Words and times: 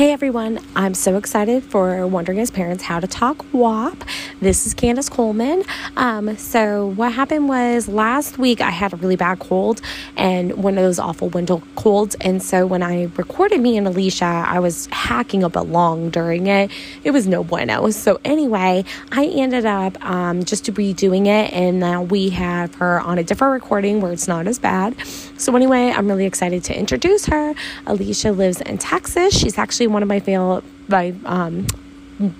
Hey 0.00 0.12
everyone, 0.12 0.60
I'm 0.74 0.94
so 0.94 1.18
excited 1.18 1.62
for 1.62 2.06
wondering 2.06 2.38
as 2.38 2.50
parents 2.50 2.82
how 2.82 3.00
to 3.00 3.06
talk 3.06 3.44
WAP. 3.52 4.02
This 4.40 4.66
is 4.66 4.72
Candace 4.72 5.10
Coleman. 5.10 5.62
Um, 5.98 6.38
so, 6.38 6.86
what 6.86 7.12
happened 7.12 7.50
was 7.50 7.86
last 7.86 8.38
week 8.38 8.62
I 8.62 8.70
had 8.70 8.94
a 8.94 8.96
really 8.96 9.16
bad 9.16 9.40
cold 9.40 9.82
and 10.16 10.54
one 10.54 10.78
of 10.78 10.84
those 10.84 10.98
awful 10.98 11.28
winter 11.28 11.58
colds. 11.76 12.14
And 12.22 12.42
so, 12.42 12.66
when 12.66 12.82
I 12.82 13.10
recorded 13.18 13.60
me 13.60 13.76
and 13.76 13.86
Alicia, 13.86 14.24
I 14.24 14.58
was 14.58 14.86
hacking 14.86 15.44
up 15.44 15.54
a 15.54 15.60
lung 15.60 16.08
during 16.08 16.46
it. 16.46 16.70
It 17.04 17.10
was 17.10 17.26
no 17.26 17.44
bueno. 17.44 17.90
So, 17.90 18.18
anyway, 18.24 18.86
I 19.12 19.26
ended 19.26 19.66
up 19.66 20.02
um, 20.02 20.44
just 20.44 20.64
redoing 20.64 21.26
it, 21.26 21.52
and 21.52 21.78
now 21.78 22.04
we 22.04 22.30
have 22.30 22.74
her 22.76 23.00
on 23.00 23.18
a 23.18 23.22
different 23.22 23.52
recording 23.52 24.00
where 24.00 24.12
it's 24.12 24.26
not 24.26 24.46
as 24.46 24.58
bad. 24.58 24.98
So, 25.36 25.54
anyway, 25.54 25.90
I'm 25.90 26.08
really 26.08 26.24
excited 26.24 26.64
to 26.64 26.78
introduce 26.78 27.26
her. 27.26 27.54
Alicia 27.84 28.32
lives 28.32 28.62
in 28.62 28.78
Texas. 28.78 29.38
She's 29.38 29.58
actually 29.58 29.89
actually 29.89 29.89
one 29.92 30.02
of 30.02 30.08
my 30.08 30.20
favorite, 30.20 30.64
my 30.88 31.14
um, 31.24 31.66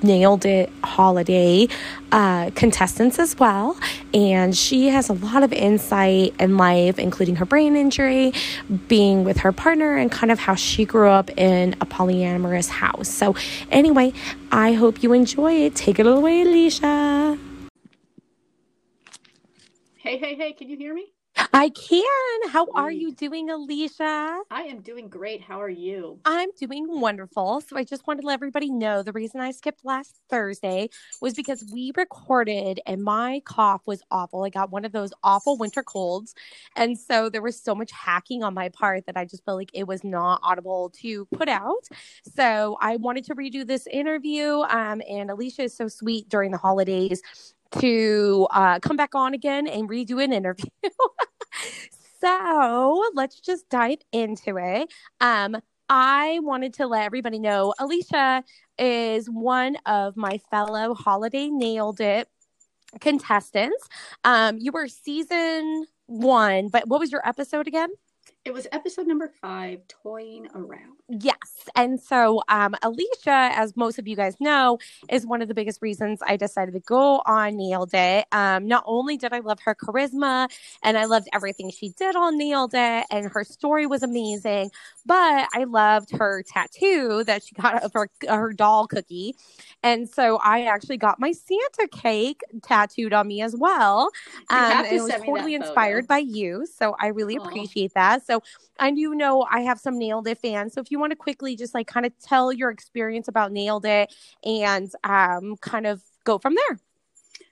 nailed 0.02 0.44
it 0.44 0.70
holiday 0.84 1.66
uh, 2.12 2.50
contestants 2.54 3.18
as 3.18 3.38
well. 3.38 3.78
And 4.12 4.56
she 4.56 4.88
has 4.88 5.08
a 5.08 5.14
lot 5.14 5.42
of 5.42 5.52
insight 5.52 6.34
in 6.38 6.56
life, 6.56 6.98
including 6.98 7.36
her 7.36 7.44
brain 7.44 7.76
injury, 7.76 8.32
being 8.88 9.24
with 9.24 9.38
her 9.38 9.52
partner, 9.52 9.96
and 9.96 10.10
kind 10.10 10.30
of 10.30 10.38
how 10.38 10.54
she 10.54 10.84
grew 10.84 11.08
up 11.08 11.30
in 11.38 11.74
a 11.80 11.86
polyamorous 11.86 12.68
house. 12.68 13.08
So, 13.08 13.34
anyway, 13.70 14.12
I 14.52 14.72
hope 14.72 15.02
you 15.02 15.12
enjoy 15.12 15.54
it. 15.64 15.74
Take 15.74 15.98
it 15.98 16.06
away, 16.06 16.42
Alicia. 16.42 17.38
Hey, 19.96 20.18
hey, 20.18 20.34
hey, 20.34 20.52
can 20.52 20.68
you 20.68 20.76
hear 20.76 20.94
me? 20.94 21.06
I 21.52 21.70
can. 21.70 22.50
How 22.50 22.68
are 22.74 22.90
you 22.90 23.12
doing, 23.12 23.50
Alicia? 23.50 24.40
I 24.50 24.62
am 24.62 24.80
doing 24.80 25.08
great. 25.08 25.40
How 25.42 25.60
are 25.60 25.68
you? 25.68 26.18
I'm 26.24 26.50
doing 26.58 27.00
wonderful. 27.00 27.60
So 27.62 27.76
I 27.76 27.84
just 27.84 28.06
wanted 28.06 28.22
to 28.22 28.26
let 28.28 28.34
everybody 28.34 28.70
know 28.70 29.02
the 29.02 29.12
reason 29.12 29.40
I 29.40 29.52
skipped 29.52 29.84
last 29.84 30.20
Thursday 30.30 30.90
was 31.20 31.34
because 31.34 31.64
we 31.72 31.92
recorded 31.96 32.80
and 32.86 33.02
my 33.02 33.42
cough 33.44 33.82
was 33.86 34.02
awful. 34.10 34.44
I 34.44 34.50
got 34.50 34.70
one 34.70 34.84
of 34.84 34.92
those 34.92 35.12
awful 35.22 35.56
winter 35.58 35.82
colds. 35.82 36.34
And 36.76 36.98
so 36.98 37.30
there 37.30 37.42
was 37.42 37.62
so 37.62 37.74
much 37.74 37.92
hacking 37.92 38.42
on 38.42 38.54
my 38.54 38.68
part 38.68 39.06
that 39.06 39.16
I 39.16 39.24
just 39.24 39.44
felt 39.44 39.58
like 39.58 39.70
it 39.74 39.86
was 39.86 40.04
not 40.04 40.40
audible 40.42 40.90
to 41.02 41.26
put 41.26 41.48
out. 41.48 41.88
So 42.34 42.76
I 42.80 42.96
wanted 42.96 43.24
to 43.26 43.34
redo 43.34 43.66
this 43.66 43.86
interview. 43.86 44.60
Um, 44.68 45.02
and 45.08 45.30
Alicia 45.30 45.62
is 45.62 45.76
so 45.76 45.88
sweet 45.88 46.28
during 46.28 46.50
the 46.50 46.58
holidays 46.58 47.22
to 47.78 48.48
uh, 48.50 48.78
come 48.80 48.96
back 48.96 49.14
on 49.14 49.34
again 49.34 49.66
and 49.66 49.88
redo 49.88 50.22
an 50.22 50.32
interview. 50.32 50.70
so 52.20 53.04
let's 53.14 53.40
just 53.40 53.68
dive 53.68 53.98
into 54.12 54.56
it. 54.56 54.92
Um, 55.20 55.56
I 55.88 56.38
wanted 56.42 56.74
to 56.74 56.86
let 56.86 57.04
everybody 57.04 57.38
know 57.38 57.74
Alicia 57.78 58.44
is 58.78 59.26
one 59.26 59.76
of 59.86 60.16
my 60.16 60.38
fellow 60.50 60.94
Holiday 60.94 61.48
Nailed 61.48 62.00
It 62.00 62.28
contestants. 63.00 63.88
Um, 64.24 64.58
you 64.58 64.72
were 64.72 64.88
season 64.88 65.86
one, 66.06 66.68
but 66.68 66.88
what 66.88 67.00
was 67.00 67.12
your 67.12 67.26
episode 67.26 67.68
again? 67.68 67.90
It 68.44 68.52
was 68.52 68.66
episode 68.72 69.06
number 69.06 69.30
five, 69.40 69.80
Toying 69.88 70.48
Around. 70.54 70.99
Yes. 71.10 71.68
And 71.74 72.00
so 72.00 72.40
um, 72.48 72.76
Alicia, 72.82 73.50
as 73.54 73.76
most 73.76 73.98
of 73.98 74.06
you 74.06 74.14
guys 74.14 74.36
know, 74.38 74.78
is 75.10 75.26
one 75.26 75.42
of 75.42 75.48
the 75.48 75.54
biggest 75.54 75.82
reasons 75.82 76.20
I 76.24 76.36
decided 76.36 76.72
to 76.74 76.80
go 76.80 77.20
on 77.26 77.56
Nailed 77.56 77.90
It. 77.92 78.26
Um, 78.30 78.68
not 78.68 78.84
only 78.86 79.16
did 79.16 79.32
I 79.32 79.40
love 79.40 79.58
her 79.64 79.74
charisma 79.74 80.48
and 80.84 80.96
I 80.96 81.06
loved 81.06 81.28
everything 81.32 81.70
she 81.70 81.90
did 81.90 82.14
on 82.14 82.38
Nailed 82.38 82.74
It, 82.74 83.06
and 83.10 83.28
her 83.32 83.42
story 83.44 83.86
was 83.86 84.02
amazing, 84.04 84.70
but 85.04 85.48
I 85.52 85.64
loved 85.64 86.10
her 86.12 86.44
tattoo 86.46 87.24
that 87.24 87.42
she 87.42 87.54
got 87.56 87.82
of 87.82 87.92
her, 87.94 88.08
her 88.28 88.52
doll 88.52 88.86
cookie. 88.86 89.34
And 89.82 90.08
so 90.08 90.38
I 90.44 90.62
actually 90.64 90.98
got 90.98 91.18
my 91.18 91.32
Santa 91.32 91.88
cake 91.90 92.40
tattooed 92.62 93.12
on 93.12 93.26
me 93.26 93.42
as 93.42 93.56
well. 93.56 94.10
Um, 94.50 94.84
it 94.84 95.00
was 95.00 95.16
totally 95.16 95.54
inspired 95.54 96.06
by 96.06 96.18
you. 96.18 96.66
So 96.66 96.94
I 97.00 97.08
really 97.08 97.36
Aww. 97.36 97.36
appreciate 97.36 97.94
that. 97.94 98.24
So 98.26 98.42
I 98.78 98.90
do 98.92 99.14
know 99.14 99.46
I 99.50 99.60
have 99.62 99.80
some 99.80 99.98
Nailed 99.98 100.28
It 100.28 100.38
fans. 100.38 100.74
So 100.74 100.80
if 100.80 100.90
you 100.90 100.99
want 101.00 101.12
to 101.12 101.16
quickly 101.16 101.56
just 101.56 101.74
like 101.74 101.86
kind 101.86 102.06
of 102.06 102.12
tell 102.20 102.52
your 102.52 102.70
experience 102.70 103.28
about 103.28 103.52
Nailed 103.52 103.84
It 103.84 104.14
and 104.44 104.90
um, 105.04 105.56
kind 105.56 105.86
of 105.86 106.02
go 106.24 106.38
from 106.38 106.54
there. 106.54 106.78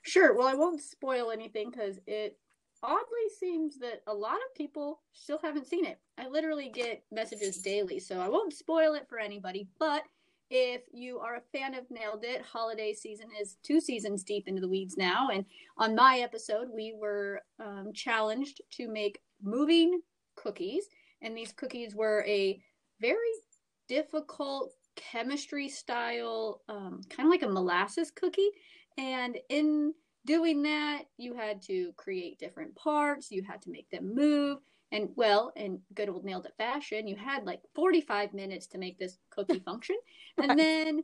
Sure. 0.02 0.34
Well, 0.34 0.46
I 0.46 0.54
won't 0.54 0.80
spoil 0.80 1.30
anything 1.30 1.70
because 1.70 1.98
it 2.06 2.38
oddly 2.82 3.28
seems 3.38 3.78
that 3.78 4.02
a 4.06 4.14
lot 4.14 4.36
of 4.36 4.54
people 4.54 5.00
still 5.12 5.38
haven't 5.42 5.66
seen 5.66 5.84
it. 5.84 5.98
I 6.16 6.28
literally 6.28 6.68
get 6.68 7.02
messages 7.10 7.58
daily, 7.58 7.98
so 7.98 8.20
I 8.20 8.28
won't 8.28 8.52
spoil 8.52 8.94
it 8.94 9.06
for 9.08 9.18
anybody. 9.18 9.68
But 9.78 10.04
if 10.50 10.82
you 10.92 11.18
are 11.18 11.36
a 11.36 11.58
fan 11.58 11.74
of 11.74 11.90
Nailed 11.90 12.24
It, 12.24 12.42
holiday 12.42 12.94
season 12.94 13.26
is 13.40 13.56
two 13.62 13.80
seasons 13.80 14.24
deep 14.24 14.48
into 14.48 14.60
the 14.60 14.68
weeds 14.68 14.96
now. 14.96 15.28
And 15.28 15.44
on 15.76 15.94
my 15.94 16.20
episode, 16.20 16.68
we 16.74 16.94
were 16.98 17.42
um, 17.60 17.92
challenged 17.92 18.62
to 18.72 18.88
make 18.88 19.20
moving 19.42 20.00
cookies. 20.36 20.84
And 21.20 21.36
these 21.36 21.52
cookies 21.52 21.94
were 21.94 22.24
a 22.26 22.62
very 23.00 23.18
difficult 23.88 24.72
chemistry 24.96 25.68
style, 25.68 26.62
um, 26.68 27.00
kind 27.08 27.26
of 27.26 27.30
like 27.30 27.42
a 27.42 27.48
molasses 27.48 28.10
cookie. 28.10 28.50
And 28.96 29.38
in 29.48 29.94
doing 30.26 30.62
that, 30.62 31.04
you 31.16 31.34
had 31.34 31.62
to 31.62 31.92
create 31.96 32.38
different 32.38 32.74
parts, 32.74 33.30
you 33.30 33.42
had 33.42 33.62
to 33.62 33.70
make 33.70 33.88
them 33.90 34.14
move. 34.14 34.58
And 34.90 35.10
well, 35.16 35.52
in 35.54 35.80
good 35.94 36.08
old 36.08 36.24
nailed 36.24 36.46
it 36.46 36.54
fashion, 36.56 37.06
you 37.06 37.16
had 37.16 37.44
like 37.44 37.60
45 37.74 38.32
minutes 38.32 38.66
to 38.68 38.78
make 38.78 38.98
this 38.98 39.18
cookie 39.30 39.58
function. 39.64 39.96
And 40.38 40.58
then 40.58 41.02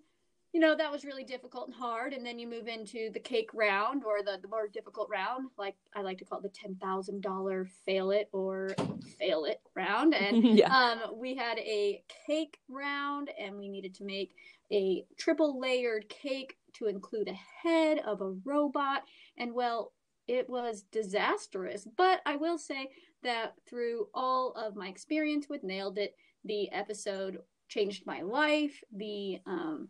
you 0.55 0.61
know 0.61 0.77
that 0.77 0.91
was 0.91 1.05
really 1.05 1.25
difficult 1.25 1.67
and 1.67 1.75
hard 1.75 2.13
and 2.13 2.25
then 2.25 2.39
you 2.39 2.47
move 2.47 2.69
into 2.69 3.11
the 3.13 3.19
cake 3.19 3.51
round 3.53 4.05
or 4.05 4.23
the, 4.23 4.39
the 4.41 4.49
more 4.49 4.69
difficult 4.69 5.09
round 5.11 5.49
like 5.59 5.75
i 5.95 6.01
like 6.01 6.17
to 6.17 6.25
call 6.25 6.39
it 6.39 6.43
the 6.43 6.69
$10000 6.69 7.69
fail 7.85 8.13
it 8.13 8.29
or 8.33 8.71
fail 9.19 9.45
it 9.45 9.61
round 9.75 10.15
and 10.15 10.43
yeah. 10.45 10.73
um, 10.73 11.19
we 11.19 11.35
had 11.35 11.59
a 11.59 12.03
cake 12.27 12.59
round 12.69 13.31
and 13.39 13.59
we 13.59 13.69
needed 13.69 13.93
to 13.93 14.05
make 14.05 14.37
a 14.73 15.05
triple 15.19 15.61
layered 15.61 16.09
cake 16.09 16.57
to 16.73 16.87
include 16.87 17.29
a 17.29 17.69
head 17.69 17.99
of 18.07 18.21
a 18.23 18.31
robot 18.45 19.03
and 19.37 19.53
well 19.53 19.93
it 20.29 20.49
was 20.49 20.85
disastrous 20.93 21.87
but 21.97 22.21
i 22.27 22.37
will 22.37 22.59
say 22.59 22.89
that 23.25 23.55
through 23.69 24.07
all 24.15 24.53
of 24.53 24.77
my 24.77 24.87
experience 24.87 25.49
with 25.51 25.65
nailed 25.65 25.99
it 25.99 26.15
the 26.45 26.71
episode 26.71 27.39
changed 27.69 28.07
my 28.07 28.21
life 28.21 28.81
the 28.93 29.39
um, 29.47 29.89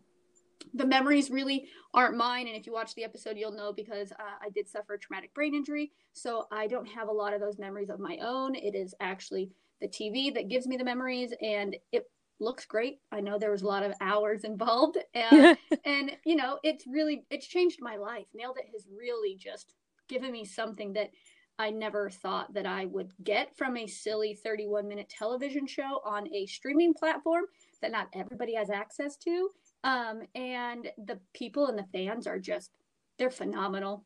the 0.73 0.85
memories 0.85 1.29
really 1.29 1.67
aren't 1.93 2.17
mine 2.17 2.47
and 2.47 2.55
if 2.55 2.65
you 2.65 2.73
watch 2.73 2.93
the 2.95 3.03
episode 3.03 3.37
you'll 3.37 3.51
know 3.51 3.71
because 3.73 4.11
uh, 4.13 4.37
i 4.41 4.49
did 4.49 4.67
suffer 4.67 4.93
a 4.93 4.99
traumatic 4.99 5.33
brain 5.33 5.53
injury 5.53 5.91
so 6.13 6.45
i 6.51 6.67
don't 6.67 6.87
have 6.87 7.07
a 7.07 7.11
lot 7.11 7.33
of 7.33 7.39
those 7.39 7.59
memories 7.59 7.89
of 7.89 7.99
my 7.99 8.17
own 8.21 8.55
it 8.55 8.75
is 8.75 8.93
actually 8.99 9.49
the 9.81 9.87
tv 9.87 10.33
that 10.33 10.49
gives 10.49 10.67
me 10.67 10.77
the 10.77 10.83
memories 10.83 11.33
and 11.41 11.75
it 11.91 12.03
looks 12.39 12.65
great 12.65 12.99
i 13.11 13.19
know 13.19 13.37
there 13.37 13.51
was 13.51 13.61
a 13.61 13.67
lot 13.67 13.83
of 13.83 13.93
hours 14.01 14.43
involved 14.43 14.97
and 15.13 15.57
and 15.85 16.11
you 16.25 16.35
know 16.35 16.59
it's 16.63 16.85
really 16.87 17.25
it's 17.29 17.47
changed 17.47 17.79
my 17.81 17.95
life 17.95 18.27
nailed 18.33 18.57
it 18.57 18.69
has 18.73 18.85
really 18.97 19.35
just 19.35 19.73
given 20.07 20.31
me 20.31 20.45
something 20.45 20.93
that 20.93 21.09
I 21.57 21.69
never 21.69 22.09
thought 22.09 22.53
that 22.53 22.65
I 22.65 22.85
would 22.85 23.11
get 23.23 23.55
from 23.55 23.77
a 23.77 23.87
silly 23.87 24.33
31 24.33 24.87
minute 24.87 25.09
television 25.09 25.65
show 25.65 26.01
on 26.03 26.31
a 26.33 26.45
streaming 26.47 26.93
platform 26.93 27.45
that 27.81 27.91
not 27.91 28.09
everybody 28.13 28.55
has 28.55 28.69
access 28.69 29.15
to. 29.17 29.49
Um, 29.85 30.23
and 30.33 30.89
the 30.97 31.19
people 31.33 31.67
and 31.67 31.77
the 31.77 31.85
fans 31.93 32.27
are 32.27 32.39
just, 32.39 32.71
they're 33.17 33.29
phenomenal. 33.31 34.05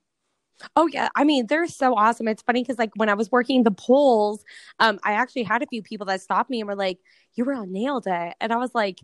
Oh 0.75 0.87
yeah, 0.87 1.07
I 1.15 1.23
mean 1.23 1.47
they're 1.47 1.67
so 1.67 1.95
awesome. 1.95 2.27
It's 2.27 2.41
funny 2.41 2.61
because 2.63 2.77
like 2.77 2.91
when 2.95 3.07
I 3.09 3.13
was 3.13 3.31
working 3.31 3.63
the 3.63 3.71
polls, 3.71 4.43
um, 4.79 4.99
I 5.03 5.13
actually 5.13 5.43
had 5.43 5.63
a 5.63 5.67
few 5.67 5.81
people 5.81 6.05
that 6.07 6.21
stopped 6.21 6.49
me 6.49 6.59
and 6.59 6.67
were 6.67 6.75
like, 6.75 6.99
"You 7.35 7.45
were 7.45 7.53
on 7.53 7.71
nailed 7.71 8.07
it," 8.07 8.33
and 8.41 8.51
I 8.51 8.57
was 8.57 8.75
like, 8.75 8.99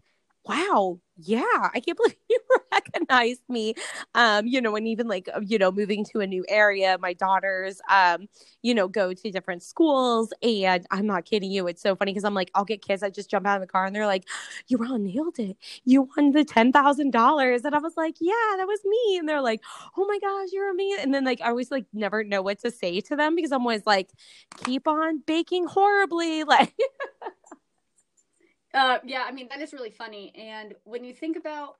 "Wow, 0.48 1.00
yeah, 1.18 1.44
I 1.74 1.80
can't 1.80 1.97
believe 2.03 2.16
you 2.30 2.40
recognized 2.72 3.42
me. 3.50 3.74
Um, 4.14 4.46
you 4.47 4.62
know, 4.62 4.76
and 4.76 4.88
even 4.88 5.08
like, 5.08 5.28
uh, 5.34 5.40
you 5.44 5.58
know, 5.58 5.72
moving 5.72 6.06
to 6.12 6.20
a 6.20 6.28
new 6.28 6.46
area, 6.47 6.97
my 7.00 7.14
daughters, 7.14 7.82
um, 7.90 8.28
you 8.62 8.74
know, 8.76 8.88
go 8.88 9.14
to 9.14 9.32
different 9.32 9.64
schools. 9.64 10.32
And 10.44 10.86
I'm 10.92 11.08
not 11.08 11.26
kidding 11.26 11.52
you. 11.52 11.68
It's 11.68 11.82
so 11.82 11.96
funny 11.96 12.12
because 12.12 12.26
I'm 12.26 12.34
like, 12.34 12.52
I'll 12.53 12.66
get 12.66 12.82
kids. 12.86 13.02
I 13.02 13.09
just 13.09 13.30
jump 13.30 13.47
out 13.47 13.56
of 13.56 13.62
the 13.62 13.68
car 13.68 13.86
and 13.86 13.96
they're 13.96 14.06
like, 14.06 14.26
you 14.68 14.78
all 14.86 14.97
nailed 15.00 15.40
it. 15.40 15.58
You 15.84 16.09
won 16.16 16.32
the 16.32 16.46
$10,000. 16.46 17.64
And 17.66 17.74
I 17.76 17.80
was 17.80 17.94
like, 17.98 18.16
yeah, 18.20 18.34
that 18.58 18.68
was 18.68 18.80
me. 18.86 19.18
And 19.18 19.28
they're 19.28 19.41
like, 19.41 19.62
oh 19.98 20.06
my 20.06 20.20
gosh, 20.20 20.50
you're 20.52 20.70
amazing. 20.70 21.03
And 21.03 21.14
then 21.14 21.24
like, 21.26 21.41
I 21.41 21.50
always 21.50 21.72
like 21.72 21.86
never 21.94 22.24
know 22.24 22.41
what 22.41 22.59
to 22.59 22.72
say 22.72 23.02
to 23.02 23.16
them 23.16 23.36
because 23.36 23.52
I'm 23.52 23.62
always 23.62 23.86
like, 23.86 24.12
keep 24.64 24.88
on 24.88 25.22
baking 25.26 25.68
horribly. 25.68 26.44
Like, 26.56 26.74
uh, 28.76 29.00
yeah, 29.04 29.24
I 29.28 29.32
mean, 29.32 29.48
that 29.50 29.62
is 29.62 29.74
really 29.74 29.90
funny. 29.90 30.34
And 30.36 30.76
when 30.84 31.04
you 31.04 31.14
think 31.14 31.38
about 31.38 31.78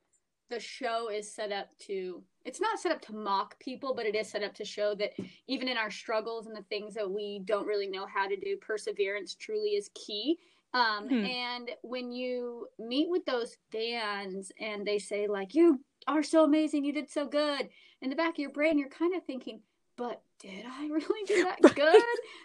the 0.48 0.60
show 0.60 1.08
is 1.10 1.34
set 1.34 1.50
up 1.50 1.68
to 1.76 2.22
it's 2.44 2.60
not 2.60 2.78
set 2.78 2.92
up 2.92 3.02
to 3.02 3.12
mock 3.12 3.58
people 3.58 3.92
but 3.96 4.06
it 4.06 4.14
is 4.14 4.30
set 4.30 4.44
up 4.44 4.54
to 4.54 4.64
show 4.64 4.94
that 4.94 5.10
even 5.48 5.66
in 5.66 5.76
our 5.76 5.90
struggles 5.90 6.46
and 6.46 6.56
the 6.56 6.62
things 6.68 6.94
that 6.94 7.10
we 7.10 7.40
don't 7.44 7.66
really 7.66 7.88
know 7.88 8.06
how 8.06 8.28
to 8.28 8.36
do 8.36 8.56
perseverance 8.58 9.34
truly 9.34 9.70
is 9.70 9.90
key 9.94 10.38
Um, 10.74 11.08
hmm. 11.08 11.24
And 11.24 11.70
when 11.82 12.12
you 12.12 12.68
meet 12.78 13.08
with 13.08 13.24
those 13.24 13.56
fans 13.72 14.52
and 14.60 14.86
they 14.86 14.98
say, 14.98 15.26
like, 15.26 15.54
you 15.54 15.80
are 16.06 16.22
so 16.22 16.44
amazing, 16.44 16.84
you 16.84 16.92
did 16.92 17.10
so 17.10 17.26
good, 17.26 17.68
in 18.02 18.10
the 18.10 18.16
back 18.16 18.34
of 18.34 18.38
your 18.38 18.50
brain, 18.50 18.78
you're 18.78 18.88
kind 18.88 19.14
of 19.14 19.24
thinking, 19.24 19.60
but 19.96 20.20
did 20.38 20.64
I 20.68 20.86
really 20.90 21.24
do 21.26 21.44
that 21.44 21.74
good? 21.74 22.02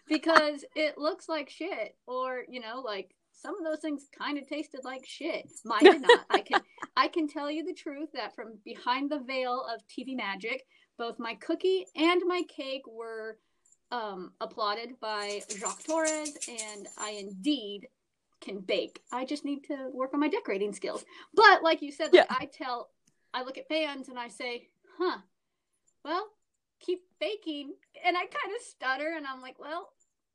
Because 0.07 0.63
it 0.75 0.98
looks 0.98 1.27
like 1.27 1.50
shit. 1.50 1.95
Or, 2.07 2.44
you 2.48 2.62
know, 2.62 2.81
like 2.86 3.13
some 3.41 3.57
of 3.57 3.63
those 3.63 3.79
things 3.79 4.07
kind 4.17 4.38
of 4.38 4.47
tasted 4.47 4.81
like 4.83 5.05
shit. 5.05 5.49
Mine 5.65 5.83
did 5.83 6.01
not. 6.01 6.25
I 6.29 6.41
can 6.41 6.61
I 6.95 7.07
can 7.07 7.27
tell 7.27 7.49
you 7.49 7.65
the 7.65 7.73
truth 7.73 8.09
that 8.13 8.35
from 8.35 8.59
behind 8.63 9.09
the 9.09 9.19
veil 9.19 9.65
of 9.73 9.81
TV 9.88 10.15
magic, 10.15 10.63
both 10.97 11.19
my 11.19 11.35
cookie 11.35 11.85
and 11.95 12.21
my 12.27 12.43
cake 12.55 12.83
were 12.88 13.38
um, 13.91 14.31
applauded 14.39 14.99
by 15.01 15.41
Jacques 15.57 15.83
Torres, 15.83 16.38
and 16.47 16.88
I 16.97 17.11
indeed 17.11 17.88
can 18.39 18.59
bake. 18.59 19.01
I 19.11 19.25
just 19.25 19.45
need 19.45 19.63
to 19.65 19.89
work 19.93 20.13
on 20.13 20.19
my 20.19 20.29
decorating 20.29 20.73
skills. 20.73 21.03
But 21.33 21.63
like 21.63 21.81
you 21.81 21.91
said, 21.91 22.13
like. 22.13 22.25
I 22.29 22.45
tell, 22.45 22.89
I 23.33 23.43
look 23.43 23.57
at 23.57 23.67
fans 23.67 24.09
and 24.09 24.17
I 24.17 24.27
say, 24.29 24.69
"Huh, 24.97 25.19
well, 26.05 26.27
keep 26.79 27.01
baking," 27.19 27.73
and 28.05 28.15
I 28.15 28.21
kind 28.21 28.55
of 28.55 28.65
stutter, 28.65 29.13
and 29.15 29.27
I'm 29.27 29.41
like, 29.41 29.59
"Well, 29.59 29.89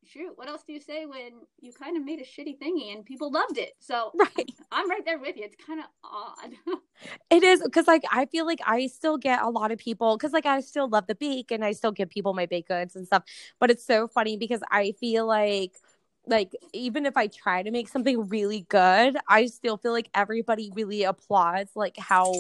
shoot, 0.06 0.32
what 0.36 0.48
else 0.48 0.62
do 0.66 0.72
you 0.72 0.80
say 0.80 1.06
when 1.06 1.32
you 1.60 1.72
kind 1.72 1.96
of 1.96 2.04
made 2.04 2.20
a 2.20 2.24
shitty 2.24 2.58
thingy 2.58 2.94
and 2.94 3.04
people 3.04 3.30
loved 3.30 3.58
it? 3.58 3.72
So 3.78 4.12
right. 4.18 4.50
I'm 4.70 4.88
right 4.88 5.04
there 5.04 5.18
with 5.18 5.36
you. 5.36 5.44
It's 5.44 5.56
kind 5.64 5.80
of 5.80 5.86
odd. 6.04 6.54
it 7.30 7.42
is 7.42 7.62
because 7.62 7.86
like 7.86 8.04
I 8.10 8.26
feel 8.26 8.46
like 8.46 8.60
I 8.66 8.86
still 8.86 9.18
get 9.18 9.42
a 9.42 9.48
lot 9.48 9.72
of 9.72 9.78
people 9.78 10.16
because 10.16 10.32
like 10.32 10.46
I 10.46 10.60
still 10.60 10.88
love 10.88 11.06
the 11.06 11.14
bake 11.14 11.50
and 11.50 11.64
I 11.64 11.72
still 11.72 11.92
give 11.92 12.08
people 12.08 12.34
my 12.34 12.46
baked 12.46 12.68
goods 12.68 12.96
and 12.96 13.06
stuff. 13.06 13.24
But 13.58 13.70
it's 13.70 13.84
so 13.84 14.08
funny 14.08 14.36
because 14.36 14.60
I 14.70 14.92
feel 14.92 15.26
like 15.26 15.72
like 16.26 16.52
even 16.72 17.06
if 17.06 17.16
I 17.16 17.28
try 17.28 17.62
to 17.62 17.70
make 17.70 17.88
something 17.88 18.28
really 18.28 18.66
good, 18.68 19.16
I 19.28 19.46
still 19.46 19.76
feel 19.76 19.92
like 19.92 20.08
everybody 20.14 20.70
really 20.74 21.04
applauds 21.04 21.70
like 21.74 21.96
how 21.98 22.32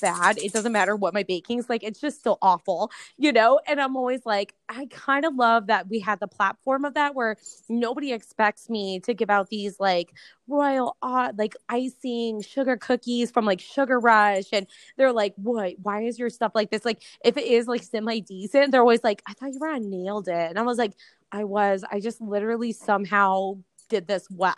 bad. 0.00 0.38
It 0.38 0.52
doesn't 0.52 0.72
matter 0.72 0.96
what 0.96 1.14
my 1.14 1.22
baking's 1.22 1.68
like, 1.68 1.82
it's 1.82 2.00
just 2.00 2.20
still 2.20 2.38
awful, 2.42 2.90
you 3.16 3.32
know? 3.32 3.60
And 3.66 3.80
I'm 3.80 3.96
always 3.96 4.24
like, 4.26 4.54
I 4.68 4.86
kind 4.90 5.24
of 5.24 5.34
love 5.34 5.66
that 5.68 5.88
we 5.88 6.00
had 6.00 6.20
the 6.20 6.28
platform 6.28 6.84
of 6.84 6.94
that 6.94 7.14
where 7.14 7.36
nobody 7.68 8.12
expects 8.12 8.68
me 8.68 9.00
to 9.00 9.14
give 9.14 9.30
out 9.30 9.48
these 9.48 9.78
like 9.80 10.12
royal 10.46 10.96
odd 11.02 11.38
like 11.38 11.54
icing 11.68 12.40
sugar 12.40 12.76
cookies 12.76 13.30
from 13.30 13.44
like 13.44 13.60
Sugar 13.60 14.00
Rush 14.00 14.46
and 14.52 14.66
they're 14.96 15.12
like, 15.12 15.34
"What? 15.36 15.74
Why 15.82 16.02
is 16.02 16.18
your 16.18 16.30
stuff 16.30 16.52
like 16.54 16.70
this?" 16.70 16.84
Like 16.84 17.02
if 17.24 17.36
it 17.36 17.44
is 17.44 17.66
like 17.68 17.82
semi 17.82 18.20
decent, 18.20 18.72
they're 18.72 18.80
always 18.80 19.04
like, 19.04 19.22
"I 19.26 19.34
thought 19.34 19.52
you 19.52 19.58
were 19.60 19.68
on 19.68 19.90
nailed 19.90 20.28
it." 20.28 20.50
And 20.50 20.58
I 20.58 20.62
was 20.62 20.78
like, 20.78 20.92
I 21.32 21.44
was. 21.44 21.84
I 21.90 22.00
just 22.00 22.20
literally 22.20 22.72
somehow 22.72 23.58
did 23.88 24.06
this 24.06 24.26
well. 24.30 24.54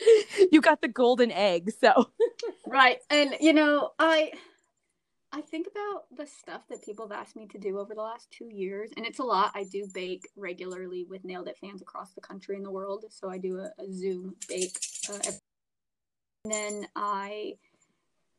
you 0.52 0.60
got 0.60 0.80
the 0.80 0.88
golden 0.88 1.30
egg, 1.30 1.70
so 1.78 2.10
right. 2.66 2.98
And 3.10 3.34
you 3.40 3.52
know, 3.52 3.90
I 3.98 4.32
I 5.32 5.42
think 5.42 5.66
about 5.66 6.04
the 6.16 6.26
stuff 6.26 6.62
that 6.68 6.82
people 6.82 7.06
have 7.08 7.18
asked 7.18 7.36
me 7.36 7.46
to 7.48 7.58
do 7.58 7.78
over 7.78 7.94
the 7.94 8.02
last 8.02 8.30
two 8.30 8.48
years, 8.50 8.90
and 8.96 9.06
it's 9.06 9.18
a 9.18 9.24
lot. 9.24 9.52
I 9.54 9.64
do 9.64 9.86
bake 9.92 10.26
regularly 10.36 11.04
with 11.08 11.24
Nailed 11.24 11.48
It 11.48 11.58
fans 11.58 11.82
across 11.82 12.12
the 12.14 12.20
country 12.20 12.56
and 12.56 12.64
the 12.64 12.70
world. 12.70 13.04
So 13.10 13.28
I 13.28 13.38
do 13.38 13.58
a, 13.58 13.70
a 13.78 13.92
Zoom 13.92 14.34
bake, 14.48 14.78
uh, 15.10 15.18
and 16.44 16.52
then 16.52 16.86
I 16.96 17.54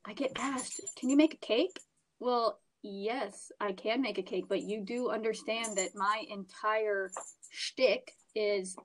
I 0.05 0.13
get 0.13 0.31
asked, 0.35 0.81
"Can 0.97 1.09
you 1.09 1.17
make 1.17 1.35
a 1.35 1.38
cake?" 1.38 1.79
Well, 2.19 2.59
Yes, 2.81 3.51
I 3.59 3.73
can 3.73 4.01
make 4.01 4.17
a 4.17 4.23
cake, 4.23 4.45
but 4.47 4.61
you 4.61 4.81
do 4.81 5.09
understand 5.09 5.77
that 5.77 5.95
my 5.95 6.23
entire 6.29 7.11
shtick 7.49 8.13
is 8.35 8.75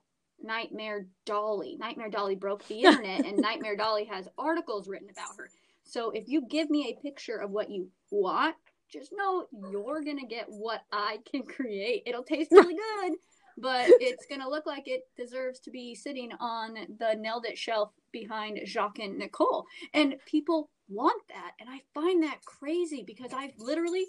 Nightmare 0.41 1.07
Dolly. 1.25 1.77
Nightmare 1.79 2.09
Dolly 2.09 2.35
broke 2.35 2.67
the 2.67 2.81
internet, 2.81 3.25
and 3.25 3.37
Nightmare 3.41 3.77
Dolly 3.77 4.05
has 4.05 4.27
articles 4.37 4.87
written 4.87 5.09
about 5.09 5.37
her. 5.37 5.49
So 5.83 6.11
if 6.11 6.27
you 6.27 6.45
give 6.47 6.69
me 6.69 6.89
a 6.89 7.01
picture 7.01 7.37
of 7.37 7.51
what 7.51 7.69
you 7.69 7.89
want, 8.11 8.55
just 8.91 9.11
know 9.15 9.47
you're 9.71 10.03
gonna 10.03 10.27
get 10.27 10.45
what 10.49 10.81
I 10.91 11.19
can 11.29 11.43
create. 11.43 12.03
It'll 12.05 12.23
taste 12.23 12.51
really 12.51 12.75
good, 12.75 13.17
but 13.57 13.85
it's 14.01 14.25
gonna 14.25 14.49
look 14.49 14.65
like 14.65 14.87
it 14.87 15.03
deserves 15.15 15.59
to 15.61 15.71
be 15.71 15.95
sitting 15.95 16.31
on 16.39 16.75
the 16.99 17.15
nailed 17.15 17.45
it 17.45 17.57
shelf 17.57 17.91
behind 18.11 18.59
Jacques 18.65 18.99
and 18.99 19.17
Nicole. 19.17 19.65
And 19.93 20.15
people 20.25 20.69
want 20.87 21.21
that. 21.29 21.51
And 21.59 21.69
I 21.69 21.81
find 21.93 22.23
that 22.23 22.43
crazy 22.45 23.03
because 23.05 23.33
I've 23.33 23.53
literally 23.57 24.05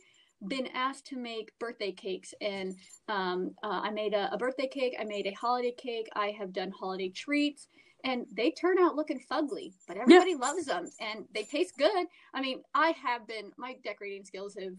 been 0.49 0.69
asked 0.75 1.07
to 1.07 1.17
make 1.17 1.59
birthday 1.59 1.93
cakes. 1.93 2.35
And 2.41 2.77
um, 3.09 3.53
uh, 3.63 3.81
i 3.85 3.91
made 3.91 4.13
a, 4.13 4.33
a, 4.33 4.39
birthday 4.39 4.69
cake. 4.69 4.95
I 5.01 5.05
made 5.05 5.27
a 5.27 5.33
holiday 5.33 5.75
cake. 5.77 6.09
I 6.15 6.35
have 6.39 6.53
done 6.53 6.71
holiday 6.71 7.09
treats. 7.09 7.69
And 8.05 8.27
they 8.37 8.51
turn 8.51 8.79
out 8.79 8.95
looking 8.95 9.21
fugly 9.31 9.73
but 9.89 9.97
everybody 9.97 10.33
yeah. 10.33 10.37
loves 10.37 10.67
them 10.67 10.89
and 11.01 11.25
they 11.35 11.43
taste 11.43 11.77
good. 11.77 12.07
I 12.35 12.41
mean 12.41 12.63
i 12.75 12.93
have 13.03 13.27
been 13.27 13.51
my 13.57 13.77
decorating 13.83 14.25
skills 14.25 14.55
have 14.61 14.75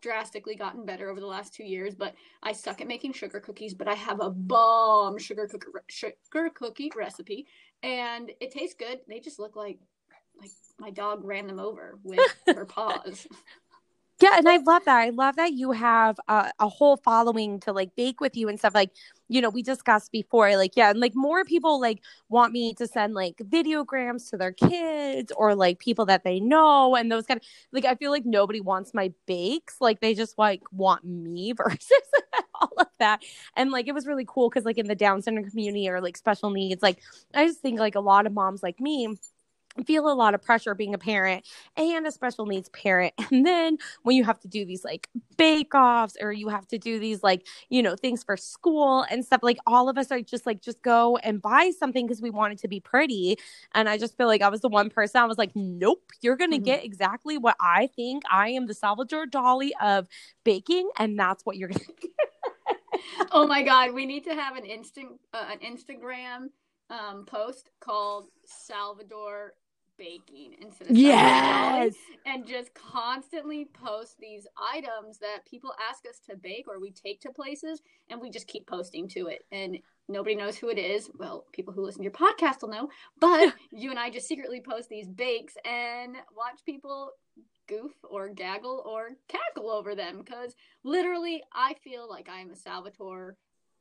drastically 0.00 0.54
gotten 0.56 0.86
better 0.86 1.10
over 1.10 1.20
the 1.20 1.26
last 1.26 1.54
two 1.54 1.64
years 1.64 1.94
but 1.94 2.14
i 2.42 2.50
suck 2.50 2.80
at 2.80 2.88
making 2.88 3.12
sugar 3.12 3.38
cookies 3.38 3.72
but 3.72 3.86
i 3.86 3.94
have 3.94 4.20
a 4.20 4.30
bomb 4.30 5.16
sugar 5.16 5.46
cookie 5.46 5.66
sugar 5.88 6.50
cookie 6.54 6.90
recipe 6.96 7.46
and 7.82 8.30
it 8.40 8.52
tastes 8.52 8.76
good. 8.78 9.00
They 9.08 9.20
just 9.20 9.38
look 9.38 9.56
like 9.56 9.78
like 10.40 10.50
my 10.78 10.90
dog 10.90 11.24
ran 11.24 11.46
them 11.46 11.58
over 11.58 11.98
with 12.02 12.20
her 12.46 12.64
paws. 12.64 13.26
Yeah, 14.22 14.38
and 14.38 14.48
I 14.48 14.58
love 14.58 14.84
that. 14.84 14.98
I 14.98 15.10
love 15.10 15.34
that 15.34 15.52
you 15.52 15.72
have 15.72 16.16
a, 16.28 16.52
a, 16.60 16.68
whole 16.68 16.96
following 16.96 17.58
to 17.60 17.72
like 17.72 17.96
bake 17.96 18.20
with 18.20 18.36
you 18.36 18.48
and 18.48 18.56
stuff. 18.56 18.72
Like, 18.72 18.90
you 19.28 19.40
know, 19.40 19.50
we 19.50 19.64
discussed 19.64 20.12
before, 20.12 20.56
like, 20.56 20.76
yeah, 20.76 20.90
and 20.90 21.00
like 21.00 21.16
more 21.16 21.44
people 21.44 21.80
like 21.80 21.98
want 22.28 22.52
me 22.52 22.72
to 22.74 22.86
send 22.86 23.14
like 23.14 23.38
videograms 23.38 24.30
to 24.30 24.36
their 24.36 24.52
kids 24.52 25.32
or 25.36 25.56
like 25.56 25.80
people 25.80 26.06
that 26.06 26.22
they 26.22 26.38
know 26.38 26.94
and 26.94 27.10
those 27.10 27.26
kind 27.26 27.40
of 27.40 27.46
like 27.72 27.84
I 27.84 27.96
feel 27.96 28.12
like 28.12 28.24
nobody 28.24 28.60
wants 28.60 28.94
my 28.94 29.12
bakes. 29.26 29.78
Like 29.80 29.98
they 30.00 30.14
just 30.14 30.38
like 30.38 30.62
want 30.70 31.02
me 31.04 31.52
versus 31.56 31.90
all 32.60 32.74
of 32.78 32.86
that. 33.00 33.24
And 33.56 33.72
like 33.72 33.88
it 33.88 33.92
was 33.92 34.06
really 34.06 34.26
cool 34.28 34.48
because 34.48 34.64
like 34.64 34.78
in 34.78 34.86
the 34.86 34.94
Down 34.94 35.20
syndrome 35.20 35.50
community 35.50 35.88
or 35.88 36.00
like 36.00 36.16
special 36.16 36.50
needs, 36.50 36.80
like 36.80 37.00
I 37.34 37.44
just 37.44 37.58
think 37.58 37.80
like 37.80 37.96
a 37.96 38.00
lot 38.00 38.26
of 38.26 38.32
moms 38.32 38.62
like 38.62 38.78
me 38.78 39.16
feel 39.86 40.10
a 40.10 40.14
lot 40.14 40.34
of 40.34 40.42
pressure 40.42 40.74
being 40.74 40.94
a 40.94 40.98
parent 40.98 41.46
and 41.76 42.06
a 42.06 42.12
special 42.12 42.46
needs 42.46 42.68
parent. 42.70 43.14
And 43.32 43.46
then 43.46 43.78
when 44.02 44.14
you 44.14 44.24
have 44.24 44.38
to 44.40 44.48
do 44.48 44.66
these 44.66 44.84
like 44.84 45.08
bake 45.38 45.74
offs 45.74 46.18
or 46.20 46.32
you 46.32 46.48
have 46.48 46.66
to 46.68 46.78
do 46.78 46.98
these 46.98 47.22
like 47.22 47.46
you 47.70 47.82
know 47.82 47.96
things 47.96 48.22
for 48.22 48.36
school 48.36 49.06
and 49.10 49.24
stuff 49.24 49.42
like 49.42 49.58
all 49.66 49.88
of 49.88 49.96
us 49.96 50.12
are 50.12 50.20
just 50.20 50.44
like 50.44 50.60
just 50.60 50.82
go 50.82 51.16
and 51.18 51.40
buy 51.40 51.72
something 51.76 52.06
because 52.06 52.20
we 52.20 52.28
want 52.28 52.52
it 52.52 52.58
to 52.58 52.68
be 52.68 52.78
pretty. 52.78 53.38
And 53.74 53.88
i 53.88 53.96
just 53.96 54.16
feel 54.18 54.26
like 54.26 54.42
i 54.42 54.48
was 54.48 54.60
the 54.60 54.68
one 54.68 54.90
person 54.90 55.20
i 55.22 55.24
was 55.24 55.38
like 55.38 55.52
nope 55.54 56.12
you're 56.20 56.36
gonna 56.36 56.56
mm-hmm. 56.56 56.64
get 56.64 56.84
exactly 56.84 57.38
what 57.38 57.56
i 57.60 57.88
think 57.96 58.22
i 58.30 58.48
am 58.50 58.66
the 58.66 58.74
salvador 58.74 59.26
dali 59.26 59.70
of 59.80 60.06
baking 60.44 60.90
and 60.98 61.18
that's 61.18 61.46
what 61.46 61.56
you're 61.56 61.68
gonna 61.68 61.84
get. 62.00 62.10
Oh 63.30 63.46
my 63.46 63.62
god 63.62 63.94
we 63.94 64.04
need 64.04 64.24
to 64.24 64.34
have 64.34 64.56
an 64.56 64.64
instant 64.64 65.20
uh, 65.32 65.46
an 65.50 65.58
instagram 65.58 66.48
um, 66.92 67.24
post 67.24 67.70
called 67.80 68.28
Salvador 68.44 69.54
baking 69.98 70.54
instead 70.60 70.90
of 70.90 70.96
yes! 70.96 71.94
and 72.26 72.46
just 72.46 72.74
constantly 72.74 73.66
post 73.72 74.16
these 74.18 74.46
items 74.74 75.18
that 75.18 75.46
people 75.48 75.72
ask 75.88 76.04
us 76.08 76.20
to 76.28 76.36
bake 76.36 76.66
or 76.68 76.80
we 76.80 76.90
take 76.90 77.20
to 77.20 77.30
places 77.30 77.82
and 78.10 78.20
we 78.20 78.30
just 78.30 78.46
keep 78.46 78.66
posting 78.66 79.08
to 79.08 79.28
it. 79.28 79.44
And 79.52 79.78
nobody 80.08 80.34
knows 80.34 80.56
who 80.56 80.68
it 80.68 80.78
is. 80.78 81.10
Well 81.18 81.46
people 81.52 81.72
who 81.72 81.84
listen 81.84 82.00
to 82.00 82.04
your 82.04 82.12
podcast 82.12 82.62
will 82.62 82.70
know. 82.70 82.88
But 83.18 83.54
you 83.72 83.90
and 83.90 83.98
i 83.98 84.10
just 84.10 84.28
secretly 84.28 84.60
post 84.60 84.88
these 84.88 85.08
bakes 85.08 85.54
and 85.64 86.16
watch 86.36 86.60
people 86.64 87.12
goof 87.68 87.92
or 88.08 88.28
gaggle 88.28 88.82
or 88.86 89.10
cackle 89.28 89.70
over 89.70 89.94
them 89.94 90.18
because 90.18 90.54
literally 90.84 91.42
i 91.54 91.74
feel 91.84 92.08
like 92.08 92.28
i'm 92.28 92.50
a 92.50 92.56
salvatore 92.56 93.36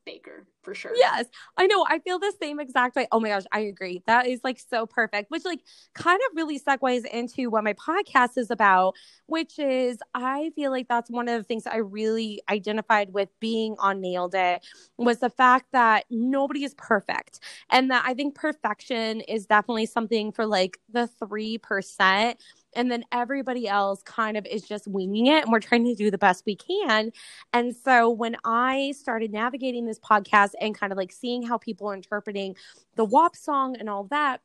baker 0.05 0.46
for 0.63 0.74
sure. 0.74 0.91
Yes. 0.96 1.25
I 1.58 1.67
know. 1.67 1.86
I 1.89 2.00
feel 2.00 2.20
the 2.20 2.34
same 2.41 2.60
exact 2.60 2.96
way. 2.96 3.08
Oh 3.12 3.20
my 3.20 3.29
gosh, 3.29 3.43
I 3.51 3.62
agree. 3.62 4.03
That 4.08 4.27
is 4.27 4.41
like 4.43 4.60
so 4.60 4.86
perfect, 4.86 5.31
which 5.31 5.46
like 5.46 5.62
kind 5.93 6.20
of 6.29 6.36
really 6.36 6.60
segues 6.60 7.05
into 7.05 7.50
what 7.50 7.63
my 7.63 7.74
podcast 7.74 8.38
is 8.38 8.51
about, 8.51 8.96
which 9.25 9.60
is 9.60 10.00
I 10.13 10.51
feel 10.55 10.72
like 10.72 10.88
that's 10.88 11.10
one 11.10 11.27
of 11.27 11.38
the 11.39 11.43
things 11.43 11.65
I 11.65 11.77
really 11.77 12.41
identified 12.50 13.13
with 13.13 13.29
being 13.39 13.75
on 13.79 14.01
Nailed 14.01 14.36
It 14.36 14.65
was 14.98 15.20
the 15.20 15.29
fact 15.29 15.67
that 15.72 16.05
nobody 16.10 16.63
is 16.63 16.74
perfect. 16.75 17.39
And 17.70 17.89
that 17.91 18.03
I 18.05 18.13
think 18.13 18.36
perfection 18.36 19.22
is 19.22 19.46
definitely 19.46 19.86
something 19.86 20.31
for 20.31 20.46
like 20.46 20.79
the 20.91 21.10
3% 21.24 22.36
and 22.75 22.91
then 22.91 23.03
everybody 23.11 23.67
else 23.67 24.01
kind 24.03 24.37
of 24.37 24.45
is 24.45 24.63
just 24.63 24.87
winging 24.87 25.27
it 25.27 25.43
and 25.43 25.51
we're 25.51 25.59
trying 25.59 25.85
to 25.85 25.95
do 25.95 26.11
the 26.11 26.17
best 26.17 26.43
we 26.45 26.55
can. 26.55 27.11
And 27.53 27.75
so 27.75 28.09
when 28.09 28.35
i 28.45 28.93
started 28.97 29.31
navigating 29.31 29.85
this 29.85 29.99
podcast 29.99 30.51
and 30.59 30.77
kind 30.77 30.91
of 30.91 30.97
like 30.97 31.11
seeing 31.11 31.43
how 31.43 31.57
people 31.57 31.89
are 31.89 31.93
interpreting 31.93 32.55
the 32.95 33.05
WAP 33.05 33.35
song 33.35 33.75
and 33.77 33.89
all 33.89 34.05
that 34.05 34.41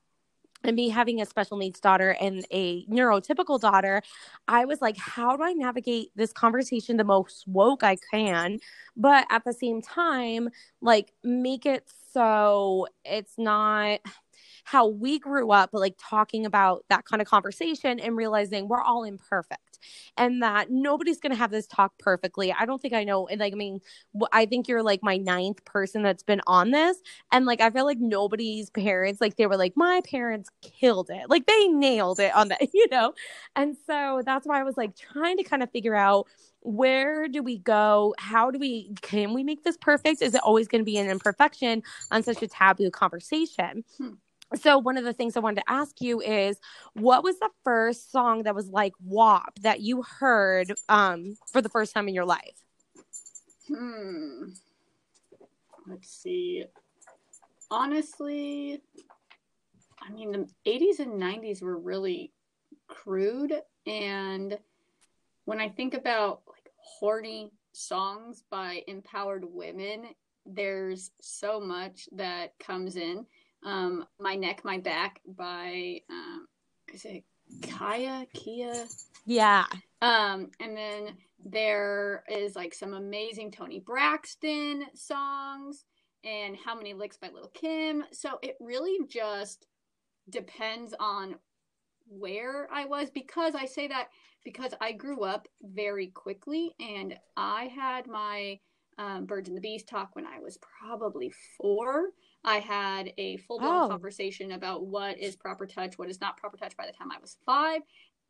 and 0.64 0.76
me 0.76 0.88
having 0.88 1.20
a 1.20 1.26
special 1.26 1.56
needs 1.56 1.80
daughter 1.80 2.16
and 2.20 2.44
a 2.52 2.84
neurotypical 2.86 3.60
daughter, 3.60 4.02
I 4.48 4.64
was 4.64 4.80
like, 4.80 4.96
how 4.96 5.36
do 5.36 5.42
I 5.42 5.52
navigate 5.52 6.10
this 6.16 6.32
conversation 6.32 6.96
the 6.96 7.04
most 7.04 7.46
woke 7.46 7.82
I 7.82 7.96
can, 8.10 8.58
but 8.96 9.26
at 9.30 9.44
the 9.44 9.52
same 9.52 9.80
time, 9.80 10.48
like 10.80 11.12
make 11.22 11.66
it 11.66 11.88
so 12.12 12.86
it's 13.04 13.34
not 13.38 14.00
how 14.66 14.88
we 14.88 15.16
grew 15.20 15.52
up, 15.52 15.70
but 15.72 15.80
like 15.80 15.94
talking 15.96 16.44
about 16.44 16.84
that 16.90 17.04
kind 17.04 17.22
of 17.22 17.28
conversation 17.28 18.00
and 18.00 18.16
realizing 18.16 18.66
we're 18.66 18.82
all 18.82 19.04
imperfect 19.04 19.78
and 20.16 20.42
that 20.42 20.72
nobody's 20.72 21.20
going 21.20 21.30
to 21.30 21.38
have 21.38 21.52
this 21.52 21.68
talk 21.68 21.96
perfectly. 22.00 22.52
I 22.52 22.66
don't 22.66 22.82
think 22.82 22.92
I 22.92 23.04
know. 23.04 23.28
And 23.28 23.38
like, 23.38 23.52
I 23.52 23.56
mean, 23.56 23.80
I 24.32 24.44
think 24.44 24.66
you're 24.66 24.82
like 24.82 25.04
my 25.04 25.18
ninth 25.18 25.64
person 25.64 26.02
that's 26.02 26.24
been 26.24 26.40
on 26.48 26.72
this. 26.72 26.96
And 27.30 27.46
like, 27.46 27.60
I 27.60 27.70
feel 27.70 27.84
like 27.84 28.00
nobody's 28.00 28.68
parents, 28.70 29.20
like, 29.20 29.36
they 29.36 29.46
were 29.46 29.56
like, 29.56 29.74
my 29.76 30.00
parents 30.04 30.50
killed 30.62 31.10
it. 31.10 31.30
Like, 31.30 31.46
they 31.46 31.68
nailed 31.68 32.18
it 32.18 32.34
on 32.34 32.48
that, 32.48 32.62
you 32.74 32.88
know? 32.90 33.14
And 33.54 33.76
so 33.86 34.22
that's 34.26 34.48
why 34.48 34.58
I 34.58 34.64
was 34.64 34.76
like 34.76 34.96
trying 34.96 35.36
to 35.36 35.44
kind 35.44 35.62
of 35.62 35.70
figure 35.70 35.94
out 35.94 36.26
where 36.60 37.28
do 37.28 37.44
we 37.44 37.58
go 37.58 38.12
how 38.18 38.50
do 38.50 38.58
we 38.58 38.92
can 39.00 39.32
we 39.32 39.44
make 39.44 39.62
this 39.62 39.76
perfect 39.76 40.20
is 40.20 40.34
it 40.34 40.40
always 40.42 40.66
going 40.66 40.80
to 40.80 40.84
be 40.84 40.98
an 40.98 41.08
imperfection 41.08 41.80
on 42.10 42.24
such 42.24 42.42
a 42.42 42.48
taboo 42.48 42.90
conversation 42.90 43.84
hmm. 43.98 44.14
So, 44.54 44.78
one 44.78 44.96
of 44.96 45.04
the 45.04 45.12
things 45.12 45.36
I 45.36 45.40
wanted 45.40 45.62
to 45.62 45.70
ask 45.70 46.00
you 46.00 46.20
is 46.20 46.58
what 46.94 47.24
was 47.24 47.38
the 47.38 47.50
first 47.64 48.12
song 48.12 48.44
that 48.44 48.54
was 48.54 48.68
like 48.68 48.92
WAP 49.04 49.58
that 49.62 49.80
you 49.80 50.02
heard 50.02 50.72
um, 50.88 51.34
for 51.52 51.60
the 51.60 51.68
first 51.68 51.92
time 51.92 52.08
in 52.08 52.14
your 52.14 52.24
life? 52.24 52.56
Hmm. 53.68 54.50
Let's 55.88 56.10
see. 56.10 56.64
Honestly, 57.70 58.80
I 60.00 60.12
mean, 60.12 60.32
the 60.32 60.48
80s 60.70 61.00
and 61.00 61.20
90s 61.20 61.62
were 61.62 61.78
really 61.78 62.32
crude. 62.88 63.52
And 63.86 64.58
when 65.44 65.60
I 65.60 65.68
think 65.68 65.94
about 65.94 66.42
like 66.48 66.70
horny 66.78 67.52
songs 67.72 68.44
by 68.50 68.82
empowered 68.86 69.44
women, 69.48 70.06
there's 70.44 71.10
so 71.20 71.60
much 71.60 72.08
that 72.12 72.56
comes 72.58 72.96
in 72.96 73.26
um, 73.64 74.04
My 74.20 74.34
Neck, 74.34 74.64
My 74.64 74.78
Back 74.78 75.20
by, 75.26 76.00
um, 76.10 76.46
is 76.92 77.04
it 77.04 77.24
Kaya, 77.68 78.26
Khia? 78.34 78.86
Yeah. 79.26 79.66
Um, 80.02 80.50
and 80.60 80.76
then 80.76 81.16
there 81.44 82.24
is 82.28 82.56
like 82.56 82.74
some 82.74 82.94
amazing 82.94 83.50
Toni 83.50 83.80
Braxton 83.80 84.84
songs 84.94 85.84
and 86.24 86.56
How 86.56 86.74
Many 86.74 86.94
Licks 86.94 87.16
by 87.16 87.28
Lil 87.28 87.50
Kim. 87.54 88.04
So 88.12 88.38
it 88.42 88.56
really 88.60 89.06
just 89.08 89.66
depends 90.28 90.94
on 90.98 91.36
where 92.08 92.68
I 92.72 92.84
was 92.84 93.10
because 93.10 93.54
I 93.54 93.66
say 93.66 93.88
that 93.88 94.08
because 94.44 94.72
I 94.80 94.92
grew 94.92 95.24
up 95.24 95.48
very 95.62 96.08
quickly 96.08 96.72
and 96.78 97.16
I 97.36 97.64
had 97.64 98.06
my 98.06 98.58
um, 98.98 99.26
Birds 99.26 99.48
and 99.48 99.56
the 99.56 99.60
Bees 99.60 99.84
talk 99.84 100.10
when 100.14 100.26
I 100.26 100.38
was 100.38 100.58
probably 100.80 101.32
four. 101.60 102.10
I 102.44 102.58
had 102.58 103.12
a 103.18 103.38
full 103.38 103.58
blown 103.58 103.84
oh. 103.84 103.88
conversation 103.88 104.52
about 104.52 104.86
what 104.86 105.18
is 105.18 105.36
proper 105.36 105.66
touch, 105.66 105.98
what 105.98 106.08
is 106.08 106.20
not 106.20 106.36
proper 106.36 106.56
touch 106.56 106.76
by 106.76 106.86
the 106.86 106.92
time 106.92 107.10
I 107.10 107.18
was 107.20 107.36
five. 107.44 107.82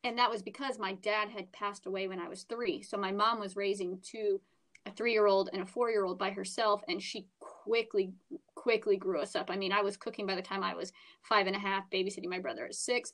And 0.05 0.19
that 0.19 0.31
was 0.31 0.43
because 0.43 0.79
my 0.79 0.95
dad 0.95 1.29
had 1.29 1.53
passed 1.53 1.87
away 1.87 2.09
when 2.09 2.21
I 2.21 2.29
was 2.29 2.45
three. 2.45 2.83
So 2.83 2.97
my 2.97 3.13
mom 3.13 3.41
was 3.41 3.57
raising 3.57 3.99
two, 4.03 4.41
a 4.87 4.91
three 4.93 5.13
year 5.13 5.27
old 5.27 5.51
and 5.53 5.63
a 5.63 5.67
four 5.67 5.91
year 5.91 6.05
old 6.05 6.19
by 6.19 6.31
herself. 6.31 6.83
And 6.89 7.03
she 7.03 7.27
quickly, 7.41 8.13
quickly 8.55 8.97
grew 8.97 9.21
us 9.21 9.35
up. 9.35 9.51
I 9.51 9.57
mean, 9.57 9.73
I 9.73 9.83
was 9.83 9.97
cooking 9.97 10.27
by 10.27 10.37
the 10.37 10.43
time 10.43 10.63
I 10.63 10.75
was 10.75 10.93
five 11.23 11.47
and 11.47 11.57
a 11.57 11.59
half, 11.59 11.91
babysitting 11.91 12.29
my 12.29 12.39
brother 12.39 12.65
at 12.67 12.75
six. 12.75 13.13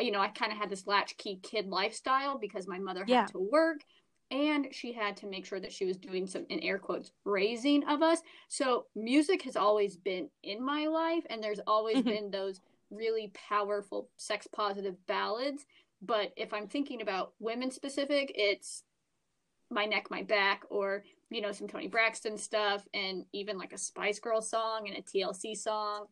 You 0.00 0.10
know, 0.10 0.20
I 0.20 0.28
kind 0.28 0.52
of 0.52 0.58
had 0.58 0.70
this 0.70 0.86
latchkey 0.86 1.40
kid 1.42 1.68
lifestyle 1.68 2.38
because 2.38 2.66
my 2.66 2.78
mother 2.78 3.00
had 3.00 3.08
yeah. 3.08 3.26
to 3.26 3.38
work 3.38 3.80
and 4.34 4.66
she 4.72 4.92
had 4.92 5.16
to 5.18 5.26
make 5.26 5.46
sure 5.46 5.60
that 5.60 5.72
she 5.72 5.84
was 5.84 5.96
doing 5.96 6.26
some 6.26 6.44
in 6.48 6.58
air 6.60 6.78
quotes 6.78 7.12
raising 7.24 7.84
of 7.84 8.02
us. 8.02 8.20
So 8.48 8.86
music 8.96 9.42
has 9.42 9.54
always 9.54 9.96
been 9.96 10.28
in 10.42 10.62
my 10.62 10.86
life 10.86 11.24
and 11.30 11.42
there's 11.42 11.60
always 11.68 11.98
mm-hmm. 11.98 12.08
been 12.08 12.30
those 12.32 12.60
really 12.90 13.30
powerful 13.48 14.08
sex 14.16 14.48
positive 14.52 14.96
ballads. 15.06 15.64
But 16.02 16.32
if 16.36 16.52
i'm 16.52 16.66
thinking 16.66 17.00
about 17.00 17.32
women 17.38 17.70
specific 17.70 18.32
it's 18.34 18.82
my 19.70 19.86
neck 19.86 20.10
my 20.10 20.22
back 20.22 20.64
or 20.68 21.04
you 21.30 21.40
know 21.40 21.52
some 21.52 21.68
toni 21.68 21.86
braxton 21.86 22.36
stuff 22.36 22.86
and 22.92 23.24
even 23.32 23.56
like 23.56 23.72
a 23.72 23.78
spice 23.78 24.18
girl 24.18 24.42
song 24.42 24.88
and 24.88 24.98
a 24.98 25.02
tlc 25.02 25.56
song. 25.56 26.06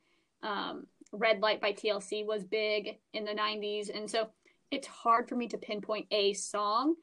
Um, 0.45 0.87
red 1.13 1.41
light 1.41 1.61
by 1.61 1.73
tlc 1.73 2.25
was 2.25 2.45
big 2.45 2.99
in 3.13 3.25
the 3.25 3.33
90s 3.33 3.95
and 3.95 4.09
so 4.09 4.29
it's 4.71 4.87
hard 4.87 5.29
for 5.29 5.37
me 5.37 5.49
to 5.49 5.59
pinpoint 5.59 6.07
a 6.11 6.33
song 6.33 6.95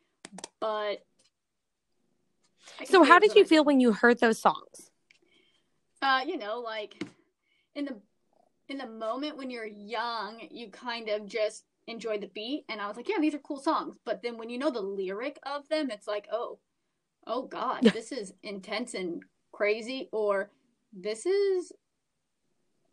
but 0.59 1.05
so 2.85 3.03
how 3.03 3.19
did 3.19 3.35
you 3.35 3.45
feel 3.45 3.63
when 3.63 3.79
you 3.79 3.93
heard 3.93 4.19
those 4.19 4.39
songs? 4.39 4.91
Uh 6.01 6.21
you 6.25 6.37
know 6.37 6.59
like 6.59 7.03
in 7.75 7.85
the 7.85 7.97
in 8.67 8.77
the 8.77 8.87
moment 8.87 9.37
when 9.37 9.49
you're 9.49 9.65
young 9.65 10.41
you 10.51 10.69
kind 10.69 11.09
of 11.09 11.25
just 11.25 11.65
enjoy 11.87 12.19
the 12.19 12.27
beat 12.27 12.63
and 12.69 12.79
i 12.79 12.87
was 12.87 12.95
like 12.95 13.09
yeah 13.09 13.17
these 13.19 13.33
are 13.33 13.39
cool 13.39 13.59
songs. 13.59 13.97
But 14.05 14.21
then 14.21 14.37
when 14.37 14.49
you 14.49 14.57
know 14.57 14.69
the 14.71 14.81
lyric 14.81 15.39
of 15.43 15.67
them 15.69 15.89
it's 15.91 16.07
like 16.07 16.27
oh 16.31 16.59
oh 17.27 17.43
god 17.43 17.83
this 17.83 18.11
is 18.11 18.33
intense 18.43 18.93
and 18.93 19.23
crazy 19.51 20.07
or 20.11 20.51
this 20.93 21.25
is 21.25 21.71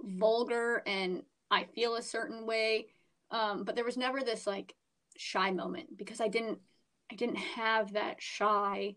vulgar 0.02 0.82
and 0.87 1.23
i 1.50 1.64
feel 1.64 1.96
a 1.96 2.02
certain 2.02 2.46
way. 2.46 2.87
Um 3.30 3.64
but 3.64 3.75
there 3.76 3.85
was 3.85 3.96
never 3.96 4.20
this 4.20 4.46
like 4.46 4.75
shy 5.16 5.50
moment 5.50 5.96
because 5.96 6.20
i 6.20 6.28
didn't 6.28 6.58
I 7.11 7.14
didn't 7.14 7.37
have 7.37 7.92
that 7.92 8.20
shy 8.20 8.96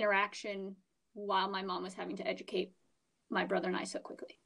interaction 0.00 0.76
while 1.14 1.48
my 1.50 1.62
mom 1.62 1.82
was 1.82 1.94
having 1.94 2.16
to 2.16 2.26
educate 2.26 2.72
my 3.28 3.44
brother 3.44 3.68
and 3.68 3.76
I 3.76 3.84
so 3.84 3.98
quickly. 3.98 4.38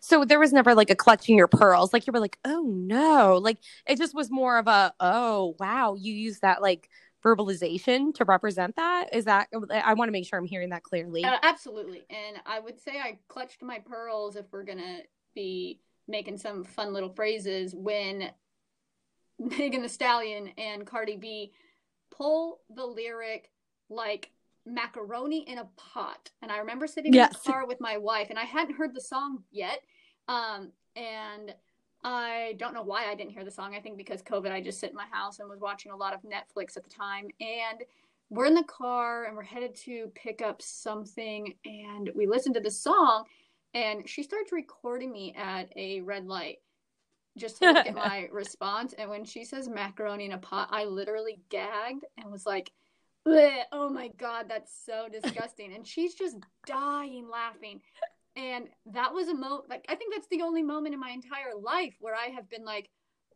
So 0.00 0.24
there 0.24 0.38
was 0.38 0.52
never 0.52 0.74
like 0.74 0.90
a 0.90 0.96
clutching 0.96 1.36
your 1.36 1.48
pearls. 1.48 1.92
Like 1.92 2.06
you 2.06 2.12
were 2.12 2.20
like, 2.20 2.38
oh 2.44 2.62
no. 2.66 3.38
Like 3.38 3.58
it 3.86 3.98
just 3.98 4.14
was 4.14 4.30
more 4.30 4.58
of 4.58 4.66
a, 4.66 4.92
oh 5.00 5.56
wow, 5.58 5.96
you 5.98 6.12
use 6.12 6.40
that 6.40 6.60
like 6.60 6.90
verbalization 7.24 8.14
to 8.14 8.24
represent 8.24 8.76
that. 8.76 9.08
Is 9.12 9.24
that, 9.24 9.48
I 9.72 9.94
want 9.94 10.08
to 10.08 10.12
make 10.12 10.26
sure 10.26 10.38
I'm 10.38 10.44
hearing 10.44 10.70
that 10.70 10.82
clearly. 10.82 11.24
Uh, 11.24 11.38
absolutely. 11.42 12.04
And 12.10 12.38
I 12.46 12.60
would 12.60 12.80
say 12.80 12.98
I 12.98 13.18
clutched 13.28 13.62
my 13.62 13.78
pearls 13.78 14.36
if 14.36 14.46
we're 14.52 14.64
going 14.64 14.78
to 14.78 14.98
be 15.34 15.80
making 16.06 16.38
some 16.38 16.64
fun 16.64 16.92
little 16.92 17.10
phrases 17.10 17.74
when 17.74 18.30
Megan 19.38 19.82
Thee 19.82 19.88
Stallion 19.88 20.48
and 20.58 20.86
Cardi 20.86 21.16
B 21.16 21.52
pull 22.10 22.60
the 22.74 22.84
lyric 22.84 23.50
like 23.90 24.30
macaroni 24.68 25.48
in 25.48 25.58
a 25.58 25.68
pot. 25.76 26.30
And 26.42 26.52
I 26.52 26.58
remember 26.58 26.86
sitting 26.86 27.12
yes. 27.12 27.32
in 27.32 27.38
the 27.44 27.52
car 27.52 27.66
with 27.66 27.80
my 27.80 27.96
wife, 27.96 28.28
and 28.30 28.38
I 28.38 28.44
hadn't 28.44 28.76
heard 28.76 28.94
the 28.94 29.00
song 29.00 29.42
yet. 29.50 29.80
Um, 30.28 30.72
and 30.96 31.54
I 32.04 32.54
don't 32.58 32.74
know 32.74 32.82
why 32.82 33.10
I 33.10 33.14
didn't 33.14 33.32
hear 33.32 33.44
the 33.44 33.50
song. 33.50 33.74
I 33.74 33.80
think 33.80 33.96
because 33.96 34.22
COVID, 34.22 34.52
I 34.52 34.60
just 34.60 34.80
sit 34.80 34.90
in 34.90 34.96
my 34.96 35.06
house 35.10 35.38
and 35.38 35.48
was 35.48 35.60
watching 35.60 35.92
a 35.92 35.96
lot 35.96 36.14
of 36.14 36.20
Netflix 36.22 36.76
at 36.76 36.84
the 36.84 36.90
time. 36.90 37.28
And 37.40 37.82
we're 38.30 38.46
in 38.46 38.54
the 38.54 38.64
car 38.64 39.24
and 39.24 39.36
we're 39.36 39.42
headed 39.42 39.74
to 39.74 40.12
pick 40.14 40.42
up 40.42 40.60
something, 40.60 41.54
and 41.64 42.10
we 42.14 42.26
listen 42.26 42.52
to 42.54 42.60
the 42.60 42.70
song, 42.70 43.24
and 43.74 44.08
she 44.08 44.22
starts 44.22 44.52
recording 44.52 45.10
me 45.10 45.34
at 45.36 45.72
a 45.76 46.00
red 46.02 46.26
light 46.26 46.58
just 47.36 47.58
to 47.58 47.72
look 47.72 47.86
at 47.86 47.94
my 47.94 48.28
response. 48.30 48.92
And 48.92 49.08
when 49.08 49.24
she 49.24 49.44
says 49.44 49.68
macaroni 49.68 50.26
in 50.26 50.32
a 50.32 50.38
pot, 50.38 50.68
I 50.70 50.84
literally 50.84 51.40
gagged 51.48 52.04
and 52.18 52.30
was 52.30 52.44
like, 52.44 52.70
oh 53.72 53.88
my 53.88 54.08
God, 54.16 54.46
that's 54.48 54.72
so 54.84 55.08
disgusting. 55.10 55.72
and 55.74 55.86
she's 55.86 56.14
just 56.14 56.36
dying 56.66 57.28
laughing. 57.30 57.80
And 58.36 58.68
that 58.92 59.12
was 59.12 59.28
a 59.28 59.34
mo 59.34 59.62
like 59.68 59.84
I 59.88 59.94
think 59.94 60.14
that's 60.14 60.28
the 60.28 60.42
only 60.42 60.62
moment 60.62 60.94
in 60.94 61.00
my 61.00 61.10
entire 61.10 61.54
life 61.60 61.94
where 62.00 62.14
I 62.14 62.26
have 62.26 62.48
been 62.48 62.64
like, 62.64 62.88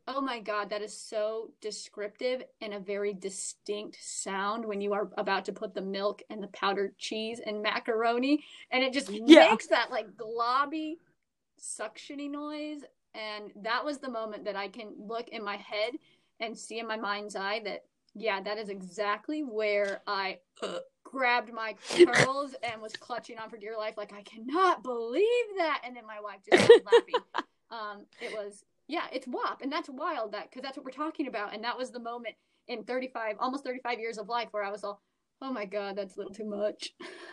oh 0.06 0.20
my 0.20 0.40
God, 0.40 0.70
that 0.70 0.82
is 0.82 0.98
so 0.98 1.50
descriptive 1.60 2.42
and 2.60 2.74
a 2.74 2.80
very 2.80 3.12
distinct 3.14 3.98
sound 4.00 4.64
when 4.64 4.80
you 4.80 4.92
are 4.92 5.10
about 5.16 5.44
to 5.46 5.52
put 5.52 5.74
the 5.74 5.82
milk 5.82 6.22
and 6.30 6.42
the 6.42 6.48
powdered 6.48 6.96
cheese 6.98 7.40
and 7.44 7.62
macaroni. 7.62 8.44
And 8.70 8.82
it 8.82 8.92
just 8.92 9.10
yeah. 9.10 9.50
makes 9.50 9.68
that 9.68 9.90
like 9.90 10.06
globby 10.16 10.94
suctiony 11.60 12.30
noise 12.30 12.82
and 13.14 13.52
that 13.62 13.84
was 13.84 13.98
the 13.98 14.10
moment 14.10 14.44
that 14.44 14.56
I 14.56 14.68
can 14.68 14.92
look 14.98 15.28
in 15.28 15.44
my 15.44 15.56
head 15.56 15.92
and 16.40 16.56
see 16.58 16.78
in 16.78 16.86
my 16.86 16.96
mind's 16.96 17.36
eye 17.36 17.60
that, 17.64 17.84
yeah, 18.14 18.40
that 18.42 18.58
is 18.58 18.68
exactly 18.68 19.42
where 19.42 20.02
I 20.06 20.38
grabbed 21.04 21.52
my 21.52 21.74
curls 22.06 22.54
and 22.62 22.80
was 22.82 22.92
clutching 22.94 23.38
on 23.38 23.48
for 23.50 23.56
dear 23.56 23.76
life. 23.76 23.94
Like, 23.96 24.12
I 24.12 24.22
cannot 24.22 24.82
believe 24.82 25.46
that. 25.58 25.82
And 25.84 25.96
then 25.96 26.06
my 26.06 26.20
wife 26.20 26.40
just 26.48 26.64
started 26.64 26.84
laughing. 26.92 27.14
Um, 27.70 28.06
it 28.20 28.32
was, 28.32 28.64
yeah, 28.88 29.04
it's 29.12 29.26
WAP. 29.26 29.62
And 29.62 29.72
that's 29.72 29.88
wild 29.88 30.32
that, 30.32 30.50
because 30.50 30.62
that's 30.62 30.76
what 30.76 30.84
we're 30.84 30.90
talking 30.90 31.26
about. 31.26 31.54
And 31.54 31.64
that 31.64 31.78
was 31.78 31.90
the 31.90 32.00
moment 32.00 32.34
in 32.68 32.84
35, 32.84 33.36
almost 33.38 33.64
35 33.64 33.98
years 33.98 34.18
of 34.18 34.28
life 34.28 34.48
where 34.50 34.64
I 34.64 34.70
was 34.70 34.84
all, 34.84 35.00
oh 35.40 35.52
my 35.52 35.64
God, 35.64 35.96
that's 35.96 36.16
a 36.16 36.18
little 36.18 36.34
too 36.34 36.44
much. 36.44 36.92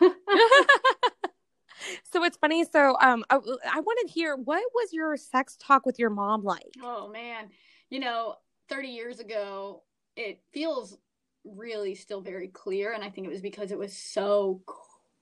so 2.10 2.24
it's 2.24 2.36
funny. 2.38 2.64
So 2.70 2.96
um, 3.00 3.24
I, 3.30 3.36
I 3.36 3.80
want 3.80 3.98
to 4.06 4.12
hear 4.12 4.36
what 4.36 4.62
was 4.74 4.92
your 4.92 5.16
sex 5.16 5.56
talk 5.60 5.86
with 5.86 5.98
your 5.98 6.10
mom 6.10 6.42
like? 6.42 6.74
Oh 6.82 7.08
man, 7.08 7.50
you 7.90 8.00
know, 8.00 8.36
30 8.68 8.88
years 8.88 9.20
ago, 9.20 9.82
it 10.20 10.40
feels 10.52 10.96
really 11.44 11.94
still 11.94 12.20
very 12.20 12.48
clear, 12.48 12.92
and 12.92 13.02
I 13.02 13.10
think 13.10 13.26
it 13.26 13.30
was 13.30 13.40
because 13.40 13.72
it 13.72 13.78
was 13.78 13.96
so 13.96 14.62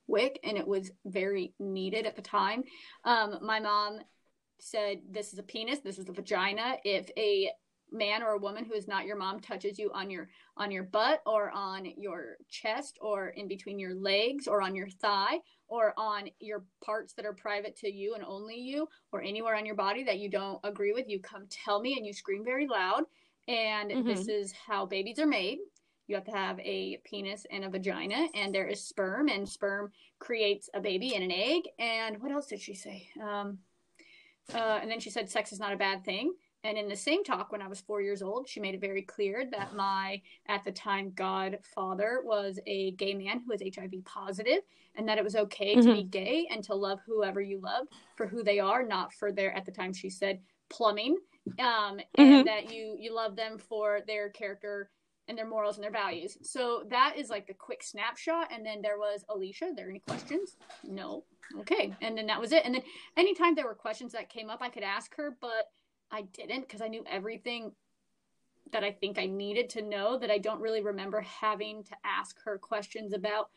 quick 0.06 0.40
and 0.42 0.56
it 0.56 0.66
was 0.66 0.90
very 1.04 1.54
needed 1.58 2.06
at 2.06 2.16
the 2.16 2.22
time. 2.22 2.64
Um, 3.04 3.38
my 3.42 3.60
mom 3.60 4.00
said, 4.58 4.98
This 5.08 5.32
is 5.32 5.38
a 5.38 5.42
penis, 5.42 5.80
this 5.80 5.98
is 5.98 6.08
a 6.08 6.12
vagina. 6.12 6.76
If 6.84 7.10
a 7.16 7.50
man 7.90 8.22
or 8.22 8.32
a 8.32 8.38
woman 8.38 8.64
who 8.64 8.74
is 8.74 8.86
not 8.86 9.06
your 9.06 9.16
mom 9.16 9.40
touches 9.40 9.78
you 9.78 9.90
on 9.94 10.10
your 10.10 10.28
on 10.58 10.70
your 10.70 10.82
butt 10.82 11.22
or 11.24 11.50
on 11.52 11.86
your 11.96 12.36
chest 12.50 12.98
or 13.00 13.28
in 13.28 13.48
between 13.48 13.78
your 13.78 13.94
legs 13.94 14.46
or 14.46 14.60
on 14.60 14.74
your 14.74 14.88
thigh 14.88 15.38
or 15.68 15.94
on 15.96 16.28
your 16.38 16.64
parts 16.84 17.14
that 17.14 17.24
are 17.24 17.32
private 17.32 17.76
to 17.76 17.90
you 17.90 18.14
and 18.14 18.22
only 18.24 18.56
you 18.56 18.86
or 19.10 19.22
anywhere 19.22 19.56
on 19.56 19.64
your 19.64 19.74
body 19.74 20.04
that 20.04 20.18
you 20.18 20.28
don't 20.28 20.60
agree 20.64 20.92
with 20.92 21.08
you 21.08 21.18
come 21.18 21.46
tell 21.48 21.80
me 21.80 21.96
and 21.96 22.04
you 22.04 22.12
scream 22.12 22.44
very 22.44 22.66
loud 22.66 23.04
and 23.48 23.90
mm-hmm. 23.90 24.06
this 24.06 24.28
is 24.28 24.52
how 24.52 24.86
babies 24.86 25.18
are 25.18 25.26
made 25.26 25.58
you 26.06 26.14
have 26.14 26.24
to 26.24 26.30
have 26.30 26.58
a 26.60 26.98
penis 27.04 27.44
and 27.50 27.64
a 27.64 27.68
vagina 27.68 28.28
and 28.34 28.54
there 28.54 28.66
is 28.66 28.84
sperm 28.84 29.28
and 29.28 29.48
sperm 29.48 29.90
creates 30.18 30.70
a 30.74 30.80
baby 30.80 31.14
and 31.14 31.24
an 31.24 31.32
egg 31.32 31.62
and 31.78 32.20
what 32.20 32.30
else 32.30 32.46
did 32.46 32.60
she 32.60 32.74
say 32.74 33.08
um, 33.22 33.58
uh, 34.54 34.78
and 34.80 34.90
then 34.90 35.00
she 35.00 35.10
said 35.10 35.28
sex 35.28 35.52
is 35.52 35.58
not 35.58 35.72
a 35.72 35.76
bad 35.76 36.04
thing 36.04 36.32
and 36.64 36.76
in 36.76 36.88
the 36.88 36.96
same 36.96 37.22
talk, 37.22 37.52
when 37.52 37.62
I 37.62 37.68
was 37.68 37.80
four 37.80 38.02
years 38.02 38.20
old, 38.20 38.48
she 38.48 38.58
made 38.58 38.74
it 38.74 38.80
very 38.80 39.02
clear 39.02 39.44
that 39.52 39.76
my, 39.76 40.20
at 40.48 40.64
the 40.64 40.72
time, 40.72 41.12
godfather 41.14 42.20
was 42.24 42.58
a 42.66 42.90
gay 42.92 43.14
man 43.14 43.40
who 43.40 43.52
was 43.52 43.62
HIV 43.62 44.04
positive, 44.04 44.62
and 44.96 45.08
that 45.08 45.18
it 45.18 45.24
was 45.24 45.36
okay 45.36 45.76
mm-hmm. 45.76 45.88
to 45.88 45.94
be 45.94 46.02
gay 46.02 46.48
and 46.50 46.64
to 46.64 46.74
love 46.74 46.98
whoever 47.06 47.40
you 47.40 47.60
love 47.60 47.86
for 48.16 48.26
who 48.26 48.42
they 48.42 48.58
are, 48.58 48.82
not 48.82 49.12
for 49.12 49.30
their, 49.30 49.54
at 49.54 49.66
the 49.66 49.70
time, 49.70 49.92
she 49.92 50.10
said, 50.10 50.40
plumbing, 50.68 51.16
um, 51.58 52.00
and 52.18 52.28
mm-hmm. 52.32 52.44
that 52.46 52.72
you 52.72 52.96
you 52.98 53.14
love 53.14 53.36
them 53.36 53.58
for 53.58 54.00
their 54.06 54.30
character 54.30 54.90
and 55.28 55.36
their 55.36 55.46
morals 55.46 55.76
and 55.76 55.84
their 55.84 55.90
values. 55.90 56.38
So 56.42 56.84
that 56.88 57.14
is 57.16 57.28
like 57.28 57.46
the 57.46 57.54
quick 57.54 57.82
snapshot. 57.82 58.48
And 58.50 58.64
then 58.64 58.80
there 58.80 58.98
was 58.98 59.24
Alicia. 59.28 59.66
Are 59.66 59.74
there 59.74 59.90
any 59.90 60.00
questions? 60.00 60.56
No. 60.82 61.24
Okay. 61.60 61.94
And 62.00 62.16
then 62.16 62.26
that 62.26 62.40
was 62.40 62.52
it. 62.52 62.64
And 62.64 62.74
then 62.74 62.82
anytime 63.16 63.54
there 63.54 63.66
were 63.66 63.74
questions 63.74 64.12
that 64.12 64.30
came 64.30 64.48
up, 64.48 64.62
I 64.62 64.70
could 64.70 64.82
ask 64.82 65.14
her, 65.16 65.36
but 65.38 65.70
I 66.10 66.22
didn't 66.22 66.62
because 66.62 66.80
I 66.80 66.88
knew 66.88 67.04
everything 67.06 67.72
that 68.72 68.84
I 68.84 68.92
think 68.92 69.18
I 69.18 69.26
needed 69.26 69.70
to 69.70 69.82
know 69.82 70.18
that 70.18 70.30
I 70.30 70.38
don't 70.38 70.60
really 70.60 70.82
remember 70.82 71.20
having 71.20 71.84
to 71.84 71.96
ask 72.04 72.36
her 72.44 72.58
questions 72.58 73.12
about 73.12 73.50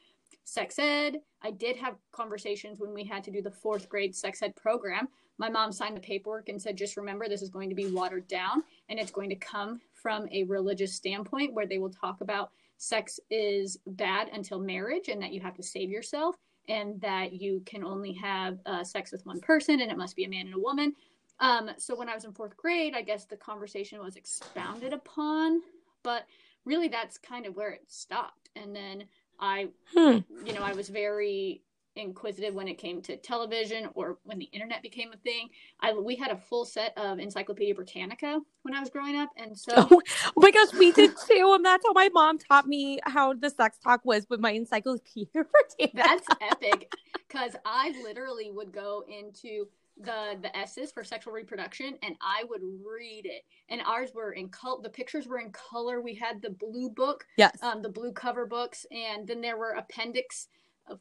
sex 0.43 0.79
ed. 0.79 1.17
I 1.41 1.51
did 1.51 1.77
have 1.77 1.95
conversations 2.11 2.79
when 2.79 2.93
we 2.93 3.03
had 3.03 3.23
to 3.25 3.31
do 3.31 3.41
the 3.41 3.51
fourth 3.51 3.89
grade 3.89 4.15
sex 4.15 4.41
ed 4.41 4.55
program. 4.55 5.07
My 5.37 5.49
mom 5.49 5.71
signed 5.71 5.97
the 5.97 6.01
paperwork 6.01 6.49
and 6.49 6.61
said, 6.61 6.77
just 6.77 6.97
remember, 6.97 7.27
this 7.27 7.41
is 7.41 7.49
going 7.49 7.69
to 7.69 7.75
be 7.75 7.91
watered 7.91 8.27
down 8.27 8.63
and 8.89 8.99
it's 8.99 9.11
going 9.11 9.29
to 9.29 9.35
come 9.35 9.81
from 9.93 10.27
a 10.31 10.43
religious 10.43 10.93
standpoint 10.93 11.53
where 11.53 11.65
they 11.65 11.77
will 11.77 11.89
talk 11.89 12.21
about 12.21 12.51
sex 12.77 13.19
is 13.29 13.77
bad 13.85 14.29
until 14.33 14.59
marriage 14.59 15.07
and 15.07 15.21
that 15.21 15.31
you 15.31 15.39
have 15.39 15.55
to 15.55 15.63
save 15.63 15.89
yourself 15.89 16.35
and 16.67 16.99
that 17.01 17.33
you 17.33 17.61
can 17.65 17.83
only 17.83 18.13
have 18.13 18.59
uh, 18.65 18.83
sex 18.83 19.11
with 19.11 19.25
one 19.25 19.39
person 19.39 19.81
and 19.81 19.91
it 19.91 19.97
must 19.97 20.15
be 20.15 20.25
a 20.25 20.29
man 20.29 20.45
and 20.45 20.55
a 20.55 20.59
woman. 20.59 20.93
Um, 21.39 21.71
so 21.77 21.95
when 21.95 22.07
I 22.07 22.13
was 22.13 22.23
in 22.23 22.33
fourth 22.33 22.55
grade, 22.55 22.93
I 22.95 23.01
guess 23.01 23.25
the 23.25 23.35
conversation 23.35 23.99
was 23.99 24.15
expounded 24.15 24.93
upon, 24.93 25.61
but 26.03 26.25
really 26.65 26.87
that's 26.87 27.17
kind 27.17 27.45
of 27.45 27.55
where 27.55 27.71
it 27.71 27.83
stopped. 27.87 28.49
And 28.55 28.75
then 28.75 29.05
I, 29.41 29.69
hmm. 29.93 30.19
you 30.45 30.53
know, 30.53 30.61
I 30.61 30.73
was 30.73 30.89
very 30.89 31.63
inquisitive 31.95 32.53
when 32.53 32.67
it 32.67 32.77
came 32.77 33.01
to 33.01 33.17
television 33.17 33.89
or 33.95 34.17
when 34.23 34.39
the 34.39 34.45
internet 34.45 34.81
became 34.81 35.11
a 35.11 35.17
thing. 35.17 35.49
I 35.81 35.93
we 35.93 36.15
had 36.15 36.31
a 36.31 36.37
full 36.37 36.65
set 36.65 36.97
of 36.97 37.19
Encyclopedia 37.19 37.75
Britannica 37.75 38.39
when 38.61 38.73
I 38.73 38.79
was 38.79 38.89
growing 38.89 39.15
up, 39.15 39.29
and 39.37 39.57
so 39.57 39.73
oh, 39.77 40.01
my 40.37 40.51
gosh, 40.51 40.73
we 40.73 40.91
did 40.91 41.11
too, 41.27 41.53
and 41.55 41.65
that's 41.65 41.85
how 41.85 41.93
my 41.93 42.09
mom 42.13 42.37
taught 42.37 42.67
me 42.67 42.99
how 43.03 43.33
the 43.33 43.49
sex 43.49 43.77
talk 43.83 44.01
was 44.05 44.25
with 44.29 44.39
my 44.39 44.51
Encyclopedia 44.51 45.27
Britannica. 45.33 45.91
That's 45.93 46.27
epic, 46.41 46.93
because 47.27 47.55
I 47.65 47.93
literally 48.03 48.51
would 48.51 48.71
go 48.71 49.03
into 49.07 49.67
the 50.03 50.37
the 50.41 50.55
S's 50.57 50.91
for 50.91 51.03
sexual 51.03 51.33
reproduction, 51.33 51.97
and 52.03 52.15
I 52.21 52.43
would 52.49 52.61
read 52.61 53.25
it. 53.25 53.43
And 53.69 53.81
ours 53.81 54.11
were 54.13 54.33
in 54.33 54.49
color. 54.49 54.81
The 54.81 54.89
pictures 54.89 55.27
were 55.27 55.39
in 55.39 55.51
color. 55.51 56.01
We 56.01 56.15
had 56.15 56.41
the 56.41 56.51
blue 56.51 56.89
book, 56.89 57.25
yes, 57.37 57.57
um, 57.61 57.81
the 57.81 57.89
blue 57.89 58.11
cover 58.11 58.45
books, 58.45 58.85
and 58.91 59.27
then 59.27 59.41
there 59.41 59.57
were 59.57 59.71
appendix 59.71 60.47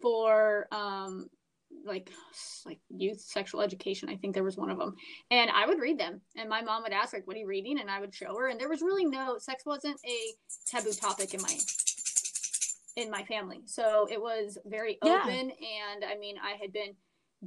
for 0.00 0.66
um 0.72 1.28
like 1.84 2.10
like 2.66 2.78
youth 2.88 3.20
sexual 3.20 3.60
education 3.60 4.08
i 4.08 4.16
think 4.16 4.34
there 4.34 4.44
was 4.44 4.56
one 4.56 4.70
of 4.70 4.78
them 4.78 4.94
and 5.30 5.50
i 5.50 5.66
would 5.66 5.78
read 5.78 5.98
them 5.98 6.20
and 6.36 6.48
my 6.48 6.60
mom 6.60 6.82
would 6.82 6.92
ask 6.92 7.12
like 7.12 7.26
what 7.26 7.36
are 7.36 7.40
you 7.40 7.46
reading 7.46 7.78
and 7.80 7.90
i 7.90 8.00
would 8.00 8.14
show 8.14 8.36
her 8.36 8.48
and 8.48 8.60
there 8.60 8.68
was 8.68 8.82
really 8.82 9.04
no 9.04 9.38
sex 9.38 9.64
wasn't 9.64 9.96
a 10.04 10.18
taboo 10.66 10.92
topic 10.92 11.32
in 11.32 11.40
my 11.42 11.56
in 12.96 13.10
my 13.10 13.22
family 13.24 13.60
so 13.66 14.06
it 14.10 14.20
was 14.20 14.58
very 14.66 14.98
yeah. 15.04 15.20
open 15.22 15.50
and 15.50 16.04
i 16.04 16.16
mean 16.18 16.36
i 16.42 16.56
had 16.60 16.72
been 16.72 16.94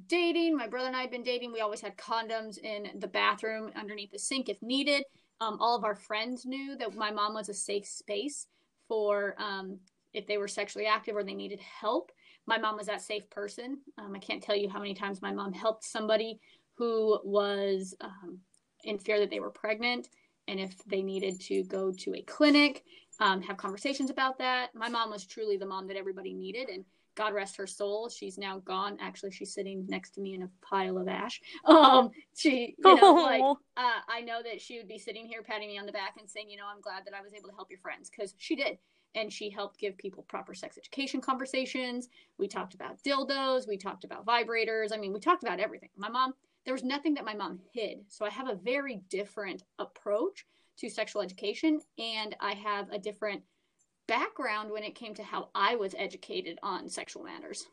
dating. 0.07 0.55
My 0.55 0.67
brother 0.67 0.87
and 0.87 0.95
I 0.95 1.01
had 1.01 1.11
been 1.11 1.23
dating. 1.23 1.51
We 1.51 1.61
always 1.61 1.81
had 1.81 1.97
condoms 1.97 2.57
in 2.57 2.99
the 2.99 3.07
bathroom 3.07 3.71
underneath 3.75 4.11
the 4.11 4.19
sink 4.19 4.49
if 4.49 4.61
needed. 4.61 5.03
Um, 5.41 5.57
all 5.59 5.75
of 5.75 5.83
our 5.83 5.95
friends 5.95 6.45
knew 6.45 6.75
that 6.77 6.95
my 6.95 7.11
mom 7.11 7.33
was 7.33 7.49
a 7.49 7.53
safe 7.53 7.85
space 7.85 8.47
for 8.87 9.35
um, 9.37 9.79
if 10.13 10.27
they 10.27 10.37
were 10.37 10.47
sexually 10.47 10.85
active 10.85 11.15
or 11.15 11.23
they 11.23 11.33
needed 11.33 11.59
help. 11.59 12.11
My 12.45 12.57
mom 12.57 12.77
was 12.77 12.87
that 12.87 13.01
safe 13.01 13.29
person. 13.29 13.79
Um, 13.97 14.13
I 14.15 14.19
can't 14.19 14.43
tell 14.43 14.55
you 14.55 14.69
how 14.69 14.79
many 14.79 14.93
times 14.93 15.21
my 15.21 15.31
mom 15.31 15.53
helped 15.53 15.83
somebody 15.83 16.39
who 16.75 17.19
was 17.23 17.95
um, 18.01 18.39
in 18.83 18.97
fear 18.97 19.19
that 19.19 19.29
they 19.29 19.39
were 19.39 19.51
pregnant. 19.51 20.09
And 20.47 20.59
if 20.59 20.77
they 20.85 21.01
needed 21.01 21.39
to 21.41 21.63
go 21.63 21.91
to 21.91 22.15
a 22.15 22.21
clinic, 22.21 22.83
um, 23.19 23.41
have 23.41 23.57
conversations 23.57 24.09
about 24.09 24.37
that. 24.39 24.75
My 24.75 24.89
mom 24.89 25.09
was 25.09 25.25
truly 25.25 25.55
the 25.55 25.65
mom 25.65 25.87
that 25.87 25.97
everybody 25.97 26.33
needed. 26.33 26.67
And 26.69 26.83
God 27.15 27.33
rest 27.33 27.57
her 27.57 27.67
soul. 27.67 28.09
She's 28.09 28.37
now 28.37 28.59
gone. 28.59 28.97
Actually, 28.99 29.31
she's 29.31 29.53
sitting 29.53 29.85
next 29.87 30.11
to 30.11 30.21
me 30.21 30.33
in 30.33 30.43
a 30.43 30.49
pile 30.61 30.97
of 30.97 31.07
ash. 31.07 31.41
Um, 31.65 32.11
she, 32.35 32.75
you 32.77 32.95
know, 32.95 33.13
like 33.13 33.41
uh, 33.41 33.99
I 34.07 34.21
know 34.21 34.41
that 34.43 34.61
she 34.61 34.77
would 34.77 34.87
be 34.87 34.97
sitting 34.97 35.25
here 35.25 35.43
patting 35.43 35.67
me 35.67 35.77
on 35.77 35.85
the 35.85 35.91
back 35.91 36.15
and 36.19 36.29
saying, 36.29 36.49
you 36.49 36.57
know, 36.57 36.65
I'm 36.73 36.81
glad 36.81 37.05
that 37.05 37.13
I 37.13 37.21
was 37.21 37.33
able 37.33 37.49
to 37.49 37.55
help 37.55 37.69
your 37.69 37.79
friends 37.79 38.09
because 38.09 38.33
she 38.37 38.55
did, 38.55 38.77
and 39.15 39.31
she 39.31 39.49
helped 39.49 39.79
give 39.79 39.97
people 39.97 40.23
proper 40.23 40.53
sex 40.53 40.77
education 40.77 41.21
conversations. 41.21 42.09
We 42.37 42.47
talked 42.47 42.73
about 42.73 43.01
dildos. 43.03 43.67
We 43.67 43.77
talked 43.77 44.03
about 44.03 44.25
vibrators. 44.25 44.93
I 44.93 44.97
mean, 44.97 45.13
we 45.13 45.19
talked 45.19 45.43
about 45.43 45.59
everything. 45.59 45.89
My 45.95 46.09
mom, 46.09 46.33
there 46.65 46.73
was 46.73 46.83
nothing 46.83 47.13
that 47.15 47.25
my 47.25 47.35
mom 47.35 47.59
hid. 47.73 47.99
So 48.07 48.25
I 48.25 48.29
have 48.29 48.49
a 48.49 48.55
very 48.55 49.01
different 49.09 49.63
approach 49.79 50.45
to 50.77 50.89
sexual 50.89 51.21
education, 51.21 51.79
and 51.99 52.35
I 52.39 52.53
have 52.53 52.89
a 52.91 52.97
different 52.97 53.43
background 54.13 54.71
when 54.71 54.83
it 54.83 54.93
came 54.93 55.15
to 55.15 55.23
how 55.23 55.49
I 55.55 55.75
was 55.75 55.95
educated 55.97 56.59
on 56.61 56.87
sexual 56.87 57.23
matters. 57.23 57.65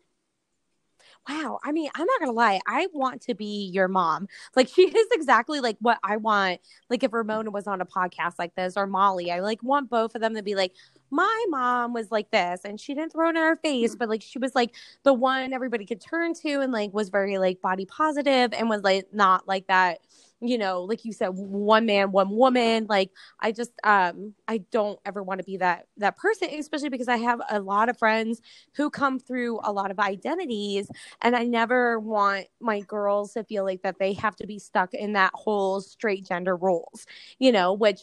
Wow. 1.29 1.59
I 1.63 1.71
mean, 1.73 1.91
I'm 1.95 2.07
not 2.07 2.19
going 2.19 2.31
to 2.31 2.37
lie. 2.37 2.61
I 2.67 2.89
want 2.95 3.21
to 3.23 3.35
be 3.35 3.69
your 3.73 3.89
mom. 3.89 4.27
Like, 4.57 4.69
she 4.69 4.83
is 4.83 5.07
exactly 5.13 5.61
like 5.61 5.77
what 5.81 5.99
I 6.03 6.17
want. 6.17 6.61
Like, 6.89 7.03
if 7.03 7.13
Ramona 7.13 7.51
was 7.51 7.67
on 7.67 7.83
a 7.83 7.87
podcast 7.87 8.39
like 8.39 8.55
this 8.55 8.79
or 8.79 8.87
Molly, 8.87 9.31
I 9.31 9.41
like 9.41 9.63
want 9.63 9.91
both 9.91 10.15
of 10.15 10.23
them 10.23 10.35
to 10.35 10.43
be 10.43 10.55
like, 10.55 10.73
my 11.11 11.45
mom 11.51 11.93
was 11.93 12.11
like 12.11 12.31
this 12.31 12.63
and 12.65 12.81
she 12.81 12.95
didn't 12.95 13.13
throw 13.13 13.27
it 13.27 13.31
in 13.31 13.37
our 13.37 13.57
face, 13.57 13.95
but 13.95 14.09
like 14.09 14.23
she 14.23 14.39
was 14.39 14.55
like 14.55 14.75
the 15.03 15.13
one 15.13 15.53
everybody 15.53 15.85
could 15.85 16.01
turn 16.01 16.33
to 16.35 16.61
and 16.61 16.73
like 16.73 16.95
was 16.95 17.11
very 17.11 17.37
like 17.37 17.61
body 17.61 17.85
positive 17.85 18.55
and 18.55 18.71
was 18.71 18.83
like 18.83 19.13
not 19.13 19.47
like 19.47 19.67
that 19.67 19.99
you 20.41 20.59
know, 20.59 20.83
like 20.83 21.05
you 21.05 21.13
said, 21.13 21.29
one 21.29 21.87
man, 21.87 22.13
one 22.13 22.31
woman. 22.31 22.87
Like 22.89 23.11
I 23.41 23.53
just 23.53 23.73
um 23.85 24.35
I 24.49 24.59
don't 24.71 24.99
ever 25.05 25.23
want 25.23 25.39
to 25.41 25.45
be 25.45 25.59
that 25.59 25.87
that 25.99 26.17
person, 26.17 26.49
especially 26.51 26.89
because 26.89 27.09
I 27.09 27.19
have 27.19 27.41
a 27.51 27.61
lot 27.61 27.89
of 27.89 27.99
friends 27.99 28.41
who 28.75 28.91
come 28.91 29.19
through 29.19 29.61
a 29.63 29.73
lot 29.73 29.91
of 29.91 29.99
identities 29.99 30.91
and 31.21 31.37
I 31.37 31.45
never 31.45 31.99
want 31.99 32.47
my 32.61 32.81
girls 32.81 33.35
to 33.35 33.45
feel 33.45 33.65
like 33.65 33.83
that 33.83 33.99
they 33.99 34.15
have 34.15 34.37
to 34.37 34.47
be 34.47 34.59
stuck 34.59 34.95
in 34.95 35.13
that 35.15 35.33
whole 35.35 35.81
straight 35.81 36.27
gender 36.27 36.57
roles, 36.57 37.07
you 37.39 37.53
know, 37.53 37.73
which 37.73 38.01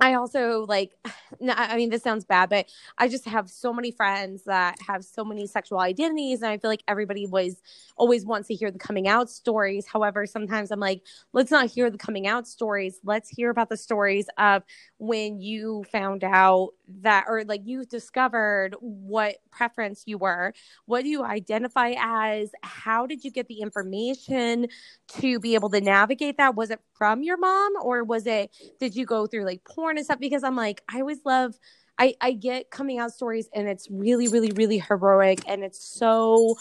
I 0.00 0.14
also 0.14 0.64
like, 0.66 0.92
I 1.48 1.76
mean, 1.76 1.90
this 1.90 2.02
sounds 2.02 2.24
bad, 2.24 2.50
but 2.50 2.66
I 2.96 3.08
just 3.08 3.26
have 3.26 3.48
so 3.50 3.72
many 3.72 3.90
friends 3.90 4.44
that 4.44 4.76
have 4.86 5.04
so 5.04 5.24
many 5.24 5.46
sexual 5.46 5.80
identities. 5.80 6.42
And 6.42 6.50
I 6.50 6.58
feel 6.58 6.70
like 6.70 6.82
everybody 6.88 7.26
was 7.26 7.60
always 7.96 8.24
wants 8.24 8.48
to 8.48 8.54
hear 8.54 8.70
the 8.70 8.78
coming 8.78 9.08
out 9.08 9.30
stories. 9.30 9.86
However, 9.86 10.26
sometimes 10.26 10.70
I'm 10.70 10.80
like, 10.80 11.02
let's 11.32 11.50
not 11.50 11.70
hear 11.70 11.90
the 11.90 11.98
coming 11.98 12.26
out 12.26 12.46
stories. 12.46 12.98
Let's 13.04 13.28
hear 13.28 13.50
about 13.50 13.68
the 13.68 13.76
stories 13.76 14.26
of 14.38 14.62
when 14.98 15.40
you 15.40 15.84
found 15.90 16.24
out 16.24 16.70
that, 17.00 17.26
or 17.28 17.44
like 17.44 17.62
you 17.64 17.84
discovered 17.84 18.74
what 18.80 19.36
preference 19.50 20.04
you 20.06 20.18
were. 20.18 20.52
What 20.86 21.02
do 21.02 21.08
you 21.08 21.24
identify 21.24 21.94
as? 21.98 22.50
How 22.62 23.06
did 23.06 23.24
you 23.24 23.30
get 23.30 23.48
the 23.48 23.60
information 23.60 24.68
to 25.20 25.40
be 25.40 25.54
able 25.54 25.70
to 25.70 25.80
navigate 25.80 26.38
that? 26.38 26.54
Was 26.54 26.70
it 26.70 26.80
from 26.94 27.22
your 27.22 27.36
mom 27.36 27.74
or 27.80 28.04
was 28.04 28.26
it, 28.26 28.50
did 28.80 28.94
you 28.96 29.06
go 29.06 29.26
through 29.26 29.44
like 29.44 29.62
porn 29.64 29.87
and 29.96 30.04
stuff? 30.04 30.18
Because 30.18 30.44
I'm 30.44 30.56
like, 30.56 30.82
I 30.92 31.00
always 31.00 31.20
love, 31.24 31.58
I, 31.98 32.14
I 32.20 32.32
get 32.32 32.70
coming 32.70 32.98
out 32.98 33.12
stories 33.12 33.48
and 33.54 33.68
it's 33.68 33.88
really, 33.90 34.28
really, 34.28 34.52
really 34.52 34.78
heroic 34.78 35.40
and 35.46 35.64
it's 35.64 35.84
so 35.84 36.56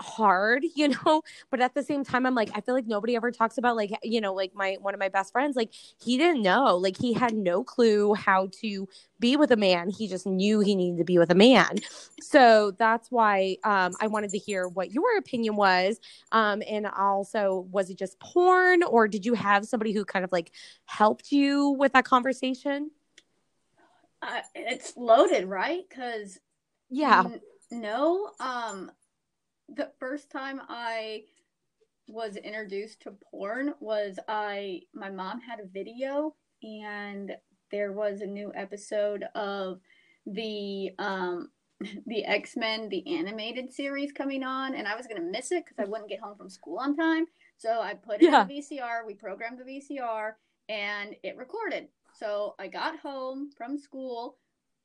hard, 0.00 0.64
you 0.74 0.88
know, 0.88 1.22
but 1.50 1.60
at 1.60 1.74
the 1.74 1.82
same 1.82 2.04
time 2.04 2.26
I'm 2.26 2.34
like 2.34 2.50
I 2.54 2.60
feel 2.60 2.74
like 2.74 2.86
nobody 2.86 3.16
ever 3.16 3.30
talks 3.30 3.58
about 3.58 3.76
like 3.76 3.90
you 4.02 4.20
know 4.20 4.34
like 4.34 4.54
my 4.54 4.76
one 4.80 4.94
of 4.94 5.00
my 5.00 5.08
best 5.08 5.32
friends 5.32 5.56
like 5.56 5.70
he 6.02 6.16
didn't 6.18 6.42
know 6.42 6.76
like 6.76 6.96
he 6.96 7.12
had 7.12 7.34
no 7.34 7.64
clue 7.64 8.14
how 8.14 8.48
to 8.60 8.88
be 9.20 9.36
with 9.36 9.50
a 9.52 9.56
man. 9.56 9.88
He 9.88 10.08
just 10.08 10.26
knew 10.26 10.60
he 10.60 10.74
needed 10.74 10.98
to 10.98 11.04
be 11.04 11.18
with 11.18 11.30
a 11.30 11.34
man. 11.34 11.78
So 12.20 12.72
that's 12.72 13.10
why 13.10 13.56
um, 13.64 13.92
I 14.00 14.06
wanted 14.06 14.30
to 14.30 14.38
hear 14.38 14.68
what 14.68 14.92
your 14.92 15.16
opinion 15.16 15.56
was. 15.56 15.98
Um, 16.32 16.62
and 16.68 16.86
also 16.86 17.66
was 17.70 17.90
it 17.90 17.98
just 17.98 18.18
porn 18.20 18.82
or 18.82 19.08
did 19.08 19.24
you 19.24 19.34
have 19.34 19.66
somebody 19.66 19.92
who 19.92 20.04
kind 20.04 20.24
of 20.24 20.32
like 20.32 20.50
helped 20.86 21.32
you 21.32 21.70
with 21.70 21.92
that 21.92 22.04
conversation? 22.04 22.90
Uh, 24.20 24.40
it's 24.54 24.96
loaded 24.96 25.46
right? 25.46 25.88
Cuz 25.90 26.38
yeah. 26.90 27.24
n- 27.24 27.40
no 27.70 28.30
um 28.40 28.90
the 29.68 29.90
first 29.98 30.30
time 30.30 30.60
I 30.68 31.24
was 32.06 32.36
introduced 32.36 33.02
to 33.02 33.14
porn 33.30 33.74
was 33.80 34.18
I 34.28 34.82
my 34.94 35.10
mom 35.10 35.40
had 35.40 35.60
a 35.60 35.66
video 35.66 36.34
and 36.62 37.32
there 37.70 37.92
was 37.92 38.20
a 38.20 38.26
new 38.26 38.52
episode 38.54 39.24
of 39.34 39.80
the 40.26 40.90
um 40.98 41.50
the 42.06 42.24
X-Men 42.24 42.88
the 42.88 43.18
animated 43.18 43.72
series 43.72 44.12
coming 44.12 44.42
on 44.42 44.74
and 44.74 44.86
I 44.86 44.96
was 44.96 45.06
going 45.06 45.20
to 45.20 45.30
miss 45.30 45.50
it 45.50 45.66
cuz 45.66 45.78
I 45.78 45.86
wouldn't 45.86 46.10
get 46.10 46.20
home 46.20 46.36
from 46.36 46.50
school 46.50 46.78
on 46.78 46.94
time. 46.96 47.26
So 47.56 47.80
I 47.80 47.94
put 47.94 48.22
it 48.22 48.30
yeah. 48.30 48.42
in 48.42 48.48
the 48.48 48.54
VCR, 48.54 49.06
we 49.06 49.14
programmed 49.14 49.58
the 49.58 49.64
VCR 49.64 50.34
and 50.68 51.16
it 51.22 51.36
recorded. 51.36 51.88
So 52.12 52.54
I 52.58 52.68
got 52.68 52.98
home 52.98 53.50
from 53.56 53.78
school, 53.78 54.38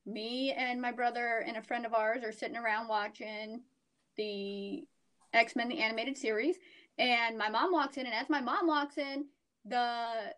me 0.06 0.52
and 0.54 0.82
my 0.82 0.92
brother 0.92 1.44
and 1.46 1.58
a 1.58 1.62
friend 1.62 1.86
of 1.86 1.94
ours 1.94 2.24
are 2.24 2.32
sitting 2.32 2.58
around 2.58 2.88
watching 2.88 3.62
the 4.20 4.84
X 5.34 5.56
Men 5.56 5.70
the 5.70 5.80
animated 5.80 6.18
series, 6.18 6.58
and 6.98 7.38
my 7.38 7.50
mom 7.50 7.72
walks 7.72 7.98
in, 7.98 8.06
and 8.06 8.14
as 8.14 8.30
my 8.30 8.42
mom 8.42 8.68
walks 8.68 8.98
in, 8.98 9.26
the 9.66 10.36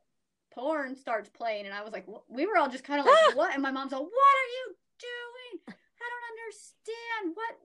porn 0.53 0.95
starts 0.95 1.29
playing, 1.29 1.65
and 1.65 1.73
I 1.73 1.81
was 1.83 1.91
like, 1.91 2.05
we 2.29 2.45
were 2.45 2.57
all 2.57 2.69
just 2.69 2.83
kind 2.83 2.99
of 2.99 3.07
like, 3.07 3.15
what? 3.35 3.53
And 3.53 3.63
my 3.63 3.71
mom's 3.71 3.91
like, 3.91 4.01
what 4.01 4.35
are 4.41 4.51
you 4.55 4.75
doing? 4.99 5.75
I 6.01 6.07
don't 6.07 6.27
understand. 6.37 7.33
What? 7.33 7.55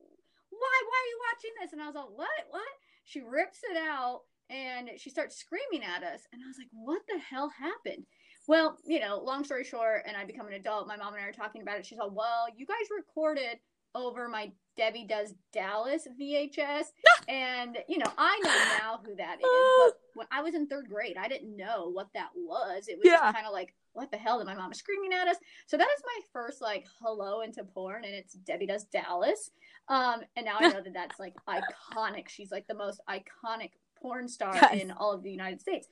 Why? 0.50 0.76
Why 0.88 0.98
are 0.98 1.11
you 1.11 1.20
watching 1.29 1.55
this? 1.61 1.72
And 1.72 1.83
I 1.83 1.87
was 1.87 1.94
like, 1.94 2.11
what? 2.14 2.40
What? 2.50 2.74
She 3.05 3.20
rips 3.20 3.59
it 3.70 3.76
out 3.76 4.22
and 4.48 4.90
she 4.96 5.11
starts 5.11 5.37
screaming 5.37 5.87
at 5.87 6.02
us, 6.02 6.22
and 6.33 6.40
I 6.42 6.46
was 6.46 6.57
like, 6.59 6.70
what 6.72 7.02
the 7.09 7.18
hell 7.18 7.50
happened? 7.50 8.07
Well, 8.48 8.79
you 8.87 9.00
know, 9.00 9.18
long 9.18 9.44
story 9.44 9.64
short, 9.64 10.05
and 10.07 10.16
I 10.16 10.24
become 10.24 10.46
an 10.46 10.55
adult. 10.55 10.87
My 10.87 10.96
mom 10.96 11.14
and 11.14 11.22
I 11.22 11.26
are 11.26 11.33
talking 11.33 11.62
about 11.62 11.79
it. 11.79 11.87
She's 11.87 11.98
like, 11.98 12.12
well, 12.12 12.46
you 12.57 12.64
guys 12.64 12.88
recorded 12.96 13.59
over 13.94 14.29
my 14.29 14.52
Debbie 14.76 15.04
Does 15.04 15.34
Dallas 15.52 16.06
VHS. 16.20 16.86
and, 17.28 17.78
you 17.88 17.98
know, 17.98 18.10
I 18.16 18.40
know 18.44 18.78
now 18.78 19.00
who 19.04 19.16
that 19.16 19.38
is. 19.40 19.46
But 19.86 19.94
when 20.14 20.26
I 20.30 20.42
was 20.42 20.54
in 20.54 20.66
third 20.66 20.88
grade, 20.88 21.16
I 21.20 21.28
didn't 21.28 21.56
know 21.56 21.90
what 21.90 22.08
that 22.14 22.30
was. 22.34 22.88
It 22.88 22.98
was 22.98 23.06
yeah. 23.06 23.32
kind 23.32 23.46
of 23.46 23.52
like, 23.52 23.74
what 23.92 24.10
the 24.10 24.16
hell? 24.16 24.40
And 24.40 24.46
my 24.46 24.54
mom 24.54 24.70
was 24.70 24.78
screaming 24.78 25.12
at 25.12 25.28
us. 25.28 25.36
So 25.66 25.76
that 25.76 25.88
is 25.96 26.02
my 26.04 26.20
first, 26.32 26.60
like, 26.60 26.86
hello 27.00 27.42
into 27.42 27.62
porn. 27.64 28.04
And 28.04 28.14
it's 28.14 28.34
Debbie 28.34 28.66
Does 28.66 28.84
Dallas. 28.84 29.50
Um, 29.88 30.20
and 30.36 30.46
now 30.46 30.56
I 30.58 30.68
know 30.68 30.82
that 30.82 30.94
that's, 30.94 31.20
like, 31.20 31.34
iconic. 31.48 32.28
She's, 32.28 32.50
like, 32.50 32.66
the 32.66 32.74
most 32.74 33.00
iconic 33.08 33.72
porn 34.00 34.28
star 34.28 34.54
yes. 34.54 34.82
in 34.82 34.90
all 34.90 35.12
of 35.12 35.22
the 35.22 35.30
United 35.30 35.60
States. 35.60 35.88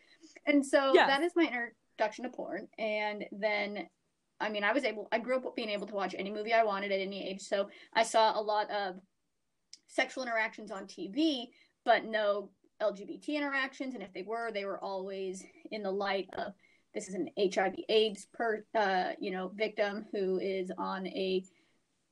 And 0.47 0.65
so 0.65 0.93
yes. 0.95 1.09
that 1.09 1.23
is 1.23 1.33
my 1.37 1.45
introduction 1.45 2.25
to 2.25 2.31
porn. 2.31 2.69
And 2.79 3.25
then 3.33 3.89
I 4.45 4.51
mean, 4.51 4.63
I 4.63 4.73
was 4.73 4.85
able, 4.85 5.09
I 5.11 5.19
grew 5.19 5.37
up 5.37 5.57
being 5.57 5.71
able 5.71 5.87
to 5.87 5.95
watch 5.95 6.15
any 6.19 6.31
movie 6.31 6.53
I 6.53 6.65
wanted 6.65 6.93
at 6.93 7.01
any 7.01 7.27
age. 7.27 7.41
So 7.41 7.71
I 7.95 8.03
saw 8.03 8.39
a 8.39 8.43
lot 8.43 8.71
of 8.71 8.97
sexual 9.87 10.23
interactions 10.23 10.71
on 10.71 10.85
TV, 10.85 11.47
but 11.85 12.05
no 12.05 12.51
LGBT 12.83 13.29
interactions. 13.29 13.95
And 13.95 14.03
if 14.03 14.13
they 14.13 14.23
were, 14.23 14.53
they 14.53 14.67
were 14.67 14.79
always 14.79 15.43
in 15.71 15.83
the 15.83 15.91
light 15.91 16.29
of 16.37 16.53
this 16.95 17.09
is 17.09 17.15
an 17.15 17.31
HIV 17.39 17.75
AIDS 17.89 18.27
per, 18.35 18.65
uh, 18.75 19.13
you 19.19 19.31
know, 19.31 19.51
victim 19.55 20.05
who 20.13 20.39
is 20.39 20.71
on 20.77 21.07
a 21.07 21.43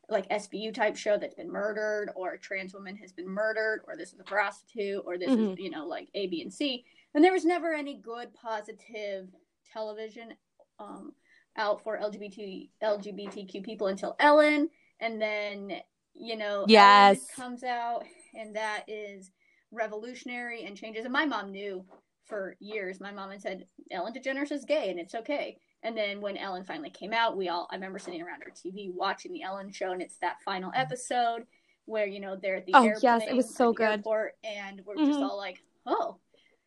like 0.08 0.28
SVU 0.30 0.74
type 0.74 0.96
show 0.96 1.16
that's 1.16 1.34
been 1.34 1.50
murdered, 1.50 2.10
or 2.16 2.32
a 2.32 2.38
trans 2.38 2.74
woman 2.74 2.96
has 2.96 3.12
been 3.12 3.28
murdered, 3.28 3.82
or 3.86 3.96
this 3.96 4.12
is 4.12 4.20
a 4.20 4.24
prostitute, 4.24 5.02
or 5.06 5.16
this 5.16 5.30
mm-hmm. 5.30 5.52
is, 5.52 5.58
you 5.58 5.70
know, 5.70 5.86
like 5.86 6.08
A, 6.14 6.26
B, 6.26 6.42
and 6.42 6.52
C. 6.52 6.84
And 7.14 7.22
there 7.22 7.32
was 7.32 7.44
never 7.44 7.72
any 7.72 7.98
good, 7.98 8.34
positive 8.34 9.28
television 9.72 10.34
um, 10.78 11.12
out 11.56 11.82
for 11.82 11.98
LGBT 11.98 12.68
LGBTQ 12.82 13.64
people 13.64 13.88
until 13.88 14.16
Ellen, 14.18 14.68
and 15.00 15.20
then 15.20 15.72
you 16.14 16.36
know 16.36 16.64
yes 16.68 17.16
Ellen 17.16 17.26
comes 17.36 17.64
out, 17.64 18.04
and 18.34 18.54
that 18.56 18.84
is 18.88 19.30
revolutionary 19.70 20.64
and 20.64 20.76
changes. 20.76 21.04
And 21.04 21.12
my 21.12 21.24
mom 21.24 21.50
knew 21.50 21.84
for 22.26 22.56
years. 22.60 23.00
My 23.00 23.12
mom 23.12 23.30
had 23.30 23.42
said 23.42 23.66
Ellen 23.90 24.12
DeGeneres 24.12 24.52
is 24.52 24.64
gay, 24.64 24.90
and 24.90 24.98
it's 24.98 25.14
okay. 25.14 25.56
And 25.82 25.96
then 25.96 26.20
when 26.20 26.36
Ellen 26.36 26.64
finally 26.64 26.90
came 26.90 27.12
out, 27.12 27.36
we 27.36 27.48
all 27.48 27.68
I 27.70 27.74
remember 27.74 27.98
sitting 27.98 28.22
around 28.22 28.42
our 28.44 28.52
TV 28.52 28.92
watching 28.92 29.32
the 29.32 29.42
Ellen 29.42 29.72
show, 29.72 29.92
and 29.92 30.02
it's 30.02 30.18
that 30.18 30.42
final 30.44 30.70
episode 30.74 31.46
where 31.86 32.06
you 32.06 32.20
know 32.20 32.36
they're 32.36 32.56
at 32.56 32.66
the 32.66 32.74
oh, 32.74 32.84
airplane, 32.84 33.20
yes, 33.20 33.22
it 33.28 33.34
was 33.34 33.54
so 33.54 33.72
good. 33.72 33.90
Airport, 33.90 34.34
and 34.44 34.82
we're 34.86 34.94
mm-hmm. 34.94 35.06
just 35.06 35.20
all 35.20 35.36
like, 35.36 35.62
oh, 35.86 36.18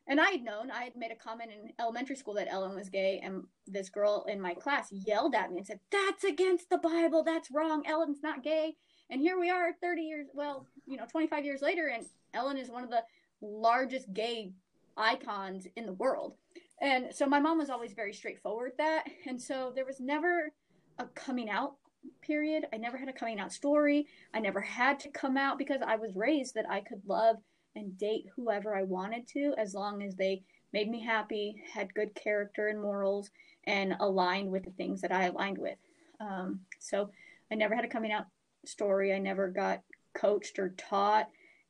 and 0.07 0.21
I 0.21 0.29
had 0.31 0.43
known, 0.43 0.69
I 0.71 0.83
had 0.83 0.95
made 0.95 1.11
a 1.11 1.15
comment 1.15 1.51
in 1.51 1.73
elementary 1.79 2.15
school 2.15 2.35
that 2.35 2.51
Ellen 2.51 2.75
was 2.75 2.89
gay, 2.89 3.19
and 3.23 3.43
this 3.65 3.89
girl 3.89 4.25
in 4.27 4.39
my 4.39 4.53
class 4.53 4.91
yelled 4.91 5.35
at 5.35 5.51
me 5.51 5.57
and 5.57 5.67
said, 5.67 5.79
That's 5.91 6.23
against 6.23 6.69
the 6.69 6.77
Bible. 6.77 7.23
That's 7.23 7.51
wrong. 7.51 7.83
Ellen's 7.85 8.21
not 8.21 8.43
gay. 8.43 8.75
And 9.09 9.21
here 9.21 9.39
we 9.39 9.49
are 9.49 9.73
30 9.81 10.01
years, 10.01 10.27
well, 10.33 10.67
you 10.87 10.97
know, 10.97 11.05
25 11.09 11.45
years 11.45 11.61
later, 11.61 11.87
and 11.87 12.05
Ellen 12.33 12.57
is 12.57 12.69
one 12.69 12.83
of 12.83 12.89
the 12.89 13.03
largest 13.41 14.13
gay 14.13 14.53
icons 14.97 15.67
in 15.75 15.85
the 15.85 15.93
world. 15.93 16.35
And 16.81 17.13
so 17.13 17.25
my 17.25 17.39
mom 17.39 17.57
was 17.57 17.69
always 17.69 17.93
very 17.93 18.13
straightforward 18.13 18.73
that. 18.77 19.05
And 19.27 19.41
so 19.41 19.71
there 19.73 19.85
was 19.85 19.99
never 19.99 20.51
a 20.99 21.05
coming 21.15 21.49
out 21.49 21.75
period. 22.21 22.65
I 22.73 22.77
never 22.77 22.97
had 22.97 23.09
a 23.09 23.13
coming 23.13 23.39
out 23.39 23.51
story. 23.51 24.07
I 24.33 24.39
never 24.39 24.61
had 24.61 24.99
to 25.01 25.09
come 25.09 25.37
out 25.37 25.57
because 25.57 25.81
I 25.85 25.95
was 25.95 26.15
raised 26.15 26.55
that 26.55 26.69
I 26.69 26.81
could 26.81 27.01
love 27.07 27.37
and 27.75 27.97
date 27.97 28.25
whoever 28.35 28.75
I 28.75 28.83
wanted 28.83 29.27
to 29.29 29.53
as 29.57 29.73
long 29.73 30.03
as 30.03 30.15
they 30.15 30.43
made 30.73 30.89
me 30.89 31.01
happy, 31.01 31.61
had 31.73 31.93
good 31.93 32.13
character 32.15 32.67
and 32.67 32.81
morals, 32.81 33.29
and 33.65 33.95
aligned 33.99 34.51
with 34.51 34.63
the 34.63 34.71
things 34.71 35.01
that 35.01 35.11
I 35.11 35.25
aligned 35.25 35.57
with. 35.57 35.77
Um, 36.19 36.61
so 36.79 37.09
I 37.51 37.55
never 37.55 37.75
had 37.75 37.85
a 37.85 37.89
coming 37.89 38.11
out 38.11 38.25
story. 38.65 39.13
I 39.13 39.19
never 39.19 39.47
got 39.47 39.81
coached 40.13 40.59
or 40.59 40.69
taught 40.77 41.29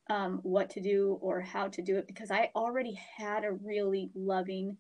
um, 0.10 0.40
what 0.44 0.70
to 0.72 0.82
do 0.82 1.18
or 1.22 1.42
how 1.42 1.68
to 1.70 1.82
do 1.82 1.98
it 1.98 2.08
because 2.08 2.32
I 2.32 2.52
already 2.56 3.00
had 3.18 3.44
a 3.44 3.52
really 3.52 4.12
loving, 4.16 4.78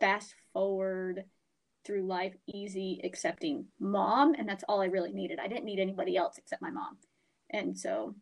fast 0.00 0.34
forward 0.52 1.24
through 1.84 2.06
life, 2.06 2.34
easy, 2.46 3.00
accepting 3.04 3.66
mom. 3.80 4.34
And 4.34 4.48
that's 4.48 4.64
all 4.68 4.80
I 4.80 4.86
really 4.86 5.12
needed. 5.12 5.38
I 5.42 5.48
didn't 5.48 5.64
need 5.64 5.80
anybody 5.80 6.16
else 6.16 6.38
except 6.38 6.62
my 6.62 6.70
mom. 6.70 6.98
And 7.52 7.78
so 7.78 8.14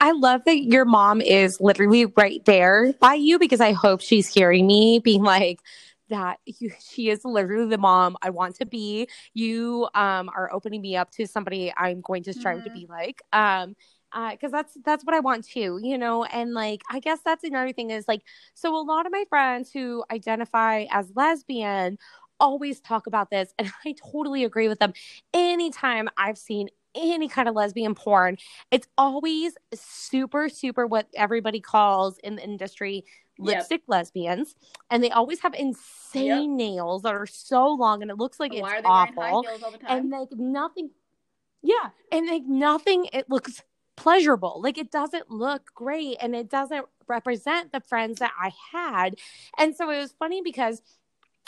I 0.00 0.12
love 0.12 0.42
that 0.46 0.62
your 0.62 0.84
mom 0.84 1.20
is 1.20 1.60
literally 1.60 2.06
right 2.06 2.44
there 2.46 2.94
by 3.00 3.14
you 3.14 3.38
because 3.38 3.60
I 3.60 3.72
hope 3.72 4.00
she's 4.00 4.32
hearing 4.32 4.66
me 4.66 4.98
being 4.98 5.22
like, 5.22 5.60
that 6.08 6.40
you, 6.44 6.72
she 6.80 7.08
is 7.08 7.24
literally 7.24 7.68
the 7.68 7.78
mom 7.78 8.16
I 8.20 8.30
want 8.30 8.56
to 8.56 8.66
be. 8.66 9.08
You 9.32 9.88
um, 9.94 10.28
are 10.28 10.52
opening 10.52 10.82
me 10.82 10.96
up 10.96 11.10
to 11.12 11.26
somebody 11.26 11.72
I'm 11.76 12.00
going 12.00 12.24
to 12.24 12.32
strive 12.32 12.58
mm-hmm. 12.58 12.74
to 12.74 12.80
be 12.80 12.86
like. 12.88 13.22
Um, 13.32 13.76
because 14.12 14.52
uh, 14.52 14.56
that's 14.56 14.76
that's 14.84 15.04
what 15.04 15.14
I 15.14 15.20
want 15.20 15.44
too, 15.44 15.78
you 15.80 15.96
know. 15.96 16.24
And 16.24 16.52
like, 16.52 16.82
I 16.90 16.98
guess 16.98 17.20
that's 17.24 17.44
another 17.44 17.72
thing 17.72 17.90
is 17.90 18.08
like, 18.08 18.22
so 18.54 18.76
a 18.76 18.82
lot 18.82 19.06
of 19.06 19.12
my 19.12 19.24
friends 19.28 19.70
who 19.70 20.02
identify 20.10 20.86
as 20.90 21.12
lesbian 21.14 21.96
always 22.40 22.80
talk 22.80 23.06
about 23.06 23.30
this, 23.30 23.54
and 23.58 23.70
I 23.84 23.94
totally 24.10 24.44
agree 24.44 24.66
with 24.66 24.80
them. 24.80 24.94
Anytime 25.32 26.08
I've 26.16 26.38
seen 26.38 26.70
any 26.94 27.28
kind 27.28 27.48
of 27.48 27.54
lesbian 27.54 27.94
porn, 27.94 28.38
it's 28.70 28.88
always 28.98 29.54
super, 29.74 30.48
super 30.48 30.86
what 30.86 31.08
everybody 31.14 31.60
calls 31.60 32.18
in 32.18 32.36
the 32.36 32.42
industry 32.42 33.04
lipstick 33.38 33.82
yep. 33.82 33.88
lesbians. 33.88 34.54
And 34.90 35.02
they 35.02 35.10
always 35.10 35.40
have 35.40 35.54
insane 35.54 36.58
yep. 36.58 36.68
nails 36.68 37.02
that 37.02 37.14
are 37.14 37.26
so 37.26 37.68
long 37.68 38.02
and 38.02 38.10
it 38.10 38.18
looks 38.18 38.38
like 38.38 38.52
it's 38.54 38.66
awful. 38.84 39.44
And 39.88 40.10
like 40.10 40.28
nothing, 40.32 40.90
yeah. 41.62 41.90
And 42.12 42.26
like 42.26 42.44
nothing, 42.44 43.06
it 43.12 43.28
looks 43.28 43.62
pleasurable. 43.96 44.60
Like 44.62 44.78
it 44.78 44.90
doesn't 44.90 45.30
look 45.30 45.74
great 45.74 46.16
and 46.20 46.34
it 46.34 46.48
doesn't 46.48 46.86
represent 47.06 47.72
the 47.72 47.80
friends 47.80 48.20
that 48.20 48.32
I 48.40 48.52
had. 48.72 49.16
And 49.58 49.74
so 49.74 49.90
it 49.90 49.98
was 49.98 50.14
funny 50.18 50.42
because 50.42 50.82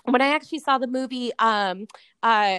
when 0.04 0.20
I 0.20 0.34
actually 0.34 0.58
saw 0.58 0.78
the 0.78 0.86
movie, 0.86 1.30
um, 1.38 1.86
uh, 2.22 2.58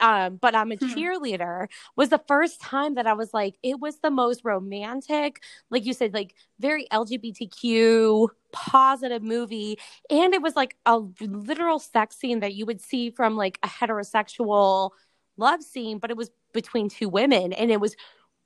um, 0.00 0.36
but 0.36 0.54
I'm 0.54 0.72
a 0.72 0.76
hmm. 0.76 0.92
cheerleader 0.92 1.68
was 1.96 2.10
the 2.10 2.22
first 2.28 2.60
time 2.60 2.94
that 2.94 3.06
I 3.06 3.14
was 3.14 3.32
like, 3.32 3.54
it 3.62 3.80
was 3.80 3.98
the 4.00 4.10
most 4.10 4.42
romantic, 4.44 5.42
like 5.70 5.86
you 5.86 5.94
said, 5.94 6.12
like 6.12 6.34
very 6.58 6.86
LGBTQ 6.92 8.28
positive 8.52 9.22
movie. 9.22 9.78
And 10.10 10.34
it 10.34 10.42
was 10.42 10.54
like 10.54 10.76
a 10.84 10.98
literal 11.20 11.78
sex 11.78 12.16
scene 12.16 12.40
that 12.40 12.54
you 12.54 12.66
would 12.66 12.80
see 12.80 13.10
from 13.10 13.36
like 13.36 13.58
a 13.62 13.68
heterosexual 13.68 14.90
love 15.38 15.62
scene, 15.62 15.98
but 15.98 16.10
it 16.10 16.16
was 16.16 16.30
between 16.52 16.90
two 16.90 17.08
women 17.08 17.54
and 17.54 17.70
it 17.70 17.80
was 17.80 17.96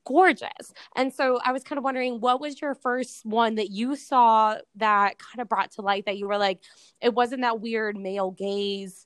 gorgeous. 0.06 0.72
And 0.94 1.12
so 1.12 1.38
I 1.44 1.52
was 1.52 1.62
kind 1.62 1.78
of 1.78 1.84
wondering 1.84 2.20
what 2.20 2.40
was 2.40 2.60
your 2.60 2.74
first 2.74 3.26
one 3.26 3.56
that 3.56 3.70
you 3.70 3.96
saw 3.96 4.56
that 4.76 5.18
kind 5.18 5.40
of 5.40 5.48
brought 5.48 5.72
to 5.72 5.82
light 5.82 6.06
that 6.06 6.16
you 6.16 6.26
were 6.26 6.38
like, 6.38 6.60
it 7.02 7.12
wasn't 7.12 7.42
that 7.42 7.60
weird 7.60 7.96
male 7.96 8.30
gaze 8.30 9.04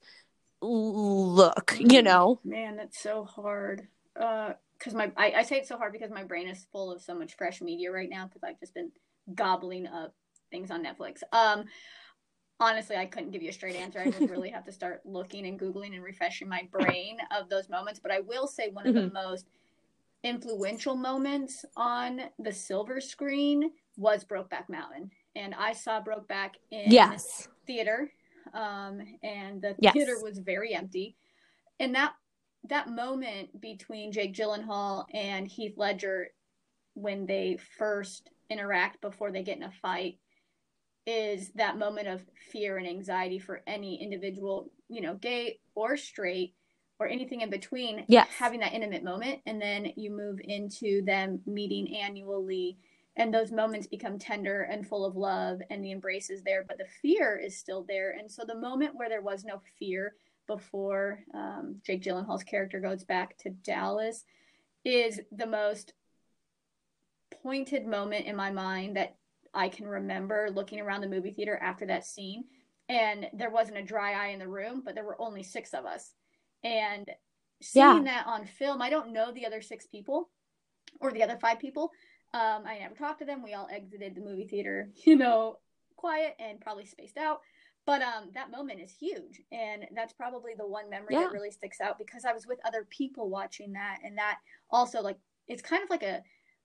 look, 0.63 1.77
you 1.79 1.87
mm, 1.87 2.05
know? 2.05 2.41
Man, 2.45 2.77
that's 2.77 3.01
so 3.01 3.25
hard. 3.25 3.89
Uh, 4.19 4.53
because 4.79 4.95
my 4.95 5.13
I, 5.17 5.33
I 5.33 5.43
say 5.43 5.57
it's 5.57 5.69
so 5.69 5.77
hard 5.77 5.93
because 5.93 6.11
my 6.11 6.25
brain 6.25 6.49
is 6.49 6.67
full 6.73 6.91
of 6.91 7.03
so 7.03 7.15
much 7.15 7.37
fresh 7.37 7.61
media 7.61 7.93
right 7.93 8.09
now 8.09 8.27
because 8.27 8.43
I've 8.43 8.59
just 8.59 8.73
been 8.73 8.91
gobbling 9.35 9.87
up 9.87 10.15
things 10.51 10.71
on 10.71 10.83
Netflix. 10.83 11.23
Um, 11.33 11.67
honestly, 12.59 12.97
I 12.97 13.05
couldn't 13.07 13.31
give 13.31 13.43
you 13.43 13.51
a 13.51 13.53
straight 13.53 13.77
answer. 13.77 14.01
I 14.01 14.09
would 14.09 14.31
really 14.31 14.51
have 14.51 14.65
to 14.65 14.73
start 14.73 15.03
looking 15.05 15.47
and 15.47 15.61
googling 15.61 15.95
and 15.95 16.03
refreshing 16.03 16.49
my 16.49 16.67
brain 16.71 17.19
of 17.37 17.49
those 17.49 17.69
moments. 17.69 18.01
But 18.01 18.11
I 18.11 18.21
will 18.21 18.47
say 18.47 18.71
one 18.71 18.87
of 18.87 18.95
mm-hmm. 18.95 19.09
the 19.09 19.13
most 19.13 19.47
influential 20.23 20.97
moments 20.97 21.65
on 21.77 22.21
the 22.39 22.53
silver 22.53 23.01
screen 23.01 23.71
was 23.97 24.25
Brokeback 24.25 24.69
Mountain, 24.69 25.11
and 25.37 25.55
I 25.55 25.73
saw 25.73 26.03
Brokeback 26.03 26.51
in 26.71 26.91
yes. 26.91 27.49
theater, 27.67 28.11
um, 28.55 29.01
and 29.23 29.63
the 29.63 29.75
yes. 29.79 29.93
theater 29.93 30.17
was 30.23 30.39
very 30.39 30.75
empty. 30.75 31.17
And 31.79 31.95
that 31.95 32.13
that 32.69 32.91
moment 32.91 33.59
between 33.61 34.13
Jake 34.13 34.35
Gyllenhaal 34.35 35.07
and 35.15 35.49
Heath 35.49 35.75
Ledger 35.79 36.29
when 36.95 37.25
they 37.25 37.57
first 37.79 38.29
interact 38.51 39.01
before 39.01 39.33
they 39.33 39.43
get 39.43 39.57
in 39.57 39.63
a 39.63 39.71
fight 39.71 40.19
is 41.07 41.51
that 41.55 41.79
moment 41.79 42.09
of 42.09 42.23
fear 42.53 42.77
and 42.77 42.87
anxiety 42.87 43.39
for 43.39 43.63
any 43.67 44.03
individual, 44.03 44.71
you 44.89 45.01
know, 45.01 45.15
gay 45.15 45.59
or 45.75 45.97
straight 45.97 46.55
or 47.01 47.09
anything 47.09 47.41
in 47.41 47.51
between, 47.51 48.05
yes. 48.07 48.29
having 48.39 48.61
that 48.61 48.75
intimate 48.75 49.03
moment. 49.03 49.41
And 49.47 49.61
then 49.61 49.93
you 49.97 50.11
move 50.11 50.39
into 50.45 51.03
them 51.05 51.41
meeting 51.47 51.97
annually. 51.97 52.77
And 53.17 53.35
those 53.35 53.51
moments 53.51 53.87
become 53.87 54.19
tender 54.19 54.63
and 54.63 54.87
full 54.87 55.05
of 55.05 55.17
love, 55.17 55.61
and 55.69 55.85
the 55.85 55.91
embrace 55.91 56.31
is 56.31 56.43
there, 56.43 56.65
but 56.67 56.79
the 56.79 56.87
fear 57.03 57.37
is 57.37 57.59
still 57.59 57.85
there. 57.89 58.13
And 58.13 58.31
so, 58.31 58.45
the 58.47 58.55
moment 58.55 58.95
where 58.95 59.09
there 59.09 59.21
was 59.21 59.45
no 59.45 59.61
fear 59.79 60.15
before 60.47 61.19
um, 61.35 61.81
Jake 61.85 62.03
Gyllenhaal's 62.03 62.45
character 62.45 62.81
goes 62.81 63.03
back 63.03 63.37
to 63.39 63.51
Dallas 63.51 64.25
is 64.85 65.21
the 65.33 65.47
most 65.47 65.93
pointed 67.43 67.87
moment 67.87 68.27
in 68.27 68.37
my 68.37 68.51
mind 68.51 68.97
that 68.97 69.17
I 69.53 69.69
can 69.69 69.87
remember 69.87 70.49
looking 70.53 70.81
around 70.81 71.01
the 71.01 71.09
movie 71.09 71.33
theater 71.33 71.59
after 71.61 71.87
that 71.87 72.07
scene. 72.07 72.45
And 72.89 73.29
there 73.33 73.51
wasn't 73.51 73.79
a 73.79 73.83
dry 73.83 74.13
eye 74.13 74.29
in 74.29 74.39
the 74.39 74.49
room, 74.49 74.83
but 74.85 74.95
there 74.95 75.05
were 75.05 75.21
only 75.21 75.43
six 75.43 75.75
of 75.75 75.85
us. 75.85 76.13
And 76.65 77.11
seeing 77.63 77.85
yeah. 77.85 78.03
that 78.05 78.27
on 78.27 78.45
film, 78.45 78.83
I 78.83 78.91
don't 78.91 79.13
know 79.13 79.33
the 79.33 79.47
other 79.47 79.63
six 79.63 79.87
people 79.87 80.31
or 81.01 81.13
the 81.13 81.23
other 81.23 81.39
five 81.41 81.59
people. 81.59 81.91
Um, 82.33 82.63
I 82.67 82.79
never 82.79 82.95
talked 82.95 83.21
to 83.21 83.25
them. 83.25 83.43
We 83.43 83.55
all 83.55 83.69
exited 83.71 84.15
the 84.15 84.21
movie 84.21 84.47
theater, 84.47 84.91
you 85.05 85.17
know, 85.17 85.59
quiet 85.97 86.37
and 86.39 86.61
probably 86.61 86.87
spaced 86.87 87.19
out. 87.19 87.41
But 87.87 88.03
um, 88.03 88.31
that 88.35 88.51
moment 88.51 88.81
is 88.81 88.93
huge, 88.93 89.41
and 89.51 89.87
that's 89.97 90.13
probably 90.13 90.53
the 90.57 90.67
one 90.67 90.91
memory 90.91 91.15
yeah. 91.15 91.21
that 91.21 91.33
really 91.33 91.51
sticks 91.51 91.81
out 91.81 91.99
because 91.99 92.25
I 92.25 92.33
was 92.33 92.47
with 92.47 92.59
other 92.65 92.87
people 92.89 93.31
watching 93.31 93.73
that, 93.73 93.99
and 94.05 94.19
that 94.19 94.37
also 94.71 95.01
like 95.01 95.17
it's 95.49 95.63
kind 95.63 95.83
of 95.83 95.89
like 95.89 96.03
a 96.03 96.23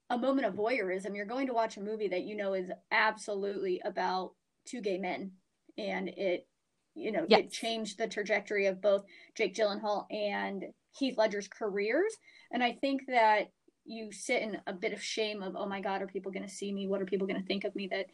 a 0.10 0.18
moment 0.18 0.46
of 0.46 0.54
voyeurism. 0.56 1.16
You're 1.16 1.26
going 1.26 1.48
to 1.48 1.54
watch 1.54 1.78
a 1.78 1.82
movie 1.82 2.10
that 2.10 2.24
you 2.24 2.36
know 2.36 2.54
is 2.54 2.70
absolutely 2.92 3.82
about 3.86 4.34
two 4.66 4.82
gay 4.82 4.98
men, 4.98 5.32
and 5.78 6.10
it, 6.10 6.48
you 6.96 7.12
know, 7.12 7.26
yes. 7.28 7.42
it 7.42 7.52
changed 7.52 7.98
the 7.98 8.08
trajectory 8.08 8.68
of 8.68 8.82
both 8.82 9.04
Jake 9.36 9.56
Gyllenhaal 9.56 10.06
and 10.12 10.66
Heath 10.98 11.18
Ledger's 11.18 11.48
careers. 11.48 12.14
And 12.52 12.64
I 12.64 12.74
think 12.74 13.02
that 13.08 13.52
you 13.86 14.12
sit 14.12 14.42
in 14.42 14.58
a 14.66 14.74
bit 14.74 14.94
of 14.94 15.04
shame 15.04 15.44
of, 15.44 15.56
oh 15.56 15.66
my 15.66 15.82
God, 15.82 16.02
are 16.02 16.08
people 16.08 16.32
going 16.32 16.48
to 16.48 16.54
see 16.54 16.74
me? 16.74 16.88
What 16.88 17.02
are 17.02 17.06
people 17.06 17.28
going 17.28 17.40
to 17.40 17.48
think 17.48 17.64
of 17.66 17.76
me 17.76 17.88
that 17.88 18.08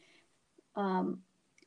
um, 0.76 1.20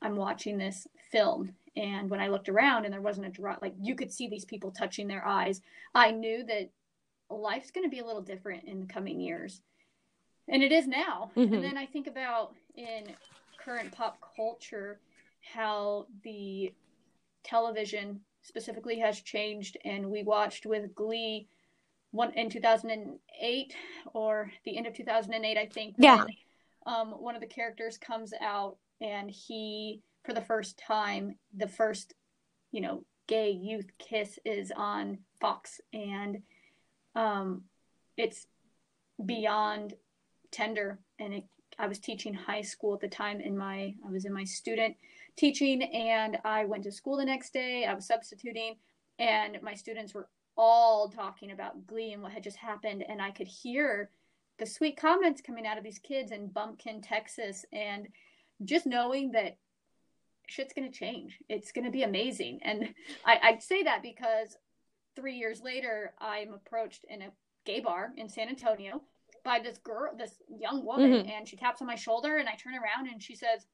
I'm 0.02 0.16
watching 0.16 0.58
this 0.58 0.86
film? 1.10 1.54
And 1.76 2.10
when 2.10 2.20
I 2.20 2.28
looked 2.28 2.48
around 2.48 2.84
and 2.84 2.92
there 2.92 3.00
wasn't 3.00 3.26
a 3.26 3.30
drop, 3.30 3.62
like 3.62 3.74
you 3.80 3.94
could 3.94 4.12
see 4.12 4.28
these 4.28 4.44
people 4.44 4.70
touching 4.70 5.08
their 5.08 5.26
eyes, 5.26 5.60
I 5.94 6.10
knew 6.10 6.44
that 6.44 6.70
life's 7.30 7.70
going 7.70 7.88
to 7.88 7.94
be 7.94 8.00
a 8.00 8.06
little 8.06 8.22
different 8.22 8.64
in 8.64 8.80
the 8.80 8.86
coming 8.86 9.20
years 9.20 9.60
and 10.48 10.62
it 10.62 10.72
is 10.72 10.86
now. 10.86 11.30
Mm-hmm. 11.36 11.54
And 11.54 11.64
then 11.64 11.78
I 11.78 11.86
think 11.86 12.06
about 12.06 12.54
in 12.76 13.04
current 13.58 13.92
pop 13.92 14.18
culture 14.36 15.00
how 15.40 16.06
the 16.22 16.72
television 17.44 18.20
specifically 18.42 18.98
has 18.98 19.20
changed, 19.20 19.76
and 19.84 20.10
we 20.10 20.22
watched 20.22 20.66
with 20.66 20.94
Glee 20.94 21.48
one 22.10 22.32
in 22.32 22.48
2008 22.48 23.74
or 24.12 24.50
the 24.64 24.76
end 24.76 24.86
of 24.86 24.94
2008, 24.94 25.58
I 25.58 25.66
think. 25.66 25.94
Yeah. 25.98 26.24
When, 26.24 26.26
um, 26.86 27.08
one 27.12 27.34
of 27.34 27.40
the 27.40 27.46
characters 27.46 27.96
comes 27.96 28.32
out 28.40 28.76
and 29.00 29.30
he, 29.30 30.02
for 30.24 30.32
the 30.32 30.40
first 30.40 30.78
time, 30.78 31.36
the 31.56 31.66
first, 31.66 32.14
you 32.72 32.80
know, 32.80 33.04
gay 33.26 33.50
youth 33.50 33.90
kiss 33.98 34.38
is 34.44 34.70
on 34.76 35.18
Fox, 35.40 35.80
and 35.92 36.42
um, 37.14 37.62
it's 38.16 38.46
beyond 39.24 39.94
tender 40.50 40.98
and 41.18 41.34
it, 41.34 41.44
I 41.78 41.88
was 41.88 41.98
teaching 41.98 42.34
high 42.34 42.62
school 42.62 42.94
at 42.94 43.00
the 43.00 43.08
time 43.08 43.40
in 43.40 43.56
my 43.56 43.94
I 44.06 44.10
was 44.10 44.24
in 44.24 44.32
my 44.32 44.44
student 44.44 44.96
teaching 45.36 45.82
and 45.82 46.38
I 46.44 46.64
went 46.64 46.84
to 46.84 46.92
school 46.92 47.16
the 47.16 47.24
next 47.24 47.52
day. 47.52 47.84
I 47.84 47.94
was 47.94 48.06
substituting 48.06 48.76
and 49.18 49.58
my 49.62 49.74
students 49.74 50.14
were 50.14 50.28
all 50.56 51.08
talking 51.08 51.50
about 51.50 51.86
glee 51.86 52.12
and 52.12 52.22
what 52.22 52.32
had 52.32 52.42
just 52.42 52.56
happened 52.56 53.04
and 53.08 53.20
I 53.20 53.30
could 53.30 53.48
hear 53.48 54.10
the 54.58 54.66
sweet 54.66 54.96
comments 54.96 55.40
coming 55.40 55.66
out 55.66 55.78
of 55.78 55.84
these 55.84 55.98
kids 55.98 56.30
in 56.30 56.48
Bumpkin, 56.48 57.02
Texas 57.02 57.64
and 57.72 58.08
just 58.64 58.86
knowing 58.86 59.32
that 59.32 59.58
shit's 60.46 60.74
going 60.74 60.90
to 60.90 60.96
change. 60.96 61.38
It's 61.48 61.72
going 61.72 61.84
to 61.84 61.90
be 61.90 62.02
amazing. 62.02 62.60
And 62.62 62.94
I, 63.24 63.38
I'd 63.42 63.62
say 63.62 63.82
that 63.82 64.02
because 64.02 64.56
three 65.16 65.36
years 65.36 65.60
later, 65.60 66.14
I'm 66.20 66.54
approached 66.54 67.04
in 67.08 67.22
a 67.22 67.32
gay 67.64 67.80
bar 67.80 68.12
in 68.16 68.28
San 68.28 68.48
Antonio 68.48 69.02
by 69.44 69.58
this 69.58 69.78
girl, 69.78 70.12
this 70.16 70.36
young 70.48 70.84
woman, 70.84 71.12
mm-hmm. 71.12 71.30
and 71.30 71.48
she 71.48 71.56
taps 71.56 71.80
on 71.80 71.86
my 71.86 71.94
shoulder, 71.94 72.38
and 72.38 72.48
I 72.48 72.54
turn 72.54 72.74
around 72.74 73.08
and 73.08 73.22
she 73.22 73.34
says, 73.34 73.66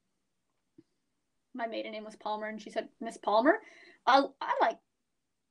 "My 1.53 1.67
maiden 1.67 1.91
name 1.91 2.05
was 2.05 2.15
Palmer," 2.15 2.47
and 2.47 2.61
she 2.61 2.69
said, 2.69 2.89
"Miss 2.99 3.17
Palmer." 3.17 3.59
I, 4.05 4.23
I 4.41 4.53
like, 4.61 4.77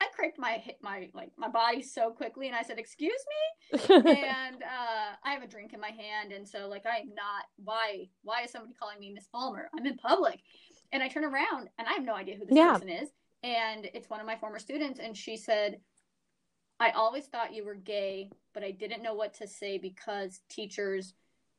I 0.01 0.07
cracked 0.15 0.39
my 0.39 0.53
hit 0.53 0.79
my 0.83 1.11
like 1.15 1.31
my 1.37 1.49
body 1.49 1.83
so 1.83 2.11
quickly, 2.11 2.47
and 2.47 2.57
I 2.57 2.63
said, 2.63 2.79
"Excuse 2.79 3.23
me," 3.73 3.79
and 3.95 4.63
uh, 4.63 5.15
I 5.25 5.33
have 5.33 5.43
a 5.43 5.49
drink 5.49 5.73
in 5.73 5.81
my 5.81 5.91
hand, 5.91 6.33
and 6.33 6.49
so 6.49 6.69
like 6.69 6.85
I'm 6.87 7.15
not. 7.15 7.45
Why? 7.63 8.09
Why 8.23 8.43
is 8.43 8.53
somebody 8.53 8.75
calling 8.75 8.99
me 8.99 9.13
Miss 9.13 9.27
Palmer? 9.27 9.69
I'm 9.77 9.87
in 9.87 9.97
public, 9.97 10.41
and 10.93 11.03
I 11.03 11.09
turn 11.09 11.25
around 11.25 11.69
and 11.79 11.89
I 11.89 11.93
have 11.93 12.05
no 12.05 12.15
idea 12.15 12.37
who 12.37 12.47
this 12.47 12.57
yeah. 12.57 12.73
person 12.73 12.89
is, 12.89 13.11
and 13.43 13.89
it's 13.95 14.11
one 14.11 14.21
of 14.21 14.27
my 14.27 14.37
former 14.37 14.59
students, 14.59 14.99
and 14.99 15.17
she 15.17 15.37
said 15.37 15.81
I 16.81 16.91
always 16.93 17.27
thought 17.27 17.55
you 17.55 17.65
were 17.65 17.75
gay, 17.75 18.31
but 18.55 18.65
I 18.65 18.71
didn't 18.71 19.03
know 19.03 19.13
what 19.13 19.35
to 19.35 19.47
say 19.47 19.77
because 19.77 20.41
teachers, 20.49 21.13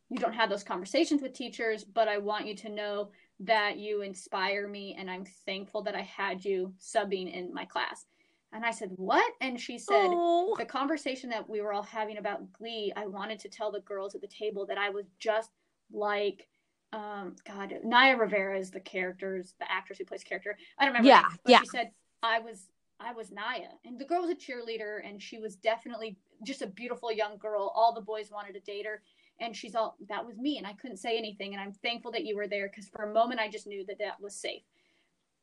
you 0.10 0.18
don't 0.18 0.34
have 0.34 0.50
those 0.50 0.64
conversations 0.64 1.22
with 1.22 1.34
teachers, 1.34 1.84
but 1.84 2.08
I 2.08 2.18
want 2.18 2.48
you 2.48 2.56
to 2.56 2.70
know 2.70 3.12
that 3.42 3.78
you 3.78 4.02
inspire 4.02 4.68
me 4.68 4.96
and 4.98 5.10
I'm 5.10 5.26
thankful 5.46 5.82
that 5.84 5.96
I 5.96 6.02
had 6.02 6.44
you 6.44 6.74
subbing 6.80 7.34
in 7.34 7.54
my 7.54 7.66
class. 7.66 8.06
And 8.54 8.66
I 8.66 8.72
said, 8.72 8.92
What? 8.96 9.32
And 9.40 9.60
she 9.60 9.78
said, 9.78 10.10
oh. 10.10 10.56
The 10.58 10.66
conversation 10.66 11.30
that 11.30 11.50
we 11.50 11.62
were 11.62 11.72
all 11.72 11.84
having 11.84 12.18
about 12.18 12.52
Glee, 12.54 12.92
I 12.96 13.08
wanted 13.08 13.40
to 13.40 13.50
tell 13.50 13.72
the 13.72 13.80
girls 13.80 14.14
at 14.14 14.22
the 14.22 14.28
table 14.28 14.66
that 14.66 14.78
I 14.78 14.90
was 14.90 15.06
just 15.20 15.52
like, 15.92 16.48
um, 16.92 17.36
God, 17.48 17.74
Naya 17.84 18.18
Rivera 18.18 18.60
is 18.60 18.70
the 18.70 18.82
character's, 18.82 19.54
the 19.60 19.72
actress 19.72 20.00
who 20.00 20.06
plays 20.06 20.24
character. 20.24 20.58
I 20.78 20.84
don't 20.84 20.94
remember. 20.94 21.08
Yeah. 21.08 21.30
but 21.44 21.50
yeah. 21.50 21.60
she 21.62 21.68
said, 21.68 21.92
I 22.22 22.40
was 22.40 22.68
I 23.00 23.14
was 23.14 23.32
Naya. 23.32 23.70
And 23.86 24.00
the 24.00 24.06
girl 24.06 24.22
was 24.22 24.30
a 24.30 24.36
cheerleader 24.36 25.00
and 25.04 25.22
she 25.22 25.40
was 25.40 25.56
definitely 25.56 26.18
just 26.44 26.62
a 26.62 26.68
beautiful 26.68 27.12
young 27.12 27.38
girl. 27.38 27.72
All 27.76 27.94
the 27.94 28.02
boys 28.02 28.30
wanted 28.32 28.54
to 28.54 28.60
date 28.60 28.86
her. 28.86 29.02
And 29.42 29.56
she's 29.56 29.76
all, 29.76 29.98
that 30.08 30.26
was 30.26 30.38
me. 30.38 30.58
And 30.58 30.66
I 30.66 30.74
couldn't 30.74 30.98
say 30.98 31.18
anything. 31.18 31.54
And 31.54 31.62
I'm 31.62 31.74
thankful 31.74 32.12
that 32.12 32.24
you 32.26 32.38
were 32.38 32.48
there 32.48 32.70
because 32.70 32.88
for 32.88 33.04
a 33.04 33.14
moment 33.14 33.40
I 33.40 33.50
just 33.50 33.68
knew 33.68 33.86
that 33.88 34.00
that 34.00 34.22
was 34.22 34.36
safe. 34.36 34.64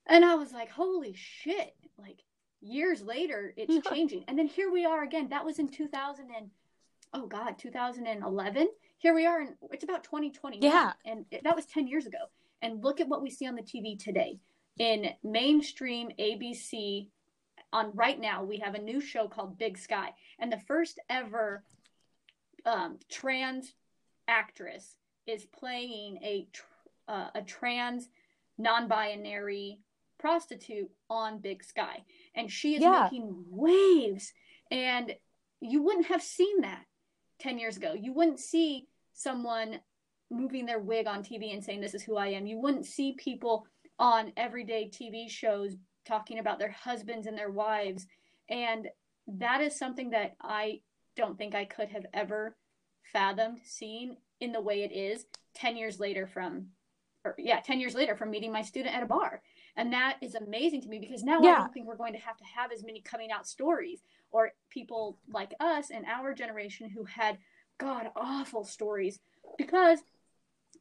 And 0.06 0.24
I 0.24 0.34
was 0.37 0.52
like, 0.52 0.70
holy 0.70 1.14
shit. 1.14 1.74
Like 1.98 2.22
years 2.61 3.02
later, 3.02 3.52
it's 3.56 3.87
changing. 3.90 4.24
And 4.28 4.38
then 4.38 4.46
here 4.46 4.70
we 4.70 4.87
are 4.87 5.02
again. 5.02 5.28
That 5.28 5.44
was 5.44 5.58
in 5.58 5.68
2000 5.68 6.28
and, 6.34 6.50
oh 7.12 7.26
God, 7.26 7.58
2011. 7.58 8.68
Here 8.98 9.14
we 9.14 9.26
are. 9.26 9.40
And 9.40 9.54
it's 9.72 9.84
about 9.84 10.04
2020. 10.04 10.58
Yeah. 10.61 10.92
And 11.04 11.26
it, 11.30 11.44
that 11.44 11.56
was 11.56 11.66
10 11.66 11.87
years 11.87 12.06
ago. 12.06 12.18
And 12.62 12.82
look 12.82 13.00
at 13.00 13.08
what 13.08 13.22
we 13.22 13.30
see 13.30 13.46
on 13.46 13.54
the 13.54 13.62
TV 13.62 14.02
today 14.02 14.38
in 14.78 15.11
mainstream 15.22 16.11
ABC 16.18 17.08
on 17.72 17.90
right 17.94 18.18
now 18.18 18.42
we 18.42 18.58
have 18.58 18.74
a 18.74 18.80
new 18.80 19.00
show 19.00 19.28
called 19.28 19.58
Big 19.58 19.76
Sky, 19.76 20.14
and 20.38 20.50
the 20.50 20.61
first 20.66 20.98
ever 21.11 21.62
um, 22.64 22.98
trans 23.08 23.74
actress 24.28 24.96
is 25.26 25.44
playing 25.46 26.18
a 26.22 26.46
uh, 27.08 27.30
a 27.34 27.42
trans 27.42 28.08
non-binary 28.58 29.80
prostitute 30.18 30.90
on 31.08 31.38
Big 31.38 31.64
Sky, 31.64 32.04
and 32.34 32.50
she 32.50 32.74
is 32.74 32.82
yeah. 32.82 33.08
making 33.10 33.44
waves, 33.48 34.32
and 34.70 35.14
you 35.60 35.82
wouldn't 35.82 36.06
have 36.06 36.22
seen 36.22 36.60
that 36.60 36.84
10 37.40 37.58
years 37.58 37.76
ago. 37.76 37.94
You 37.94 38.12
wouldn't 38.12 38.40
see 38.40 38.86
someone 39.12 39.80
moving 40.30 40.66
their 40.66 40.78
wig 40.78 41.06
on 41.06 41.22
TV 41.22 41.52
and 41.52 41.64
saying, 41.64 41.80
This 41.80 41.94
is 41.94 42.02
who 42.02 42.16
I 42.16 42.28
am. 42.28 42.46
You 42.46 42.58
wouldn't 42.58 42.86
see 42.86 43.14
people 43.18 43.66
on 43.98 44.32
everyday 44.36 44.88
TV 44.88 45.28
shows 45.28 45.74
talking 46.06 46.38
about 46.38 46.58
their 46.58 46.70
husbands 46.70 47.26
and 47.26 47.36
their 47.36 47.50
wives. 47.50 48.06
And 48.48 48.88
that 49.26 49.60
is 49.60 49.78
something 49.78 50.10
that 50.10 50.36
I 50.40 50.80
don't 51.16 51.36
think 51.36 51.54
I 51.54 51.64
could 51.64 51.88
have 51.88 52.06
ever 52.14 52.56
fathomed 53.12 53.61
seeing 53.64 54.16
in 54.40 54.53
the 54.53 54.61
way 54.61 54.83
it 54.83 54.92
is 54.92 55.27
10 55.55 55.77
years 55.77 55.99
later 55.99 56.27
from 56.27 56.66
or 57.25 57.35
yeah 57.38 57.61
10 57.61 57.81
years 57.81 57.94
later 57.94 58.16
from 58.16 58.31
meeting 58.31 58.53
my 58.53 58.62
student 58.62 58.94
at 58.94 59.03
a 59.03 59.07
bar 59.07 59.42
and 59.77 59.92
that 59.92 60.16
is 60.21 60.35
amazing 60.35 60.81
to 60.81 60.88
me 60.88 60.99
because 60.99 61.23
now 61.23 61.40
yeah. 61.42 61.51
i 61.51 61.59
don't 61.59 61.73
think 61.73 61.87
we're 61.87 61.97
going 61.97 62.12
to 62.12 62.18
have 62.18 62.37
to 62.37 62.44
have 62.44 62.73
as 62.73 62.85
many 62.85 63.01
coming 63.01 63.31
out 63.31 63.47
stories 63.47 64.03
or 64.31 64.53
people 64.71 65.18
like 65.33 65.55
us 65.61 65.90
and 65.90 66.05
our 66.07 66.33
generation 66.33 66.88
who 66.88 67.05
had 67.05 67.38
god 67.79 68.11
awful 68.16 68.64
stories 68.64 69.21
because 69.57 70.01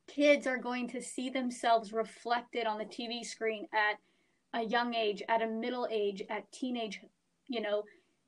kids 0.07 0.47
are 0.47 0.57
going 0.57 0.87
to 0.87 1.01
see 1.01 1.29
themselves 1.29 1.91
reflected 1.91 2.65
on 2.65 2.77
the 2.77 2.85
tv 2.85 3.25
screen 3.25 3.67
at 3.73 3.97
a 4.53 4.63
young 4.63 4.93
age 4.93 5.21
at 5.27 5.41
a 5.41 5.47
middle 5.47 5.87
age 5.89 6.21
at 6.29 6.51
teenage 6.51 7.01
you 7.47 7.61
know 7.61 7.83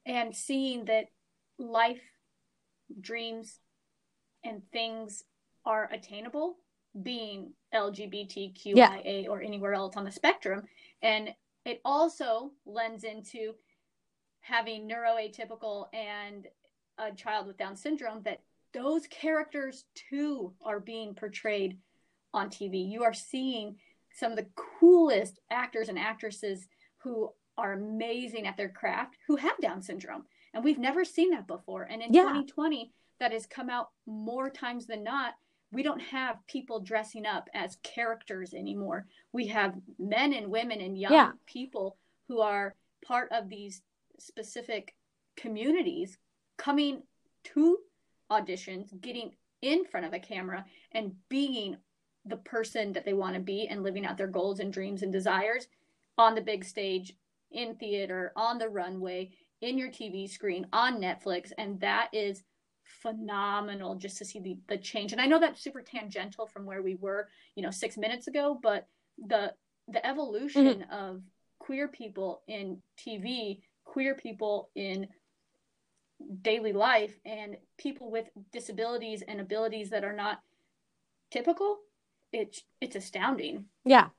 and 0.06 0.36
seeing 0.36 0.86
that 0.86 1.06
life 1.58 2.02
dreams 3.00 3.60
and 4.44 4.62
things 4.72 5.24
are 5.66 5.90
attainable 5.92 6.58
being 7.04 7.54
LGBTQIA 7.74 8.64
yeah. 8.76 9.30
or 9.30 9.42
anywhere 9.42 9.74
else 9.74 9.96
on 9.96 10.06
the 10.06 10.12
spectrum. 10.12 10.64
And 11.02 11.30
it 11.66 11.82
also 11.86 12.52
lends 12.66 13.04
into 13.04 13.54
having 14.42 14.90
neuroatypical 14.90 15.88
and 15.94 16.48
a 16.98 17.12
child 17.14 17.48
with 17.48 17.58
Down 17.58 17.76
syndrome 17.76 18.22
that 18.24 18.42
those 18.74 19.08
characters 19.08 19.86
too 19.96 20.54
are 20.64 20.80
being 20.80 21.14
portrayed 21.14 21.78
on 22.34 22.50
TV. 22.50 22.90
You 22.90 23.04
are 23.04 23.14
seeing 23.14 23.78
some 24.12 24.32
of 24.32 24.38
the 24.38 24.48
coolest 24.80 25.40
actors 25.50 25.90
and 25.90 25.98
actresses 25.98 26.68
who 26.98 27.32
are 27.58 27.74
amazing 27.74 28.48
at 28.48 28.58
their 28.58 28.70
craft 28.70 29.18
who 29.28 29.36
have 29.36 29.58
Down 29.60 29.82
syndrome. 29.82 30.26
And 30.54 30.64
we've 30.64 30.80
never 30.80 31.06
seen 31.06 31.32
that 31.32 31.48
before. 31.48 31.84
And 31.84 32.02
in 32.02 32.14
yeah. 32.14 32.24
2020, 32.24 32.92
that 33.20 33.32
has 33.32 33.46
come 33.46 33.70
out 33.70 33.90
more 34.06 34.50
times 34.50 34.86
than 34.88 35.04
not 35.04 35.36
we 35.72 35.84
don't 35.84 36.02
have 36.02 36.46
people 36.48 36.80
dressing 36.80 37.26
up 37.26 37.50
as 37.54 37.78
characters 37.84 38.54
anymore. 38.54 39.06
We 39.32 39.48
have 39.48 39.76
men 40.00 40.34
and 40.34 40.48
women 40.48 40.82
and 40.82 40.98
young 40.98 41.14
yeah. 41.14 41.32
people 41.46 41.98
who 42.28 42.42
are 42.42 42.76
part 43.06 43.32
of 43.32 43.50
these 43.50 43.84
specific 44.18 44.96
communities 45.36 46.18
coming 46.58 47.04
to 47.44 47.78
auditions, 48.32 49.00
getting 49.00 49.32
in 49.62 49.86
front 49.86 50.06
of 50.06 50.14
a 50.14 50.20
camera 50.20 50.66
and 50.92 51.14
being 51.30 51.78
the 52.26 52.38
person 52.38 52.94
that 52.94 53.06
they 53.06 53.14
want 53.14 53.36
to 53.36 53.42
be 53.42 53.68
and 53.68 53.84
living 53.84 54.06
out 54.06 54.18
their 54.18 54.28
goals 54.28 54.60
and 54.60 54.74
dreams 54.74 55.04
and 55.04 55.12
desires 55.14 55.68
on 56.18 56.36
the 56.36 56.42
big 56.42 56.66
stage, 56.66 57.16
in 57.52 57.76
theater, 57.76 58.32
on 58.36 58.58
the 58.58 58.68
runway, 58.68 59.32
in 59.62 59.78
your 59.78 59.90
TV 59.90 60.30
screen, 60.30 60.68
on 60.74 61.00
Netflix. 61.00 61.52
And 61.58 61.80
that 61.80 62.10
is 62.12 62.44
phenomenal 63.02 63.96
just 63.96 64.18
to 64.18 64.26
see 64.26 64.40
the, 64.40 64.58
the 64.68 64.78
change. 64.78 65.12
And 65.12 65.22
I 65.22 65.26
know 65.26 65.40
that's 65.40 65.62
super 65.62 65.82
tangential 65.82 66.48
from 66.48 66.66
where 66.66 66.82
we 66.82 66.96
were, 66.96 67.30
you 67.56 67.64
know, 67.64 67.72
six 67.72 67.98
minutes 67.98 68.28
ago, 68.28 68.60
but 68.62 68.88
the 69.18 69.54
the 69.88 70.06
evolution 70.06 70.66
mm-hmm. 70.66 70.94
of 70.94 71.22
queer 71.60 71.88
people 71.88 72.42
in 72.48 72.82
TV, 72.98 73.62
queer 73.84 74.16
people 74.16 74.70
in 74.76 75.08
daily 76.42 76.74
life, 76.74 77.18
and 77.26 77.58
people 77.78 78.12
with 78.12 78.28
disabilities 78.52 79.24
and 79.28 79.40
abilities 79.40 79.90
that 79.90 80.04
are 80.04 80.16
not 80.16 80.42
typical, 81.32 81.80
it's 82.32 82.64
it's 82.82 82.96
astounding. 82.96 83.66
Yeah. 83.86 84.10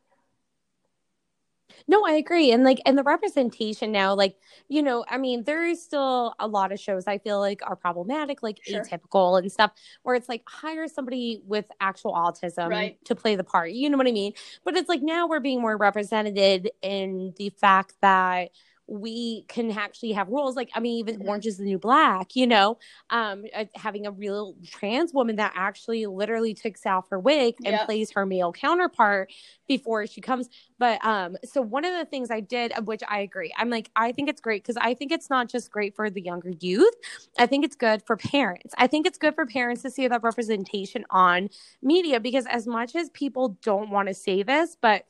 No, 1.88 2.04
I 2.06 2.12
agree. 2.12 2.52
And 2.52 2.64
like, 2.64 2.80
and 2.86 2.96
the 2.96 3.02
representation 3.02 3.92
now, 3.92 4.14
like, 4.14 4.36
you 4.68 4.82
know, 4.82 5.04
I 5.08 5.18
mean, 5.18 5.44
there 5.44 5.64
is 5.64 5.82
still 5.82 6.34
a 6.38 6.46
lot 6.46 6.72
of 6.72 6.80
shows 6.80 7.06
I 7.06 7.18
feel 7.18 7.40
like 7.40 7.60
are 7.66 7.76
problematic, 7.76 8.42
like 8.42 8.60
sure. 8.62 8.82
atypical 8.82 9.38
and 9.38 9.50
stuff, 9.50 9.72
where 10.02 10.14
it's 10.14 10.28
like 10.28 10.42
hire 10.48 10.88
somebody 10.88 11.42
with 11.46 11.66
actual 11.80 12.12
autism 12.12 12.70
right. 12.70 13.04
to 13.04 13.14
play 13.14 13.36
the 13.36 13.44
part. 13.44 13.72
You 13.72 13.90
know 13.90 13.98
what 13.98 14.06
I 14.06 14.12
mean? 14.12 14.32
But 14.64 14.76
it's 14.76 14.88
like 14.88 15.02
now 15.02 15.26
we're 15.26 15.40
being 15.40 15.60
more 15.60 15.76
represented 15.76 16.70
in 16.82 17.34
the 17.36 17.50
fact 17.50 17.94
that 18.00 18.50
we 18.90 19.42
can 19.42 19.70
actually 19.70 20.10
have 20.10 20.28
roles 20.28 20.56
like 20.56 20.68
i 20.74 20.80
mean 20.80 20.98
even 20.98 21.20
mm-hmm. 21.20 21.28
orange 21.28 21.46
is 21.46 21.58
the 21.58 21.64
new 21.64 21.78
black 21.78 22.34
you 22.34 22.44
know 22.44 22.76
um 23.10 23.44
uh, 23.54 23.64
having 23.76 24.04
a 24.04 24.10
real 24.10 24.56
trans 24.66 25.14
woman 25.14 25.36
that 25.36 25.52
actually 25.54 26.06
literally 26.06 26.52
takes 26.52 26.84
off 26.84 27.08
her 27.08 27.18
wig 27.18 27.54
and 27.64 27.74
yep. 27.74 27.86
plays 27.86 28.10
her 28.10 28.26
male 28.26 28.52
counterpart 28.52 29.30
before 29.68 30.08
she 30.08 30.20
comes 30.20 30.48
but 30.80 31.02
um 31.04 31.36
so 31.44 31.62
one 31.62 31.84
of 31.84 31.92
the 31.92 32.04
things 32.04 32.32
i 32.32 32.40
did 32.40 32.72
of 32.72 32.88
which 32.88 33.02
i 33.08 33.20
agree 33.20 33.54
i'm 33.56 33.70
like 33.70 33.88
i 33.94 34.10
think 34.10 34.28
it's 34.28 34.40
great 34.40 34.64
because 34.64 34.76
i 34.80 34.92
think 34.92 35.12
it's 35.12 35.30
not 35.30 35.48
just 35.48 35.70
great 35.70 35.94
for 35.94 36.10
the 36.10 36.20
younger 36.20 36.52
youth 36.58 36.94
i 37.38 37.46
think 37.46 37.64
it's 37.64 37.76
good 37.76 38.02
for 38.04 38.16
parents 38.16 38.74
i 38.76 38.88
think 38.88 39.06
it's 39.06 39.18
good 39.18 39.36
for 39.36 39.46
parents 39.46 39.82
to 39.82 39.90
see 39.90 40.08
that 40.08 40.20
representation 40.24 41.04
on 41.10 41.48
media 41.80 42.18
because 42.18 42.44
as 42.46 42.66
much 42.66 42.96
as 42.96 43.08
people 43.10 43.56
don't 43.62 43.90
want 43.90 44.08
to 44.08 44.14
say 44.14 44.42
this 44.42 44.76
but 44.80 45.04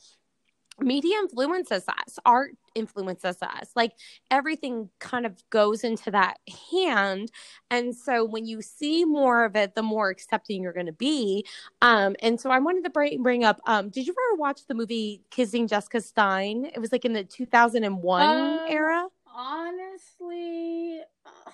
media 0.80 1.16
influences 1.18 1.84
us 1.88 2.18
art 2.24 2.52
influences 2.74 3.36
us 3.42 3.70
like 3.74 3.92
everything 4.30 4.88
kind 4.98 5.26
of 5.26 5.42
goes 5.50 5.84
into 5.84 6.10
that 6.10 6.38
hand. 6.70 7.30
And 7.70 7.94
so 7.94 8.24
when 8.24 8.46
you 8.46 8.62
see 8.62 9.04
more 9.04 9.44
of 9.44 9.56
it 9.56 9.74
the 9.74 9.82
more 9.82 10.08
accepting 10.10 10.62
you're 10.62 10.72
going 10.72 10.86
to 10.86 10.92
be. 10.92 11.44
Um 11.82 12.16
and 12.22 12.40
so 12.40 12.50
i 12.50 12.58
wanted 12.58 12.84
to 12.84 12.90
bring, 12.90 13.22
bring 13.22 13.44
up 13.44 13.60
um 13.66 13.90
did 13.90 14.06
you 14.06 14.12
ever 14.12 14.40
watch 14.40 14.66
the 14.66 14.74
movie 14.74 15.22
kissing 15.30 15.66
jessica 15.66 16.00
stein? 16.00 16.70
It 16.74 16.78
was 16.78 16.92
like 16.92 17.04
in 17.04 17.12
the 17.12 17.24
2001 17.24 18.22
um, 18.22 18.60
era. 18.68 19.06
honestly 19.26 21.00
uh, 21.26 21.50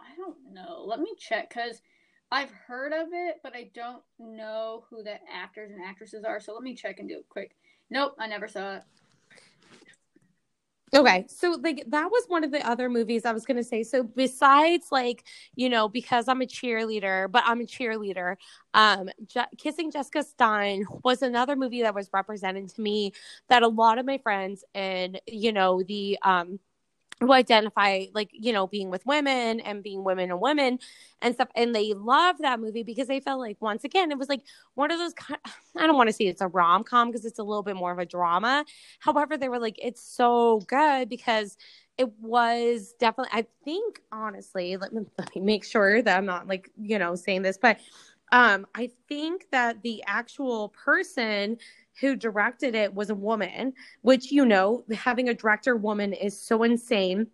i 0.00 0.16
don't 0.16 0.36
know. 0.52 0.84
Let 0.86 1.00
me 1.00 1.14
check 1.18 1.48
because 1.48 1.80
I've 2.32 2.50
heard 2.50 2.94
of 2.94 3.08
it, 3.12 3.40
but 3.42 3.54
I 3.54 3.70
don't 3.74 4.02
know 4.18 4.84
who 4.88 5.02
the 5.02 5.16
actors 5.30 5.70
and 5.70 5.82
actresses 5.84 6.24
are. 6.24 6.40
So 6.40 6.54
let 6.54 6.62
me 6.62 6.74
check 6.74 6.98
and 6.98 7.06
do 7.06 7.18
it 7.18 7.28
quick. 7.28 7.56
Nope, 7.92 8.14
I 8.18 8.26
never 8.26 8.48
saw 8.48 8.76
it. 8.76 8.82
Okay, 10.94 11.26
so 11.28 11.58
like 11.62 11.84
that 11.88 12.10
was 12.10 12.24
one 12.28 12.42
of 12.42 12.50
the 12.50 12.66
other 12.66 12.88
movies 12.88 13.26
I 13.26 13.32
was 13.32 13.44
gonna 13.44 13.62
say. 13.62 13.82
So 13.82 14.02
besides 14.02 14.86
like 14.90 15.24
you 15.56 15.68
know 15.68 15.88
because 15.90 16.26
I'm 16.26 16.40
a 16.40 16.46
cheerleader, 16.46 17.30
but 17.30 17.42
I'm 17.46 17.60
a 17.60 17.64
cheerleader. 17.64 18.36
Um, 18.72 19.10
Je- 19.26 19.40
Kissing 19.58 19.90
Jessica 19.90 20.22
Stein 20.22 20.84
was 21.04 21.20
another 21.20 21.54
movie 21.54 21.82
that 21.82 21.94
was 21.94 22.08
represented 22.14 22.70
to 22.70 22.80
me 22.80 23.12
that 23.48 23.62
a 23.62 23.68
lot 23.68 23.98
of 23.98 24.06
my 24.06 24.16
friends 24.18 24.64
and 24.74 25.20
you 25.26 25.52
know 25.52 25.82
the 25.82 26.18
um 26.22 26.58
who 27.22 27.32
identify 27.32 28.04
like 28.14 28.30
you 28.32 28.52
know 28.52 28.66
being 28.66 28.90
with 28.90 29.06
women 29.06 29.60
and 29.60 29.82
being 29.82 30.02
women 30.02 30.30
and 30.30 30.40
women 30.40 30.78
and 31.20 31.34
stuff 31.34 31.48
and 31.54 31.74
they 31.74 31.92
love 31.94 32.36
that 32.38 32.60
movie 32.60 32.82
because 32.82 33.06
they 33.06 33.20
felt 33.20 33.40
like 33.40 33.56
once 33.60 33.84
again 33.84 34.10
it 34.10 34.18
was 34.18 34.28
like 34.28 34.42
one 34.74 34.90
of 34.90 34.98
those 34.98 35.14
i 35.76 35.86
don't 35.86 35.96
want 35.96 36.08
to 36.08 36.12
say 36.12 36.26
it's 36.26 36.40
a 36.40 36.48
rom-com 36.48 37.08
because 37.08 37.24
it's 37.24 37.38
a 37.38 37.42
little 37.42 37.62
bit 37.62 37.76
more 37.76 37.92
of 37.92 37.98
a 37.98 38.06
drama. 38.06 38.64
However 38.98 39.36
they 39.36 39.48
were 39.48 39.60
like 39.60 39.76
it's 39.80 40.02
so 40.02 40.60
good 40.66 41.08
because 41.08 41.56
it 41.96 42.10
was 42.20 42.94
definitely 42.98 43.30
i 43.32 43.46
think 43.64 44.00
honestly 44.10 44.76
let 44.76 44.92
me, 44.92 45.02
let 45.18 45.34
me 45.34 45.42
make 45.42 45.64
sure 45.64 46.02
that 46.02 46.16
i'm 46.16 46.26
not 46.26 46.48
like 46.48 46.70
you 46.80 46.98
know 46.98 47.14
saying 47.14 47.42
this 47.42 47.58
but 47.58 47.78
um 48.32 48.66
i 48.74 48.90
think 49.08 49.46
that 49.52 49.80
the 49.82 50.02
actual 50.06 50.70
person 50.70 51.58
who 52.00 52.16
directed 52.16 52.74
it 52.74 52.94
was 52.94 53.10
a 53.10 53.14
woman, 53.14 53.72
which, 54.02 54.32
you 54.32 54.44
know, 54.44 54.84
having 54.92 55.28
a 55.28 55.34
director 55.34 55.76
woman 55.76 56.12
is 56.12 56.40
so 56.40 56.62
insane. 56.62 57.26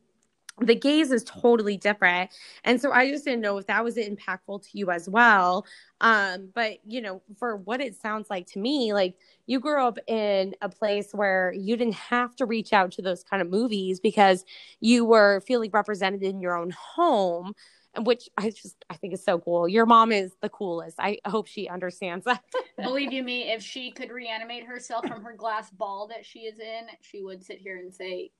The 0.61 0.75
gaze 0.75 1.13
is 1.13 1.23
totally 1.23 1.77
different. 1.77 2.31
And 2.65 2.81
so 2.81 2.91
I 2.91 3.09
just 3.09 3.25
didn't 3.25 3.43
know 3.43 3.59
if 3.59 3.67
that 3.69 3.85
was 3.85 3.97
impactful 3.97 4.63
to 4.65 4.69
you 4.73 4.91
as 4.91 5.09
well. 5.09 5.65
Um, 6.01 6.49
but, 6.53 6.79
you 6.85 7.01
know, 7.01 7.23
for 7.39 7.57
what 7.57 7.81
it 7.81 7.95
sounds 7.95 8.29
like 8.29 8.47
to 8.49 8.59
me, 8.59 8.93
like 8.93 9.15
you 9.47 9.61
grew 9.61 9.81
up 9.81 9.99
in 10.09 10.55
a 10.61 10.69
place 10.69 11.11
where 11.13 11.53
you 11.57 11.77
didn't 11.77 11.95
have 11.95 12.35
to 12.37 12.47
reach 12.47 12.73
out 12.73 12.91
to 12.93 13.03
those 13.03 13.23
kind 13.23 13.41
of 13.41 13.49
movies 13.49 14.01
because 14.01 14.45
you 14.81 15.05
were 15.05 15.43
feeling 15.47 15.71
represented 15.73 16.25
in 16.25 16.41
your 16.41 16.59
own 16.59 16.71
home 16.71 17.55
which 18.05 18.29
I 18.37 18.51
just 18.51 18.85
I 18.91 18.97
think 18.97 19.15
is 19.15 19.25
so 19.25 19.39
cool. 19.39 19.69
Your 19.69 19.87
mom 19.87 20.13
is 20.13 20.33
the 20.41 20.49
coolest. 20.49 20.97
I 20.99 21.19
hope 21.27 21.47
she 21.47 21.69
understands 21.69 22.25
that. 22.25 22.43
Believe 22.83 23.13
you 23.13 23.23
me, 23.23 23.53
if 23.53 23.63
she 23.63 23.91
could 23.91 24.11
reanimate 24.11 24.65
herself 24.65 25.07
from 25.07 25.23
her 25.23 25.35
glass 25.35 25.71
ball 25.71 26.09
that 26.09 26.25
she 26.25 26.41
is 26.41 26.59
in, 26.59 26.87
she 27.01 27.23
would 27.23 27.45
sit 27.45 27.59
here 27.59 27.77
and 27.79 27.93
say 27.95 28.31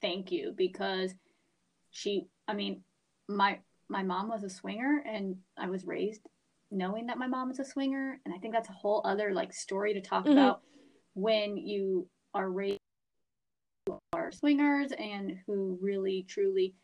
thank 0.00 0.32
you 0.32 0.54
because 0.56 1.14
she 1.90 2.26
I 2.48 2.54
mean, 2.54 2.82
my 3.28 3.58
my 3.88 4.02
mom 4.02 4.28
was 4.28 4.44
a 4.44 4.50
swinger 4.50 5.02
and 5.06 5.36
I 5.58 5.68
was 5.68 5.86
raised 5.86 6.22
knowing 6.70 7.06
that 7.06 7.18
my 7.18 7.26
mom 7.26 7.48
was 7.48 7.58
a 7.58 7.64
swinger 7.64 8.20
and 8.24 8.32
I 8.32 8.38
think 8.38 8.54
that's 8.54 8.68
a 8.68 8.72
whole 8.72 9.02
other 9.04 9.32
like 9.34 9.52
story 9.52 9.94
to 9.94 10.00
talk 10.00 10.24
mm-hmm. 10.24 10.32
about 10.32 10.60
when 11.14 11.56
you 11.56 12.08
are 12.32 12.48
raised 12.48 12.78
who 13.86 13.98
are 14.12 14.30
swingers 14.30 14.92
and 14.92 15.38
who 15.46 15.78
really 15.80 16.24
truly 16.28 16.74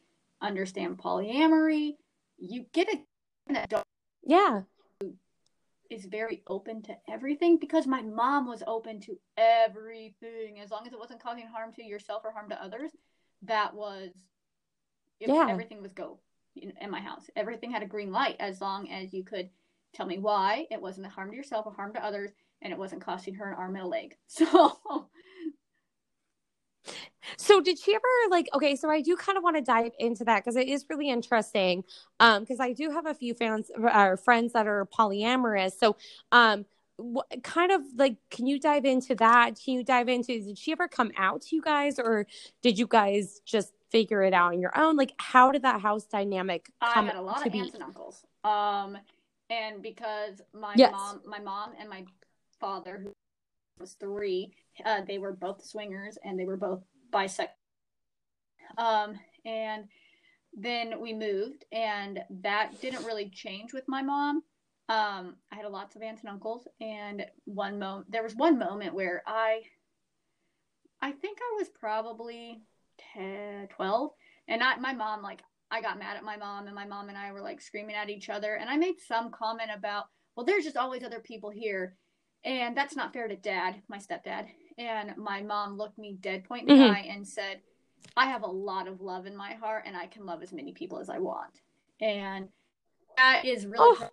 understand 0.42 0.98
polyamory 0.98 1.92
you 2.38 2.66
get 2.72 2.88
a, 2.88 2.98
an 3.48 3.56
adult 3.56 3.84
yeah. 4.22 4.62
is 5.90 6.04
very 6.04 6.42
open 6.48 6.82
to 6.82 6.96
everything 7.08 7.58
because 7.58 7.86
my 7.86 8.02
mom 8.02 8.46
was 8.46 8.62
open 8.66 9.00
to 9.00 9.18
everything. 9.36 10.60
As 10.60 10.70
long 10.70 10.86
as 10.86 10.92
it 10.92 10.98
wasn't 10.98 11.22
causing 11.22 11.46
harm 11.46 11.72
to 11.74 11.84
yourself 11.84 12.22
or 12.24 12.32
harm 12.32 12.50
to 12.50 12.62
others 12.62 12.90
that 13.42 13.74
was 13.74 14.10
Yeah. 15.20 15.46
everything 15.48 15.82
was 15.82 15.92
go 15.92 16.18
in, 16.56 16.72
in 16.80 16.90
my 16.90 17.00
house. 17.00 17.30
Everything 17.36 17.70
had 17.70 17.82
a 17.82 17.86
green 17.86 18.10
light 18.12 18.36
as 18.40 18.60
long 18.60 18.90
as 18.90 19.12
you 19.12 19.24
could 19.24 19.50
tell 19.94 20.06
me 20.06 20.18
why 20.18 20.66
it 20.70 20.80
wasn't 20.80 21.06
a 21.06 21.10
harm 21.10 21.30
to 21.30 21.36
yourself 21.36 21.66
or 21.66 21.72
harm 21.72 21.92
to 21.94 22.04
others 22.04 22.32
and 22.62 22.72
it 22.72 22.78
wasn't 22.78 23.02
costing 23.04 23.34
her 23.34 23.50
an 23.50 23.56
arm 23.56 23.76
and 23.76 23.84
a 23.84 23.88
leg. 23.88 24.16
So 24.26 25.05
So 27.46 27.60
did 27.60 27.78
she 27.78 27.94
ever 27.94 28.02
like 28.28 28.48
okay, 28.54 28.74
so 28.74 28.90
I 28.90 29.00
do 29.00 29.14
kind 29.16 29.38
of 29.38 29.44
want 29.44 29.54
to 29.54 29.62
dive 29.62 29.92
into 30.00 30.24
that 30.24 30.42
because 30.44 30.56
it 30.56 30.66
is 30.66 30.84
really 30.90 31.08
interesting. 31.10 31.84
Um 32.18 32.42
because 32.42 32.58
I 32.58 32.72
do 32.72 32.90
have 32.90 33.06
a 33.06 33.14
few 33.14 33.34
fans 33.34 33.70
or 33.76 34.16
friends 34.16 34.52
that 34.54 34.66
are 34.66 34.84
polyamorous. 34.86 35.74
So 35.78 35.96
um 36.32 36.66
what 36.96 37.28
kind 37.44 37.70
of 37.70 37.82
like 37.96 38.16
can 38.30 38.46
you 38.48 38.58
dive 38.58 38.84
into 38.84 39.14
that? 39.16 39.60
Can 39.64 39.74
you 39.74 39.84
dive 39.84 40.08
into 40.08 40.40
did 40.40 40.58
she 40.58 40.72
ever 40.72 40.88
come 40.88 41.12
out 41.16 41.42
to 41.42 41.54
you 41.54 41.62
guys 41.62 42.00
or 42.00 42.26
did 42.62 42.80
you 42.80 42.88
guys 42.88 43.40
just 43.44 43.72
figure 43.92 44.22
it 44.22 44.34
out 44.34 44.52
on 44.52 44.60
your 44.60 44.76
own? 44.76 44.96
Like 44.96 45.12
how 45.18 45.52
did 45.52 45.62
that 45.62 45.80
house 45.80 46.04
dynamic 46.04 46.72
come 46.80 47.04
I 47.04 47.08
had 47.10 47.16
a 47.16 47.22
lot 47.22 47.42
to 47.42 47.46
of 47.46 47.52
be? 47.52 47.60
aunts 47.60 47.74
and 47.74 47.82
uncles. 47.84 48.24
Um, 48.42 48.98
and 49.50 49.82
because 49.82 50.42
my 50.52 50.74
Yes. 50.74 50.90
mom, 50.90 51.20
my 51.24 51.38
mom 51.38 51.74
and 51.78 51.88
my 51.88 52.04
father, 52.58 52.98
who 53.04 53.12
was 53.78 53.92
three, 54.00 54.50
uh, 54.84 55.02
they 55.06 55.18
were 55.18 55.32
both 55.32 55.64
swingers 55.64 56.18
and 56.24 56.36
they 56.36 56.44
were 56.44 56.56
both 56.56 56.82
bisexual. 57.12 57.48
Um, 58.78 59.18
and 59.44 59.84
then 60.52 61.00
we 61.00 61.12
moved, 61.12 61.64
and 61.72 62.20
that 62.42 62.80
didn't 62.80 63.04
really 63.04 63.30
change 63.30 63.72
with 63.72 63.84
my 63.88 64.02
mom. 64.02 64.42
Um, 64.88 65.36
I 65.52 65.56
had 65.56 65.66
lots 65.66 65.96
of 65.96 66.02
aunts 66.02 66.22
and 66.22 66.30
uncles, 66.30 66.66
and 66.80 67.26
one 67.44 67.78
moment 67.78 68.10
there 68.10 68.22
was 68.22 68.34
one 68.34 68.58
moment 68.58 68.94
where 68.94 69.22
I, 69.26 69.62
I 71.02 71.12
think 71.12 71.38
I 71.40 71.56
was 71.58 71.68
probably 71.68 72.62
10, 73.14 73.68
12, 73.68 74.10
and 74.48 74.62
I, 74.62 74.76
my 74.76 74.92
mom 74.92 75.22
like 75.22 75.42
I 75.70 75.80
got 75.80 75.98
mad 75.98 76.16
at 76.16 76.24
my 76.24 76.36
mom, 76.36 76.66
and 76.66 76.74
my 76.74 76.86
mom 76.86 77.08
and 77.08 77.18
I 77.18 77.32
were 77.32 77.40
like 77.40 77.60
screaming 77.60 77.96
at 77.96 78.10
each 78.10 78.28
other. 78.28 78.54
And 78.54 78.70
I 78.70 78.76
made 78.76 79.00
some 79.00 79.30
comment 79.30 79.70
about, 79.74 80.04
well, 80.36 80.46
there's 80.46 80.64
just 80.64 80.76
always 80.76 81.02
other 81.02 81.20
people 81.20 81.50
here. 81.50 81.96
And 82.44 82.76
that's 82.76 82.94
not 82.94 83.12
fair 83.12 83.26
to 83.26 83.36
dad, 83.36 83.82
my 83.88 83.98
stepdad. 83.98 84.46
And 84.78 85.16
my 85.16 85.42
mom 85.42 85.76
looked 85.76 85.98
me 85.98 86.14
dead 86.20 86.44
point 86.44 86.68
in 86.68 86.76
the 86.76 86.82
Mhm. 86.82 86.90
eye 86.90 87.06
and 87.08 87.26
said, 87.26 87.62
I 88.16 88.26
have 88.26 88.42
a 88.42 88.46
lot 88.46 88.88
of 88.88 89.00
love 89.00 89.26
in 89.26 89.36
my 89.36 89.54
heart, 89.54 89.84
and 89.86 89.96
I 89.96 90.06
can 90.06 90.26
love 90.26 90.42
as 90.42 90.52
many 90.52 90.72
people 90.72 90.98
as 90.98 91.08
I 91.08 91.18
want. 91.18 91.60
And 92.00 92.48
that 93.16 93.44
is 93.44 93.66
really 93.66 93.96
Oh. 93.98 94.10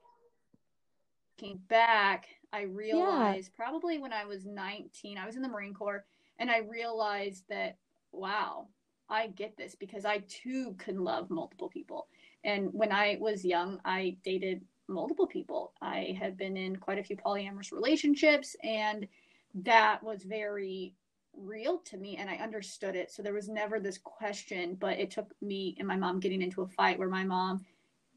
looking 1.37 1.57
back, 1.67 2.27
I 2.51 2.61
realized 2.63 3.53
probably 3.53 3.97
when 3.97 4.13
I 4.13 4.25
was 4.25 4.45
19, 4.45 5.17
I 5.17 5.25
was 5.25 5.35
in 5.35 5.41
the 5.41 5.49
Marine 5.49 5.73
Corps, 5.73 6.05
and 6.39 6.49
I 6.49 6.59
realized 6.59 7.43
that, 7.49 7.77
wow, 8.11 8.67
I 9.09 9.27
get 9.27 9.57
this 9.57 9.75
because 9.75 10.05
I 10.05 10.19
too 10.27 10.75
can 10.77 11.03
love 11.03 11.29
multiple 11.29 11.69
people. 11.69 12.07
And 12.43 12.73
when 12.73 12.91
I 12.91 13.17
was 13.19 13.43
young, 13.43 13.79
I 13.83 14.17
dated 14.23 14.63
multiple 14.87 15.27
people. 15.27 15.73
I 15.81 16.15
had 16.19 16.37
been 16.37 16.57
in 16.57 16.75
quite 16.77 16.99
a 16.99 17.03
few 17.03 17.17
polyamorous 17.17 17.71
relationships, 17.71 18.55
and 18.63 19.07
that 19.55 20.03
was 20.03 20.23
very 20.23 20.95
real 21.35 21.79
to 21.79 21.97
me, 21.97 22.17
and 22.17 22.29
I 22.29 22.35
understood 22.35 22.95
it. 22.95 23.11
So 23.11 23.23
there 23.23 23.33
was 23.33 23.49
never 23.49 23.79
this 23.79 23.97
question, 23.97 24.77
but 24.79 24.99
it 24.99 25.11
took 25.11 25.33
me 25.41 25.75
and 25.79 25.87
my 25.87 25.95
mom 25.95 26.19
getting 26.19 26.41
into 26.41 26.61
a 26.61 26.67
fight 26.67 26.99
where 26.99 27.09
my 27.09 27.23
mom 27.23 27.65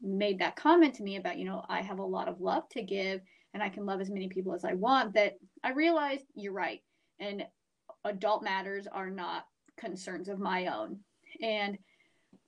made 0.01 0.39
that 0.39 0.55
comment 0.55 0.93
to 0.95 1.03
me 1.03 1.15
about, 1.15 1.37
you 1.37 1.45
know, 1.45 1.65
I 1.67 1.81
have 1.81 1.99
a 1.99 2.03
lot 2.03 2.27
of 2.27 2.41
love 2.41 2.69
to 2.69 2.81
give 2.81 3.21
and 3.53 3.63
I 3.63 3.69
can 3.69 3.85
love 3.85 4.01
as 4.01 4.09
many 4.09 4.27
people 4.27 4.53
as 4.53 4.63
I 4.63 4.73
want 4.73 5.13
that 5.15 5.37
I 5.63 5.71
realized 5.71 6.25
you're 6.35 6.53
right. 6.53 6.83
And 7.19 7.45
adult 8.05 8.43
matters 8.43 8.87
are 8.87 9.09
not 9.09 9.45
concerns 9.75 10.29
of 10.29 10.39
my 10.39 10.67
own. 10.67 10.99
And 11.41 11.77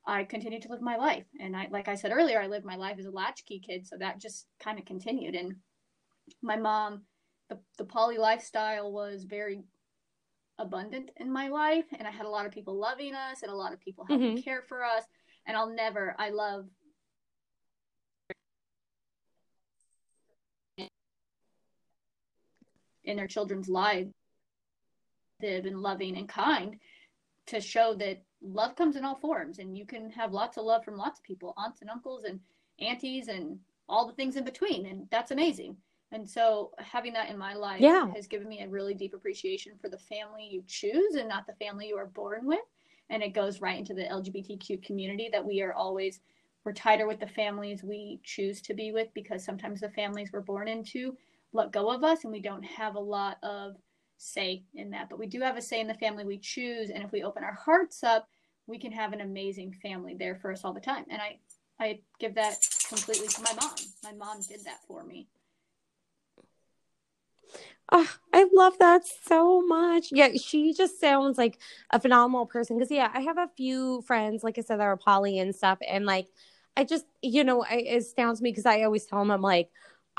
I 0.06 0.24
continued 0.24 0.62
to 0.64 0.70
live 0.70 0.82
my 0.82 0.96
life. 0.96 1.26
And 1.40 1.56
I, 1.56 1.68
like 1.72 1.88
I 1.88 1.96
said 1.96 2.12
earlier, 2.12 2.40
I 2.40 2.48
lived 2.48 2.66
my 2.66 2.76
life 2.76 2.98
as 3.00 3.06
a 3.06 3.12
latchkey 3.12 3.60
kid. 3.60 3.88
So 3.88 3.98
that 3.98 4.20
just 4.20 4.46
kind 4.60 4.78
of 4.78 4.86
continued. 4.86 5.36
And 5.36 5.56
my 6.42 6.56
mom, 6.56 7.02
the, 7.50 7.58
the 7.78 7.86
poly 7.86 8.18
lifestyle 8.18 8.92
was 8.92 9.24
very 9.24 9.64
abundant 10.58 11.12
in 11.18 11.32
my 11.32 11.48
life. 11.48 11.86
And 11.98 12.08
I 12.08 12.12
had 12.12 12.26
a 12.26 12.30
lot 12.30 12.46
of 12.46 12.52
people 12.52 12.76
loving 12.76 13.16
us 13.16 13.42
and 13.44 13.52
a 13.52 13.56
lot 13.56 13.74
of 13.74 13.80
people 13.80 14.06
helping 14.06 14.38
Mhm. 14.38 14.44
care 14.44 14.62
for 14.62 14.84
us. 14.84 15.04
And 15.46 15.58
I'll 15.58 15.70
never, 15.70 16.16
I 16.20 16.30
love 16.30 16.70
in 23.04 23.16
their 23.18 23.28
children's 23.28 23.70
lives 23.70 24.14
they've 25.40 25.64
been 25.64 25.82
loving 25.82 26.18
and 26.18 26.28
kind 26.28 26.78
to 27.48 27.62
show 27.62 27.94
that 27.96 28.22
love 28.42 28.76
comes 28.76 28.96
in 28.96 29.06
all 29.06 29.16
forms 29.16 29.60
and 29.60 29.78
you 29.78 29.86
can 29.86 30.10
have 30.12 30.34
lots 30.34 30.58
of 30.58 30.66
love 30.66 30.84
from 30.84 30.98
lots 30.98 31.20
of 31.20 31.24
people 31.24 31.54
aunts 31.58 31.82
and 31.82 31.90
uncles 31.90 32.26
and 32.26 32.40
aunties 32.80 33.30
and 33.30 33.58
all 33.88 34.06
the 34.06 34.14
things 34.14 34.36
in 34.36 34.44
between 34.44 34.86
and 34.86 35.08
that's 35.10 35.32
amazing 35.32 35.76
and 36.12 36.28
so 36.28 36.72
having 36.80 37.14
that 37.14 37.30
in 37.30 37.38
my 37.38 37.54
life 37.54 37.82
Yeah. 37.82 38.12
has 38.16 38.28
given 38.28 38.48
me 38.48 38.62
a 38.62 38.70
really 38.70 38.94
deep 38.94 39.14
appreciation 39.14 39.78
for 39.80 39.90
the 39.90 39.98
family 39.98 40.48
you 40.50 40.64
choose 40.68 41.16
and 41.16 41.30
not 41.30 41.46
the 41.46 41.54
family 41.54 41.88
you 41.88 41.98
are 41.98 42.08
born 42.08 42.46
with. 42.46 42.66
And 43.10 43.22
it 43.24 43.34
goes 43.34 43.62
right 43.62 43.78
into 43.78 43.94
the 43.94 44.04
lgbtq 44.04 44.84
community 44.84 45.30
that 45.32 45.46
we 45.46 45.62
are 45.62 45.74
always 45.74 46.20
we're 46.66 46.74
tighter 46.74 47.08
with 47.08 47.20
the 47.20 47.28
families 47.28 47.84
we 47.84 48.20
choose 48.24 48.62
to 48.62 48.74
be 48.74 48.92
with 48.92 49.08
because 49.14 49.44
sometimes 49.46 49.80
the 49.82 49.90
families 49.92 50.32
we're 50.34 50.42
born 50.42 50.68
into 50.68 51.16
let 51.54 51.72
go 51.72 51.90
of 51.90 52.04
us 52.04 52.24
and 52.24 52.34
we 52.34 52.42
don't 52.42 52.64
have 52.64 52.96
a 52.96 53.00
lot 53.00 53.38
of 53.44 53.76
say 54.18 54.64
in 54.76 54.90
that. 54.92 55.10
But 55.10 55.18
we 55.18 55.26
do 55.28 55.40
have 55.42 55.58
a 55.58 55.62
say 55.62 55.80
in 55.80 55.88
the 55.88 55.94
family 55.94 56.26
we 56.26 56.38
choose. 56.38 56.90
And 56.90 57.04
if 57.04 57.12
we 57.12 57.24
open 57.24 57.44
our 57.44 57.54
hearts 57.54 58.04
up 58.04 58.28
we 58.68 58.78
can 58.78 58.92
have 58.92 59.14
an 59.14 59.22
amazing 59.22 59.74
family 59.82 60.14
there 60.14 60.36
for 60.36 60.52
us 60.52 60.64
all 60.64 60.74
the 60.74 60.80
time. 60.80 61.06
And 61.10 61.22
i 61.22 61.38
i 61.80 62.00
give 62.20 62.36
that 62.36 62.58
completely 62.88 63.28
to 63.28 63.42
my 63.42 63.54
mom. 63.60 63.76
My 64.04 64.12
mom 64.14 64.42
did 64.42 64.64
that 64.66 64.80
for 64.88 65.04
me 65.04 65.28
Oh, 67.92 68.08
I 68.34 68.48
love 68.54 68.78
that 68.80 69.02
so 69.08 69.62
much. 69.66 70.10
Yeah, 70.12 70.30
she 70.40 70.74
just 70.74 71.00
sounds 71.00 71.38
like 71.38 71.60
a 71.92 72.00
phenomenal 72.00 72.46
person. 72.46 72.78
Because 72.78 72.92
yeah, 72.92 73.10
I 73.14 73.22
have 73.22 73.38
a 73.38 73.50
few 73.58 74.02
friends, 74.04 74.44
like 74.44 74.58
I 74.58 74.62
said, 74.62 74.78
that 74.80 74.84
are 74.84 74.98
poly 74.98 75.40
and 75.40 75.56
stuff, 75.56 75.80
and 75.88 76.06
like 76.06 76.28
I 76.78 76.84
just, 76.84 77.06
you 77.22 77.44
know, 77.44 77.64
I, 77.64 77.76
it 77.78 77.98
astounds 77.98 78.42
me 78.42 78.52
because 78.52 78.66
I 78.66 78.84
always 78.84 79.06
tell 79.06 79.20
them 79.20 79.32
I'm 79.32 79.42
like. 79.42 79.70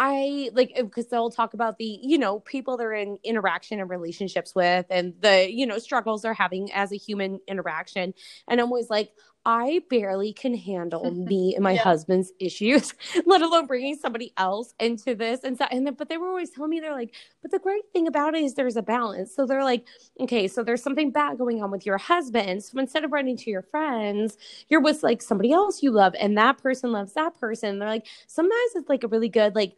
I 0.02 0.48
like 0.54 0.72
uh, 0.78 0.84
because 0.84 1.08
they'll 1.08 1.28
talk 1.30 1.52
about 1.52 1.76
the 1.76 1.98
you 2.02 2.16
know 2.16 2.40
people 2.40 2.78
they're 2.78 2.94
in 2.94 3.18
interaction 3.22 3.80
and 3.80 3.90
relationships 3.90 4.54
with 4.54 4.86
and 4.88 5.12
the 5.20 5.52
you 5.52 5.66
know 5.66 5.76
struggles 5.78 6.22
they're 6.22 6.32
having 6.32 6.72
as 6.72 6.90
a 6.90 6.96
human 6.96 7.38
interaction 7.46 8.14
and 8.48 8.60
I'm 8.60 8.68
always 8.68 8.88
like 8.88 9.10
I 9.46 9.80
barely 9.88 10.32
can 10.32 10.54
handle 10.54 11.10
me 11.26 11.54
and 11.54 11.64
my 11.64 11.74
Yeah. 11.74 11.82
husband's 11.82 12.32
issues 12.38 12.92
let 13.26 13.40
alone 13.42 13.66
bringing 13.66 13.96
somebody 13.96 14.32
else 14.36 14.74
into 14.78 15.14
this 15.14 15.44
and 15.44 15.56
so 15.56 15.64
and 15.70 15.86
then, 15.86 15.94
but 15.94 16.08
they 16.08 16.18
were 16.18 16.28
always 16.28 16.50
telling 16.50 16.70
me 16.70 16.80
they're 16.80 16.92
like 16.94 17.14
but 17.42 17.50
the 17.50 17.58
great 17.58 17.84
thing 17.92 18.06
about 18.06 18.34
it 18.34 18.42
is 18.42 18.54
there's 18.54 18.76
a 18.76 18.82
balance. 18.82 19.34
So 19.34 19.46
they're 19.46 19.64
like, 19.64 19.86
okay, 20.20 20.46
so 20.46 20.62
there's 20.62 20.82
something 20.82 21.10
bad 21.10 21.38
going 21.38 21.62
on 21.62 21.70
with 21.70 21.86
your 21.86 21.96
husband. 21.98 22.62
So 22.62 22.78
instead 22.78 23.02
of 23.04 23.12
running 23.12 23.36
to 23.38 23.50
your 23.50 23.62
friends, 23.62 24.36
you're 24.68 24.80
with 24.82 25.02
like 25.02 25.22
somebody 25.22 25.52
else 25.52 25.82
you 25.82 25.90
love, 25.90 26.14
and 26.20 26.36
that 26.36 26.58
person 26.58 26.92
loves 26.92 27.14
that 27.14 27.38
person. 27.40 27.78
They're 27.78 27.88
like, 27.88 28.06
sometimes 28.26 28.72
it's 28.74 28.88
like 28.90 29.04
a 29.04 29.08
really 29.08 29.28
good, 29.30 29.54
like, 29.54 29.72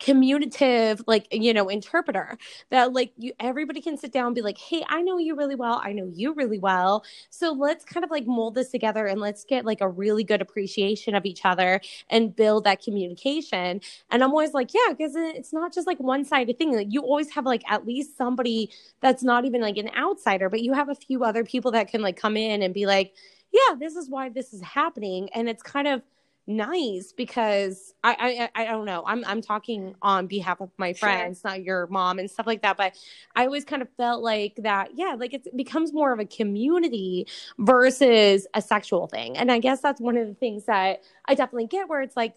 communicative 0.00 1.02
like 1.06 1.26
you 1.30 1.52
know 1.54 1.68
interpreter 1.68 2.36
that 2.70 2.92
like 2.92 3.12
you 3.16 3.32
everybody 3.40 3.80
can 3.80 3.96
sit 3.96 4.12
down 4.12 4.26
and 4.26 4.34
be 4.34 4.42
like 4.42 4.58
hey 4.58 4.84
i 4.88 5.00
know 5.00 5.18
you 5.18 5.34
really 5.36 5.54
well. 5.54 5.80
I 5.82 5.92
know 5.92 6.10
you 6.12 6.34
really 6.34 6.58
well. 6.58 7.04
So 7.30 7.52
let's 7.52 7.84
kind 7.84 8.04
of 8.04 8.10
like 8.10 8.26
mold 8.26 8.54
this 8.54 8.70
together 8.70 9.06
and 9.06 9.20
let's 9.20 9.44
get 9.44 9.64
like 9.64 9.80
a 9.80 9.88
really 9.88 10.24
good 10.24 10.42
appreciation 10.42 11.14
of 11.14 11.24
each 11.24 11.44
other 11.44 11.80
and 12.10 12.34
build 12.34 12.64
that 12.64 12.82
communication. 12.82 13.80
And 14.10 14.22
i'm 14.22 14.30
always 14.30 14.54
like 14.54 14.74
yeah 14.74 14.92
because 14.92 15.14
it's 15.16 15.52
not 15.52 15.72
just 15.72 15.86
like 15.86 15.98
one 16.00 16.24
sided 16.24 16.58
thing. 16.58 16.74
Like 16.74 16.88
you 16.90 17.02
always 17.02 17.30
have 17.30 17.46
like 17.46 17.62
at 17.70 17.86
least 17.86 18.16
somebody 18.16 18.70
that's 19.00 19.22
not 19.22 19.44
even 19.44 19.60
like 19.60 19.76
an 19.76 19.90
outsider 19.96 20.48
but 20.48 20.62
you 20.62 20.72
have 20.72 20.88
a 20.88 20.94
few 20.94 21.24
other 21.24 21.44
people 21.44 21.70
that 21.72 21.88
can 21.88 22.02
like 22.02 22.16
come 22.16 22.36
in 22.36 22.62
and 22.62 22.74
be 22.74 22.86
like 22.86 23.14
yeah 23.52 23.74
this 23.78 23.96
is 23.96 24.08
why 24.10 24.28
this 24.28 24.52
is 24.52 24.62
happening. 24.62 25.28
And 25.34 25.48
it's 25.48 25.62
kind 25.62 25.88
of 25.88 26.02
nice 26.48 27.12
because 27.12 27.94
I, 28.02 28.50
I 28.56 28.62
I 28.62 28.66
don't 28.66 28.86
know. 28.86 29.04
I'm 29.06 29.24
I'm 29.26 29.42
talking 29.42 29.94
on 30.02 30.26
behalf 30.26 30.60
of 30.60 30.70
my 30.78 30.94
Sure. 30.94 31.02
friends, 31.02 31.44
not 31.44 31.62
your 31.62 31.86
mom 31.88 32.18
and 32.18 32.30
stuff 32.30 32.46
like 32.46 32.62
that. 32.62 32.76
But 32.78 32.94
I 33.36 33.44
always 33.46 33.64
kind 33.64 33.82
of 33.82 33.88
felt 33.96 34.22
like 34.24 34.56
that, 34.62 34.90
yeah, 34.96 35.14
like 35.18 35.34
it's, 35.34 35.46
it 35.46 35.56
becomes 35.56 35.92
more 35.92 36.12
of 36.12 36.20
a 36.20 36.26
community 36.26 37.28
versus 37.58 38.46
a 38.54 38.62
sexual 38.62 39.06
thing. 39.08 39.36
And 39.38 39.52
I 39.52 39.60
guess 39.60 39.80
that's 39.82 40.00
one 40.00 40.16
of 40.16 40.26
the 40.28 40.34
things 40.34 40.64
that 40.66 41.02
I 41.26 41.34
definitely 41.34 41.68
get 41.68 41.88
where 41.88 42.02
it's 42.02 42.16
like, 42.16 42.34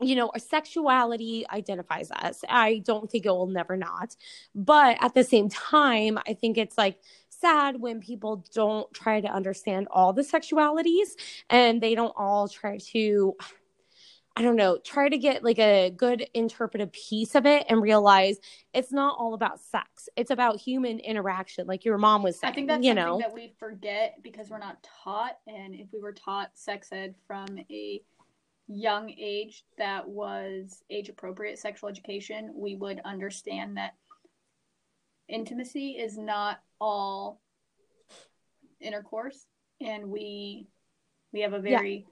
you 0.00 0.14
know, 0.14 0.28
our 0.34 0.38
sexuality 0.38 1.46
identifies 1.50 2.10
us. 2.10 2.44
I 2.48 2.82
don't 2.84 3.10
think 3.10 3.24
it 3.24 3.30
will 3.30 3.46
never 3.46 3.78
not. 3.78 4.14
But 4.54 4.98
at 5.00 5.14
the 5.14 5.24
same 5.24 5.48
time, 5.48 6.18
I 6.28 6.34
think 6.34 6.58
it's 6.58 6.76
like 6.76 7.00
sad 7.40 7.80
when 7.80 8.00
people 8.00 8.44
don't 8.54 8.92
try 8.92 9.20
to 9.20 9.28
understand 9.28 9.88
all 9.90 10.12
the 10.12 10.22
sexualities 10.22 11.10
and 11.50 11.80
they 11.80 11.94
don't 11.94 12.14
all 12.16 12.48
try 12.48 12.78
to 12.78 13.36
I 14.38 14.42
don't 14.42 14.56
know, 14.56 14.76
try 14.76 15.08
to 15.08 15.16
get 15.16 15.42
like 15.42 15.58
a 15.58 15.88
good 15.88 16.28
interpretive 16.34 16.92
piece 16.92 17.34
of 17.34 17.46
it 17.46 17.64
and 17.70 17.80
realize 17.80 18.36
it's 18.74 18.92
not 18.92 19.16
all 19.18 19.32
about 19.32 19.60
sex. 19.60 20.10
It's 20.14 20.30
about 20.30 20.60
human 20.60 20.98
interaction, 20.98 21.66
like 21.66 21.86
your 21.86 21.96
mom 21.96 22.22
was 22.22 22.38
saying. 22.38 22.52
I 22.52 22.54
think 22.54 22.68
that's 22.68 22.84
you 22.84 22.90
something 22.90 23.04
know? 23.04 23.18
that 23.18 23.32
we 23.32 23.54
forget 23.58 24.16
because 24.22 24.50
we're 24.50 24.58
not 24.58 24.86
taught. 25.02 25.38
And 25.46 25.74
if 25.74 25.86
we 25.90 26.00
were 26.00 26.12
taught 26.12 26.50
sex 26.52 26.92
ed 26.92 27.14
from 27.26 27.46
a 27.70 28.02
young 28.68 29.10
age 29.10 29.64
that 29.78 30.06
was 30.06 30.82
age 30.90 31.08
appropriate 31.08 31.58
sexual 31.58 31.88
education, 31.88 32.52
we 32.54 32.76
would 32.76 33.00
understand 33.06 33.78
that 33.78 33.94
intimacy 35.28 35.90
is 35.90 36.16
not 36.16 36.60
all 36.80 37.40
intercourse 38.80 39.46
and 39.80 40.08
we 40.08 40.66
we 41.32 41.40
have 41.40 41.52
a 41.52 41.58
very 41.58 42.06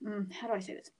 yeah. 0.00 0.10
mm, 0.10 0.32
how 0.32 0.48
do 0.48 0.54
i 0.54 0.58
say 0.58 0.74
this 0.74 0.90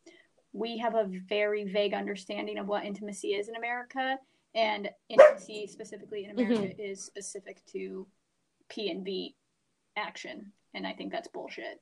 we 0.52 0.78
have 0.78 0.94
a 0.94 1.08
very 1.28 1.64
vague 1.64 1.92
understanding 1.92 2.58
of 2.58 2.66
what 2.66 2.84
intimacy 2.84 3.28
is 3.28 3.48
in 3.48 3.56
america 3.56 4.16
and 4.54 4.88
intimacy 5.08 5.66
specifically 5.66 6.24
in 6.24 6.30
america 6.30 6.62
mm-hmm. 6.62 6.80
is 6.80 7.04
specific 7.04 7.64
to 7.66 8.06
p 8.68 8.90
and 8.90 9.04
b 9.04 9.34
action 9.96 10.52
and 10.74 10.86
i 10.86 10.92
think 10.92 11.12
that's 11.12 11.28
bullshit 11.28 11.80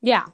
yeah 0.00 0.24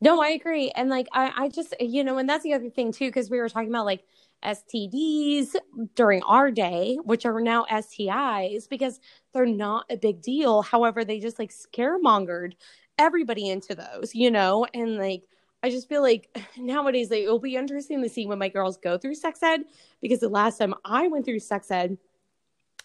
no 0.00 0.22
i 0.22 0.28
agree 0.28 0.70
and 0.70 0.88
like 0.88 1.08
i 1.12 1.32
i 1.36 1.48
just 1.48 1.74
you 1.80 2.04
know 2.04 2.18
and 2.18 2.28
that's 2.28 2.44
the 2.44 2.54
other 2.54 2.70
thing 2.70 2.92
too 2.92 3.08
because 3.08 3.30
we 3.30 3.38
were 3.38 3.48
talking 3.48 3.68
about 3.68 3.84
like 3.84 4.04
STDs 4.44 5.56
during 5.94 6.22
our 6.22 6.50
day, 6.50 6.98
which 7.04 7.26
are 7.26 7.40
now 7.40 7.66
STIs 7.70 8.68
because 8.68 9.00
they're 9.32 9.46
not 9.46 9.86
a 9.90 9.96
big 9.96 10.22
deal. 10.22 10.62
However, 10.62 11.04
they 11.04 11.18
just 11.18 11.38
like 11.38 11.50
scaremongered 11.50 12.54
everybody 12.98 13.48
into 13.48 13.74
those, 13.74 14.14
you 14.14 14.30
know? 14.30 14.66
And 14.72 14.96
like, 14.96 15.24
I 15.62 15.70
just 15.70 15.88
feel 15.88 16.02
like 16.02 16.36
nowadays 16.56 17.10
like, 17.10 17.22
it'll 17.22 17.38
be 17.38 17.56
interesting 17.56 18.02
to 18.02 18.08
see 18.08 18.26
when 18.26 18.38
my 18.38 18.48
girls 18.48 18.76
go 18.76 18.98
through 18.98 19.14
sex 19.14 19.42
ed 19.42 19.62
because 20.00 20.20
the 20.20 20.28
last 20.28 20.58
time 20.58 20.74
I 20.84 21.08
went 21.08 21.24
through 21.24 21.40
sex 21.40 21.70
ed, 21.70 21.98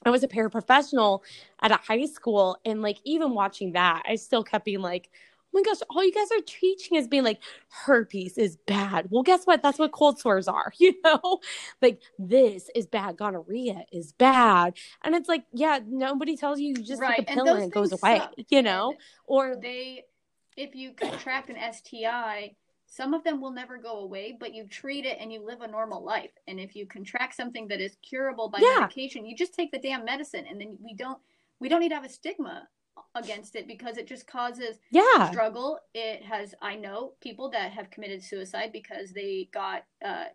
I 0.03 0.09
was 0.09 0.23
a 0.23 0.27
paraprofessional 0.27 1.21
at 1.61 1.71
a 1.71 1.75
high 1.75 2.05
school. 2.05 2.57
And 2.65 2.81
like, 2.81 2.97
even 3.03 3.35
watching 3.35 3.73
that, 3.73 4.03
I 4.07 4.15
still 4.15 4.43
kept 4.43 4.65
being 4.65 4.81
like, 4.81 5.11
my 5.53 5.61
gosh, 5.61 5.77
all 5.89 6.03
you 6.03 6.13
guys 6.13 6.31
are 6.31 6.43
teaching 6.45 6.97
is 6.97 7.07
being 7.07 7.23
like 7.23 7.41
herpes 7.69 8.37
is 8.37 8.57
bad. 8.67 9.07
Well, 9.09 9.23
guess 9.23 9.45
what? 9.45 9.61
That's 9.61 9.79
what 9.79 9.91
cold 9.91 10.19
sores 10.19 10.47
are, 10.47 10.71
you 10.79 10.93
know? 11.03 11.39
Like 11.81 12.01
this 12.17 12.69
is 12.75 12.87
bad, 12.87 13.17
gonorrhea 13.17 13.85
is 13.91 14.13
bad. 14.13 14.75
And 15.03 15.15
it's 15.15 15.29
like, 15.29 15.45
yeah, 15.53 15.79
nobody 15.85 16.37
tells 16.37 16.59
you 16.59 16.69
you 16.69 16.83
just 16.83 17.01
right. 17.01 17.17
take 17.17 17.31
a 17.31 17.33
pill 17.33 17.47
and, 17.47 17.63
and 17.63 17.71
it 17.71 17.73
goes 17.73 17.91
away, 17.91 18.19
suck. 18.19 18.33
you 18.49 18.61
know? 18.61 18.95
Or 19.25 19.55
they 19.55 20.05
if 20.57 20.75
you 20.75 20.91
contract 20.93 21.49
an 21.49 21.57
STI, 21.73 22.55
some 22.85 23.13
of 23.13 23.23
them 23.23 23.39
will 23.39 23.51
never 23.51 23.77
go 23.77 23.99
away, 23.99 24.35
but 24.37 24.53
you 24.53 24.67
treat 24.67 25.05
it 25.05 25.17
and 25.19 25.31
you 25.31 25.45
live 25.45 25.61
a 25.61 25.67
normal 25.67 26.03
life. 26.03 26.31
And 26.47 26.59
if 26.59 26.75
you 26.75 26.85
contract 26.85 27.35
something 27.35 27.69
that 27.69 27.79
is 27.79 27.95
curable 28.01 28.49
by 28.49 28.59
yeah. 28.59 28.81
medication, 28.81 29.25
you 29.25 29.35
just 29.35 29.53
take 29.53 29.71
the 29.71 29.79
damn 29.79 30.03
medicine 30.03 30.45
and 30.49 30.59
then 30.59 30.77
we 30.83 30.93
don't 30.93 31.17
we 31.59 31.69
don't 31.69 31.79
need 31.79 31.89
to 31.89 31.95
have 31.95 32.03
a 32.03 32.09
stigma 32.09 32.67
against 33.15 33.55
it 33.55 33.67
because 33.67 33.97
it 33.97 34.07
just 34.07 34.27
causes 34.27 34.77
yeah 34.91 35.29
struggle. 35.29 35.79
It 35.93 36.23
has 36.23 36.55
I 36.61 36.75
know 36.75 37.13
people 37.21 37.49
that 37.51 37.71
have 37.71 37.89
committed 37.89 38.23
suicide 38.23 38.71
because 38.71 39.11
they 39.11 39.49
got 39.53 39.83
uh, 40.03 40.25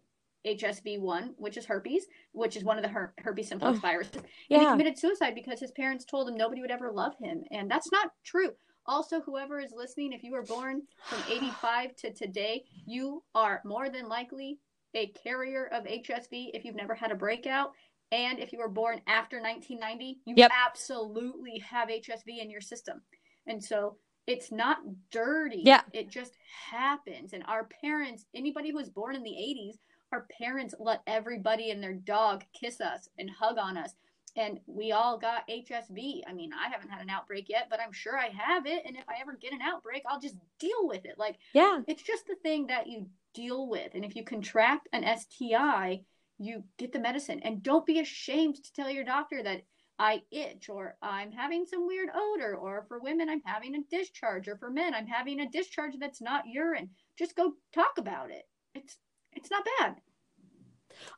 HSV 0.46 1.00
one, 1.00 1.34
which 1.38 1.56
is 1.56 1.66
herpes, 1.66 2.06
which 2.32 2.56
is 2.56 2.64
one 2.64 2.76
of 2.76 2.82
the 2.82 2.88
her- 2.88 3.14
herpes 3.18 3.48
simplex 3.48 3.78
oh, 3.78 3.80
viruses. 3.80 4.22
Yeah. 4.48 4.58
And 4.58 4.66
he 4.66 4.70
committed 4.72 4.98
suicide 4.98 5.34
because 5.34 5.60
his 5.60 5.72
parents 5.72 6.04
told 6.04 6.28
him 6.28 6.36
nobody 6.36 6.60
would 6.60 6.70
ever 6.70 6.92
love 6.92 7.14
him, 7.20 7.42
and 7.50 7.70
that's 7.70 7.90
not 7.90 8.12
true. 8.24 8.50
Also, 8.88 9.20
whoever 9.20 9.58
is 9.58 9.72
listening, 9.74 10.12
if 10.12 10.22
you 10.22 10.32
were 10.32 10.44
born 10.44 10.82
from 11.04 11.18
85 11.30 11.96
to 11.96 12.12
today, 12.12 12.64
you 12.86 13.22
are 13.34 13.60
more 13.64 13.88
than 13.88 14.08
likely 14.08 14.58
a 14.94 15.08
carrier 15.08 15.66
of 15.72 15.84
HSV 15.84 16.50
if 16.54 16.64
you've 16.64 16.76
never 16.76 16.94
had 16.94 17.10
a 17.10 17.16
breakout. 17.16 17.72
And 18.12 18.38
if 18.38 18.52
you 18.52 18.58
were 18.58 18.68
born 18.68 19.00
after 19.06 19.40
1990, 19.40 20.20
you 20.24 20.34
yep. 20.36 20.50
absolutely 20.66 21.58
have 21.58 21.88
HSV 21.88 22.40
in 22.40 22.50
your 22.50 22.60
system. 22.60 23.02
And 23.46 23.62
so 23.62 23.96
it's 24.26 24.52
not 24.52 24.78
dirty. 25.10 25.62
Yeah. 25.64 25.82
It 25.92 26.08
just 26.08 26.34
happens. 26.70 27.32
And 27.32 27.44
our 27.46 27.68
parents, 27.80 28.26
anybody 28.34 28.70
who 28.70 28.76
was 28.76 28.90
born 28.90 29.16
in 29.16 29.22
the 29.22 29.30
80s, 29.30 29.78
our 30.12 30.26
parents 30.38 30.74
let 30.78 31.02
everybody 31.06 31.70
and 31.70 31.82
their 31.82 31.94
dog 31.94 32.44
kiss 32.58 32.80
us 32.80 33.08
and 33.18 33.30
hug 33.30 33.58
on 33.58 33.76
us. 33.76 33.92
And 34.36 34.60
we 34.66 34.92
all 34.92 35.16
got 35.16 35.48
HSV. 35.48 36.20
I 36.26 36.32
mean, 36.32 36.50
I 36.52 36.68
haven't 36.68 36.90
had 36.90 37.00
an 37.00 37.08
outbreak 37.08 37.48
yet, 37.48 37.68
but 37.70 37.80
I'm 37.80 37.92
sure 37.92 38.18
I 38.18 38.28
have 38.28 38.66
it. 38.66 38.82
And 38.84 38.96
if 38.96 39.04
I 39.08 39.20
ever 39.20 39.32
get 39.40 39.52
an 39.52 39.62
outbreak, 39.62 40.02
I'll 40.06 40.20
just 40.20 40.36
deal 40.58 40.86
with 40.86 41.06
it. 41.06 41.14
Like, 41.16 41.38
yeah, 41.54 41.80
it's 41.88 42.02
just 42.02 42.26
the 42.26 42.36
thing 42.42 42.66
that 42.66 42.86
you 42.86 43.06
deal 43.32 43.66
with. 43.68 43.94
And 43.94 44.04
if 44.04 44.14
you 44.14 44.24
contract 44.24 44.88
an 44.92 45.04
STI, 45.18 46.02
you 46.38 46.64
get 46.78 46.92
the 46.92 46.98
medicine 46.98 47.40
and 47.42 47.62
don't 47.62 47.86
be 47.86 48.00
ashamed 48.00 48.56
to 48.56 48.72
tell 48.72 48.90
your 48.90 49.04
doctor 49.04 49.42
that 49.42 49.62
I 49.98 50.22
itch 50.30 50.68
or 50.68 50.96
I'm 51.00 51.32
having 51.32 51.64
some 51.64 51.86
weird 51.86 52.10
odor 52.14 52.54
or 52.56 52.84
for 52.88 53.00
women 53.00 53.30
I'm 53.30 53.42
having 53.46 53.74
a 53.74 53.82
discharge 53.90 54.46
or 54.46 54.56
for 54.58 54.70
men 54.70 54.94
I'm 54.94 55.06
having 55.06 55.40
a 55.40 55.48
discharge 55.48 55.94
that's 55.98 56.20
not 56.20 56.44
urine. 56.46 56.90
Just 57.18 57.34
go 57.34 57.54
talk 57.72 57.92
about 57.98 58.30
it. 58.30 58.44
It's 58.74 58.98
it's 59.32 59.50
not 59.50 59.66
bad. 59.78 59.96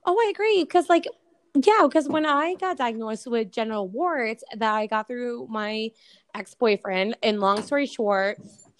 Oh, 0.06 0.14
I 0.14 0.30
agree 0.30 0.64
cuz 0.66 0.88
like 0.88 1.06
yeah, 1.54 1.86
because 1.88 2.08
when 2.08 2.24
I 2.24 2.54
got 2.54 2.76
diagnosed 2.76 3.26
with 3.26 3.50
genital 3.50 3.88
warts 3.88 4.44
that 4.54 4.74
I 4.74 4.86
got 4.86 5.08
through 5.08 5.48
my 5.50 5.90
ex-boyfriend 6.34 7.16
and 7.22 7.40
long 7.40 7.62
story 7.62 7.86
short, 7.86 8.38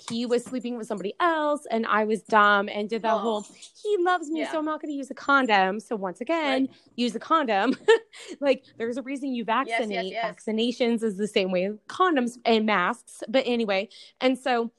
he 0.09 0.27
was 0.27 0.45
sleeping 0.45 0.77
with 0.77 0.87
somebody 0.87 1.15
else 1.21 1.67
and 1.71 1.87
I 1.87 2.05
was 2.05 2.23
dumb 2.23 2.69
and 2.69 2.89
did 2.89 3.03
that 3.03 3.15
oh. 3.15 3.19
whole 3.19 3.47
he 3.83 3.97
loves 4.01 4.31
me 4.31 4.41
yeah. 4.41 4.53
so 4.53 4.59
I'm 4.59 4.65
not 4.65 4.81
going 4.81 4.93
to 4.93 4.97
use 4.97 5.11
a 5.11 5.15
condom. 5.15 5.81
So 5.81 5.97
once 5.97 6.21
again, 6.21 6.63
right. 6.63 6.71
use 6.97 7.15
a 7.15 7.19
condom. 7.19 7.75
like 8.41 8.65
there's 8.77 8.97
a 8.97 9.03
reason 9.03 9.35
you 9.35 9.45
vaccinate. 9.45 10.07
Yes, 10.07 10.13
yes, 10.13 10.37
yes. 10.47 10.47
Vaccinations 10.47 11.03
is 11.03 11.17
the 11.17 11.29
same 11.29 11.51
way 11.51 11.65
as 11.65 11.75
condoms 11.89 12.39
and 12.45 12.67
masks. 12.67 13.23
But 13.29 13.45
anyway, 13.47 13.89
and 14.21 14.39
so 14.39 14.71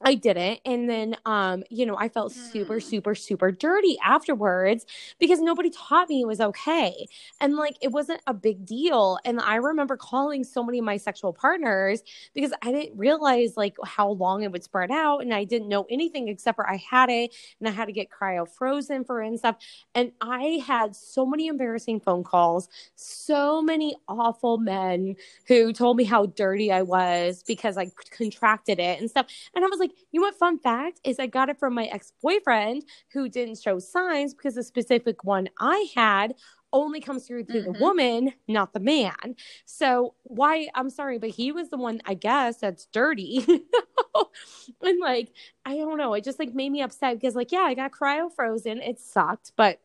I 0.00 0.14
didn't. 0.14 0.60
And 0.64 0.88
then, 0.88 1.16
um, 1.26 1.64
you 1.70 1.84
know, 1.84 1.96
I 1.96 2.08
felt 2.08 2.32
super, 2.32 2.76
mm. 2.76 2.82
super, 2.82 3.16
super 3.16 3.50
dirty 3.50 3.98
afterwards 4.04 4.86
because 5.18 5.40
nobody 5.40 5.70
taught 5.70 6.08
me 6.08 6.20
it 6.20 6.26
was 6.26 6.40
okay. 6.40 7.08
And 7.40 7.56
like, 7.56 7.76
it 7.82 7.90
wasn't 7.90 8.20
a 8.28 8.32
big 8.32 8.64
deal. 8.64 9.18
And 9.24 9.40
I 9.40 9.56
remember 9.56 9.96
calling 9.96 10.44
so 10.44 10.62
many 10.62 10.78
of 10.78 10.84
my 10.84 10.98
sexual 10.98 11.32
partners 11.32 12.02
because 12.32 12.52
I 12.62 12.70
didn't 12.70 12.96
realize 12.96 13.56
like 13.56 13.74
how 13.84 14.10
long 14.10 14.44
it 14.44 14.52
would 14.52 14.62
spread 14.62 14.92
out. 14.92 15.18
And 15.18 15.34
I 15.34 15.42
didn't 15.42 15.68
know 15.68 15.84
anything 15.90 16.28
except 16.28 16.54
for 16.54 16.68
I 16.68 16.76
had 16.76 17.10
it 17.10 17.34
and 17.58 17.68
I 17.68 17.72
had 17.72 17.86
to 17.86 17.92
get 17.92 18.08
cryo 18.08 18.48
frozen 18.48 19.02
for 19.04 19.20
it 19.20 19.26
and 19.26 19.38
stuff. 19.38 19.56
And 19.96 20.12
I 20.20 20.62
had 20.64 20.94
so 20.94 21.26
many 21.26 21.48
embarrassing 21.48 22.00
phone 22.00 22.22
calls, 22.22 22.68
so 22.94 23.60
many 23.60 23.96
awful 24.08 24.58
men 24.58 25.16
who 25.48 25.72
told 25.72 25.96
me 25.96 26.04
how 26.04 26.26
dirty 26.26 26.70
I 26.70 26.82
was 26.82 27.42
because 27.46 27.76
I 27.76 27.90
contracted 28.16 28.78
it 28.78 29.00
and 29.00 29.10
stuff. 29.10 29.26
And 29.56 29.64
I 29.64 29.68
was 29.68 29.80
like, 29.80 29.87
like, 29.88 29.98
you 30.12 30.20
know 30.20 30.26
what? 30.26 30.38
Fun 30.38 30.58
fact 30.58 31.00
is 31.04 31.18
I 31.18 31.26
got 31.26 31.48
it 31.48 31.58
from 31.58 31.74
my 31.74 31.86
ex 31.86 32.12
boyfriend 32.22 32.84
who 33.12 33.28
didn't 33.28 33.60
show 33.60 33.78
signs 33.78 34.34
because 34.34 34.54
the 34.54 34.62
specific 34.62 35.24
one 35.24 35.48
I 35.60 35.88
had 35.94 36.34
only 36.72 37.00
comes 37.00 37.26
through 37.26 37.44
through 37.44 37.62
mm-hmm. 37.62 37.72
the 37.72 37.78
woman, 37.78 38.32
not 38.46 38.72
the 38.72 38.80
man. 38.80 39.36
So 39.64 40.14
why? 40.24 40.68
I'm 40.74 40.90
sorry, 40.90 41.18
but 41.18 41.30
he 41.30 41.52
was 41.52 41.70
the 41.70 41.78
one 41.78 42.00
I 42.04 42.14
guess 42.14 42.58
that's 42.58 42.86
dirty. 42.92 43.44
and 44.82 45.00
like, 45.00 45.32
I 45.64 45.76
don't 45.76 45.98
know. 45.98 46.14
It 46.14 46.24
just 46.24 46.38
like 46.38 46.54
made 46.54 46.70
me 46.70 46.82
upset 46.82 47.18
because 47.18 47.34
like, 47.34 47.52
yeah, 47.52 47.60
I 47.60 47.74
got 47.74 47.92
cryo 47.92 48.30
frozen. 48.34 48.80
It 48.80 49.00
sucked, 49.00 49.52
but 49.56 49.80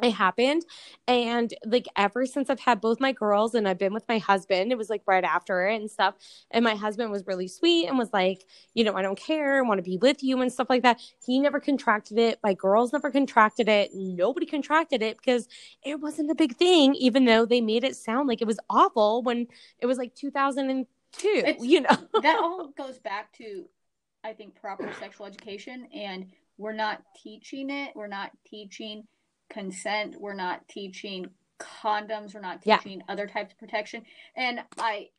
it 0.00 0.12
happened. 0.12 0.64
And 1.06 1.52
like 1.64 1.86
ever 1.96 2.26
since 2.26 2.50
i've 2.50 2.60
had 2.60 2.80
both 2.80 3.00
my 3.00 3.12
girls 3.12 3.54
and 3.54 3.68
i've 3.68 3.78
been 3.78 3.92
with 3.92 4.08
my 4.08 4.18
husband 4.18 4.72
it 4.72 4.78
was 4.78 4.90
like 4.90 5.02
right 5.06 5.24
after 5.24 5.66
it 5.66 5.80
and 5.80 5.90
stuff. 5.90 6.14
And 6.50 6.64
my 6.64 6.74
husband 6.74 7.10
was 7.10 7.26
really 7.26 7.48
sweet 7.48 7.86
and 7.86 7.98
was 7.98 8.12
like 8.12 8.44
you 8.74 8.84
know 8.84 8.94
i 8.94 9.02
don't 9.02 9.18
care. 9.18 9.58
I 9.58 9.62
want 9.62 9.78
to 9.78 9.82
be 9.82 9.98
with 9.98 10.22
you 10.22 10.40
and 10.40 10.52
stuff 10.52 10.70
like 10.70 10.82
that. 10.82 11.00
He 11.24 11.38
never 11.38 11.60
contracted 11.60 12.18
it. 12.18 12.38
My 12.42 12.54
girls 12.54 12.92
never 12.92 13.10
contracted 13.10 13.68
it. 13.68 13.90
Nobody 13.94 14.46
contracted 14.46 15.02
it 15.02 15.16
because 15.18 15.48
it 15.84 16.00
wasn't 16.00 16.30
a 16.30 16.34
big 16.34 16.56
thing 16.56 16.94
even 16.94 17.24
though 17.24 17.44
they 17.46 17.60
made 17.60 17.84
it 17.84 17.96
sound 17.96 18.28
like 18.28 18.40
it 18.40 18.46
was 18.46 18.58
awful 18.70 19.22
when 19.22 19.46
it 19.78 19.86
was 19.86 19.98
like 19.98 20.14
2002 20.14 20.86
it's, 21.22 21.64
you 21.64 21.80
know? 21.82 21.96
that 22.22 22.38
all 22.38 22.68
goes 22.76 22.98
back 22.98 23.32
to 23.32 23.66
i 24.24 24.32
think 24.32 24.54
proper 24.54 24.90
sexual 24.98 25.26
education. 25.26 25.86
And 25.94 26.26
we're 26.58 26.72
not 26.72 27.02
teaching 27.20 27.70
it. 27.70 27.92
We're 27.94 28.06
not 28.06 28.30
teaching 28.46 29.04
consent. 29.52 30.16
We're 30.18 30.34
not 30.34 30.66
teaching 30.68 31.26
condoms. 31.60 32.34
We're 32.34 32.40
not 32.40 32.62
teaching 32.62 32.98
yeah. 32.98 33.12
other 33.12 33.26
types 33.26 33.52
of 33.52 33.58
protection. 33.58 34.02
And 34.36 34.60
I, 34.78 35.10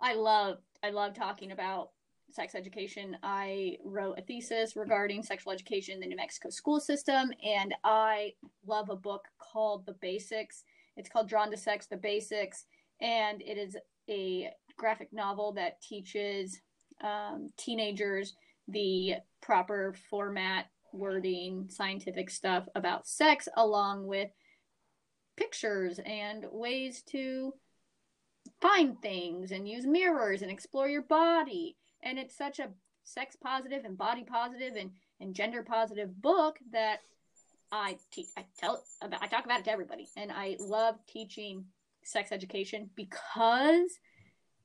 I 0.00 0.14
love, 0.14 0.58
I 0.82 0.90
love 0.90 1.14
talking 1.14 1.52
about 1.52 1.90
sex 2.32 2.54
education. 2.54 3.16
I 3.22 3.76
wrote 3.84 4.18
a 4.18 4.22
thesis 4.22 4.76
regarding 4.76 5.22
sexual 5.22 5.52
education 5.52 5.94
in 5.94 6.00
the 6.00 6.06
New 6.06 6.16
Mexico 6.16 6.50
school 6.50 6.80
system, 6.80 7.32
and 7.44 7.74
I 7.84 8.34
love 8.66 8.88
a 8.88 8.96
book 8.96 9.26
called 9.38 9.86
The 9.86 9.96
Basics. 10.00 10.64
It's 10.96 11.08
called 11.08 11.28
Drawn 11.28 11.50
to 11.50 11.56
Sex: 11.56 11.86
The 11.86 11.96
Basics, 11.96 12.66
and 13.00 13.42
it 13.42 13.58
is 13.58 13.76
a 14.08 14.50
graphic 14.76 15.12
novel 15.12 15.52
that 15.52 15.80
teaches 15.82 16.60
um, 17.02 17.50
teenagers 17.56 18.34
the 18.68 19.14
proper 19.40 19.94
format, 20.08 20.66
wording, 20.92 21.68
scientific 21.68 22.30
stuff 22.30 22.68
about 22.74 23.06
sex, 23.06 23.48
along 23.56 24.06
with 24.06 24.30
pictures 25.36 25.98
and 26.04 26.44
ways 26.50 27.02
to 27.02 27.54
find 28.60 29.00
things 29.00 29.52
and 29.52 29.68
use 29.68 29.86
mirrors 29.86 30.42
and 30.42 30.50
explore 30.50 30.88
your 30.88 31.02
body. 31.02 31.76
And 32.02 32.18
it's 32.18 32.36
such 32.36 32.58
a 32.58 32.70
sex 33.04 33.36
positive 33.36 33.84
and 33.84 33.96
body 33.96 34.24
positive 34.24 34.76
and, 34.76 34.90
and 35.20 35.34
gender 35.34 35.62
positive 35.62 36.20
book 36.20 36.58
that 36.72 37.00
I 37.72 37.96
teach, 38.12 38.28
I 38.36 38.44
tell 38.58 38.82
about, 39.02 39.22
I 39.22 39.26
talk 39.26 39.44
about 39.44 39.60
it 39.60 39.64
to 39.64 39.72
everybody. 39.72 40.08
And 40.16 40.30
I 40.32 40.56
love 40.58 40.96
teaching 41.06 41.64
sex 42.02 42.32
education 42.32 42.90
because 42.96 43.90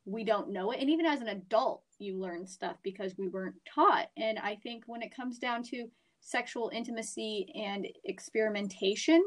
we 0.05 0.23
don't 0.23 0.51
know 0.51 0.71
it. 0.71 0.79
And 0.79 0.89
even 0.89 1.05
as 1.05 1.21
an 1.21 1.27
adult, 1.27 1.83
you 1.99 2.19
learn 2.19 2.45
stuff 2.45 2.77
because 2.83 3.17
we 3.17 3.27
weren't 3.27 3.55
taught. 3.73 4.07
And 4.17 4.39
I 4.39 4.55
think 4.55 4.83
when 4.87 5.01
it 5.01 5.15
comes 5.15 5.39
down 5.39 5.63
to 5.63 5.87
sexual 6.25 6.71
intimacy 6.73 7.47
and 7.55 7.87
experimentation, 8.03 9.23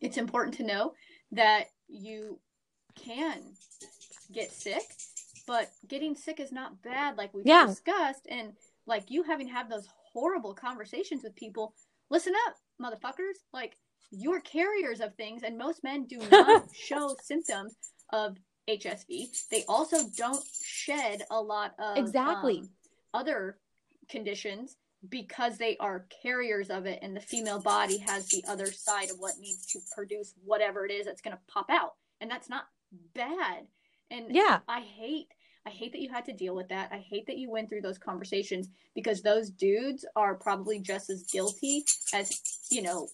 it's 0.00 0.16
important 0.16 0.56
to 0.56 0.62
know 0.64 0.94
that 1.32 1.64
you 1.88 2.38
can 2.94 3.42
get 4.32 4.52
sick, 4.52 4.84
but 5.46 5.68
getting 5.88 6.14
sick 6.14 6.38
is 6.38 6.52
not 6.52 6.80
bad, 6.82 7.16
like 7.16 7.34
we've 7.34 7.46
yeah. 7.46 7.66
discussed. 7.66 8.26
And 8.30 8.52
like 8.86 9.10
you 9.10 9.24
having 9.24 9.48
had 9.48 9.68
those 9.68 9.88
horrible 10.12 10.54
conversations 10.54 11.22
with 11.24 11.34
people, 11.34 11.74
listen 12.08 12.32
up, 12.46 12.54
motherfuckers. 12.80 13.34
Like 13.52 13.76
you're 14.12 14.40
carriers 14.40 15.00
of 15.00 15.14
things, 15.16 15.42
and 15.42 15.58
most 15.58 15.82
men 15.82 16.06
do 16.06 16.18
not 16.30 16.66
show 16.72 17.16
symptoms 17.22 17.74
of 18.12 18.36
HSV. 18.70 19.26
They 19.50 19.64
also 19.68 19.98
don't 20.16 20.44
shed 20.64 21.22
a 21.30 21.40
lot 21.40 21.74
of 21.80 21.96
exactly 21.96 22.58
um, 22.58 22.68
other 23.12 23.58
conditions 24.08 24.76
because 25.10 25.58
they 25.58 25.76
are 25.78 26.06
carriers 26.22 26.70
of 26.70 26.86
it, 26.86 27.00
and 27.02 27.16
the 27.16 27.20
female 27.20 27.60
body 27.60 27.98
has 27.98 28.28
the 28.28 28.44
other 28.48 28.66
side 28.66 29.10
of 29.10 29.18
what 29.18 29.38
needs 29.40 29.66
to 29.66 29.80
produce 29.94 30.34
whatever 30.44 30.84
it 30.84 30.92
is 30.92 31.06
that's 31.06 31.22
going 31.22 31.36
to 31.36 31.42
pop 31.52 31.66
out, 31.70 31.94
and 32.20 32.30
that's 32.30 32.48
not 32.48 32.64
bad. 33.14 33.66
And 34.10 34.34
yeah, 34.34 34.60
I 34.68 34.80
hate. 34.80 35.28
I 35.66 35.70
hate 35.70 35.90
that 35.92 36.00
you 36.00 36.08
had 36.08 36.26
to 36.26 36.32
deal 36.32 36.54
with 36.54 36.68
that. 36.68 36.90
I 36.92 36.98
hate 36.98 37.26
that 37.26 37.38
you 37.38 37.50
went 37.50 37.68
through 37.68 37.80
those 37.80 37.98
conversations 37.98 38.68
because 38.94 39.20
those 39.20 39.50
dudes 39.50 40.04
are 40.14 40.36
probably 40.36 40.78
just 40.78 41.10
as 41.10 41.24
guilty 41.24 41.84
as, 42.14 42.40
you 42.70 42.82
know, 42.82 43.08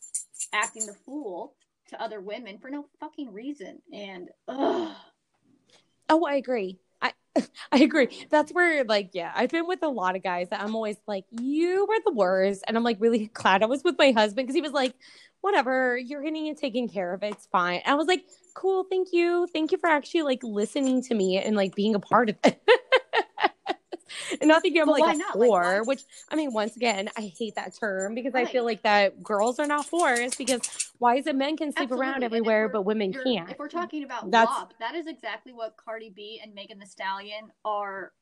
acting 0.53 0.85
the 0.85 0.93
fool 0.93 1.55
to 1.89 2.03
other 2.03 2.21
women 2.21 2.59
for 2.59 2.69
no 2.69 2.85
fucking 3.01 3.33
reason. 3.33 3.81
And 3.91 4.29
ugh. 4.49 4.95
Oh, 6.11 6.27
I 6.27 6.35
agree. 6.35 6.79
I 7.73 7.79
agree. 7.79 8.27
That's 8.31 8.53
where 8.53 8.85
like 8.85 9.11
yeah, 9.13 9.33
I've 9.35 9.51
been 9.51 9.67
with 9.67 9.83
a 9.83 9.89
lot 9.89 10.17
of 10.17 10.23
guys 10.23 10.49
that 10.51 10.61
I'm 10.61 10.75
always 10.75 10.97
like, 11.07 11.25
you 11.31 11.87
were 11.89 11.99
the 12.05 12.13
worst, 12.13 12.63
and 12.67 12.77
I'm 12.77 12.85
like 12.85 12.99
really 13.01 13.27
glad 13.33 13.63
I 13.63 13.67
was 13.67 13.83
with 13.85 13.97
my 13.99 14.13
husband 14.13 14.47
because 14.47 14.55
he 14.55 14.63
was 14.63 14.73
like, 14.73 14.95
whatever, 15.41 15.97
you're 15.97 16.23
getting 16.23 16.47
it 16.47 16.59
taken 16.59 16.89
care 16.89 17.15
of. 17.15 17.23
It's 17.23 17.47
fine. 17.47 17.81
And 17.85 17.93
I 17.93 17.95
was 17.95 18.07
like, 18.07 18.25
cool, 18.55 18.85
thank 18.91 19.09
you, 19.13 19.47
thank 19.53 19.73
you 19.73 19.79
for 19.79 19.89
actually 19.89 20.23
like 20.23 20.41
listening 20.43 21.03
to 21.05 21.15
me 21.15 21.39
and 21.39 21.57
like 21.57 21.75
being 21.75 21.95
a 21.95 22.01
part 22.01 22.31
of 22.31 22.37
it. 22.45 22.61
and 24.41 24.49
not 24.49 24.63
thinking 24.63 24.81
I'm 24.81 24.87
but 24.87 25.01
like 25.01 25.15
a 25.15 25.19
not? 25.19 25.35
whore, 25.35 25.79
like, 25.79 25.87
which 25.87 26.03
I 26.31 26.37
mean, 26.37 26.53
once 26.53 26.77
again, 26.77 27.09
I 27.17 27.33
hate 27.39 27.55
that 27.57 27.75
term 27.79 28.15
because 28.15 28.35
right. 28.35 28.47
I 28.47 28.51
feel 28.51 28.65
like 28.65 28.83
that 28.83 29.23
girls 29.23 29.59
are 29.59 29.67
not 29.67 29.91
whores 29.91 30.37
because 30.37 30.61
why 30.99 31.17
is 31.17 31.27
it 31.27 31.37
men 31.37 31.57
can 31.57 31.73
sleep 31.73 31.85
Absolutely. 31.85 32.07
around 32.07 32.23
everywhere 32.23 32.69
but 32.69 32.83
women 32.83 33.13
can't? 33.13 33.51
If 33.51 33.59
we're 33.59 33.69
talking 33.69 34.05
about 34.05 34.31
That's, 34.31 34.51
WAP, 34.51 34.75
that 34.79 34.95
is 34.95 35.07
exactly 35.07 35.53
what 35.53 35.77
Cardi 35.77 36.11
B 36.11 36.41
and 36.43 36.55
Megan 36.55 36.79
Thee 36.79 36.87
Stallion 36.87 37.51
are 37.65 38.13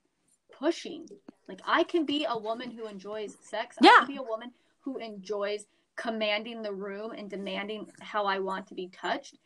pushing. 0.51 1.09
Like 1.49 1.61
I 1.67 1.83
can 1.85 2.05
be 2.05 2.27
a 2.29 2.39
woman 2.39 2.71
who 2.71 2.87
enjoys 2.87 3.37
sex. 3.43 3.77
Yeah. 3.81 3.91
I 3.91 3.99
can 4.01 4.15
be 4.15 4.17
a 4.17 4.23
woman 4.23 4.53
who 4.81 4.99
enjoys 4.99 5.67
commanding 5.97 6.63
the 6.63 6.73
room 6.73 7.13
and 7.13 7.29
demanding 7.29 7.87
how 8.01 8.25
I 8.25 8.39
want 8.39 8.67
to 8.69 8.75
be 8.75 8.89
touched. 8.89 9.37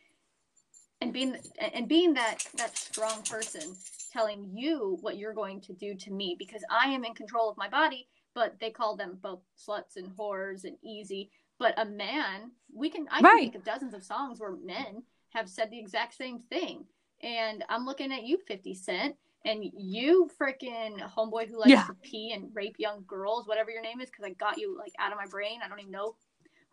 And 1.01 1.11
being 1.11 1.35
and 1.59 1.87
being 1.87 2.13
that 2.13 2.45
that 2.55 2.77
strong 2.77 3.21
person 3.23 3.75
telling 4.15 4.49
you 4.53 4.97
what 5.01 5.17
you're 5.17 5.33
going 5.33 5.59
to 5.61 5.73
do 5.73 5.93
to 5.93 6.11
me 6.11 6.35
because 6.39 6.63
I 6.69 6.87
am 6.87 7.03
in 7.03 7.13
control 7.13 7.49
of 7.49 7.57
my 7.57 7.67
body, 7.67 8.07
but 8.33 8.55
they 8.59 8.69
call 8.69 8.95
them 8.95 9.17
both 9.21 9.41
sluts 9.57 9.97
and 9.97 10.09
whores 10.15 10.63
and 10.63 10.77
easy. 10.81 11.29
But 11.59 11.73
a 11.77 11.85
man, 11.85 12.51
we 12.73 12.89
can 12.89 13.07
I 13.11 13.21
can 13.21 13.37
think 13.37 13.55
of 13.55 13.63
dozens 13.63 13.93
of 13.93 14.03
songs 14.03 14.39
where 14.39 14.55
men 14.63 15.03
have 15.29 15.49
said 15.49 15.69
the 15.69 15.79
exact 15.79 16.15
same 16.15 16.39
thing. 16.39 16.85
And 17.21 17.63
I'm 17.69 17.85
looking 17.85 18.11
at 18.11 18.23
you, 18.23 18.37
50 18.47 18.73
Cent, 18.73 19.15
and 19.45 19.63
you 19.77 20.29
freaking 20.41 20.99
homeboy 21.15 21.49
who 21.49 21.59
likes 21.59 21.69
yeah. 21.69 21.85
to 21.85 21.93
pee 22.01 22.33
and 22.33 22.49
rape 22.53 22.75
young 22.77 23.03
girls, 23.07 23.47
whatever 23.47 23.69
your 23.69 23.81
name 23.81 24.01
is, 24.01 24.09
because 24.09 24.25
I 24.25 24.31
got 24.31 24.57
you 24.57 24.77
like 24.77 24.93
out 24.99 25.11
of 25.11 25.17
my 25.17 25.27
brain. 25.27 25.59
I 25.63 25.67
don't 25.67 25.79
even 25.79 25.91
know 25.91 26.15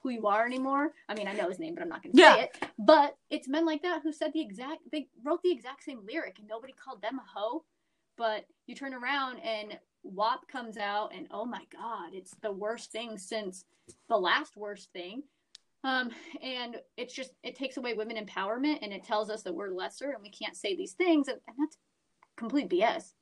who 0.02 0.10
you 0.10 0.26
are 0.26 0.44
anymore. 0.44 0.92
I 1.08 1.14
mean, 1.14 1.28
I 1.28 1.32
know 1.32 1.48
his 1.48 1.58
name, 1.58 1.74
but 1.74 1.82
I'm 1.82 1.88
not 1.88 2.02
going 2.02 2.14
to 2.14 2.20
yeah. 2.20 2.34
say 2.34 2.42
it. 2.42 2.68
But 2.78 3.16
it's 3.30 3.48
men 3.48 3.64
like 3.64 3.82
that 3.82 4.02
who 4.02 4.12
said 4.12 4.32
the 4.32 4.40
exact, 4.40 4.80
they 4.90 5.08
wrote 5.24 5.42
the 5.42 5.52
exact 5.52 5.84
same 5.84 6.00
lyric 6.06 6.38
and 6.38 6.48
nobody 6.48 6.72
called 6.72 7.02
them 7.02 7.18
a 7.18 7.38
hoe. 7.38 7.64
But 8.16 8.46
you 8.66 8.74
turn 8.74 8.94
around 8.94 9.38
and 9.38 9.78
WAP 10.02 10.46
comes 10.48 10.76
out 10.76 11.12
and 11.14 11.28
oh 11.30 11.44
my 11.44 11.62
God, 11.72 12.10
it's 12.12 12.34
the 12.42 12.52
worst 12.52 12.90
thing 12.90 13.16
since 13.16 13.64
the 14.08 14.16
last 14.16 14.56
worst 14.56 14.92
thing. 14.92 15.22
Um, 15.84 16.10
and 16.42 16.76
it's 16.96 17.14
just, 17.14 17.32
it 17.42 17.56
takes 17.56 17.76
away 17.76 17.94
women 17.94 18.16
empowerment 18.16 18.78
and 18.82 18.92
it 18.92 19.04
tells 19.04 19.30
us 19.30 19.42
that 19.42 19.54
we're 19.54 19.70
lesser 19.70 20.10
and 20.10 20.22
we 20.22 20.30
can't 20.30 20.56
say 20.56 20.76
these 20.76 20.92
things. 20.92 21.28
And, 21.28 21.38
and 21.48 21.56
that's 21.58 21.76
complete 22.36 22.68
BS. 22.68 23.12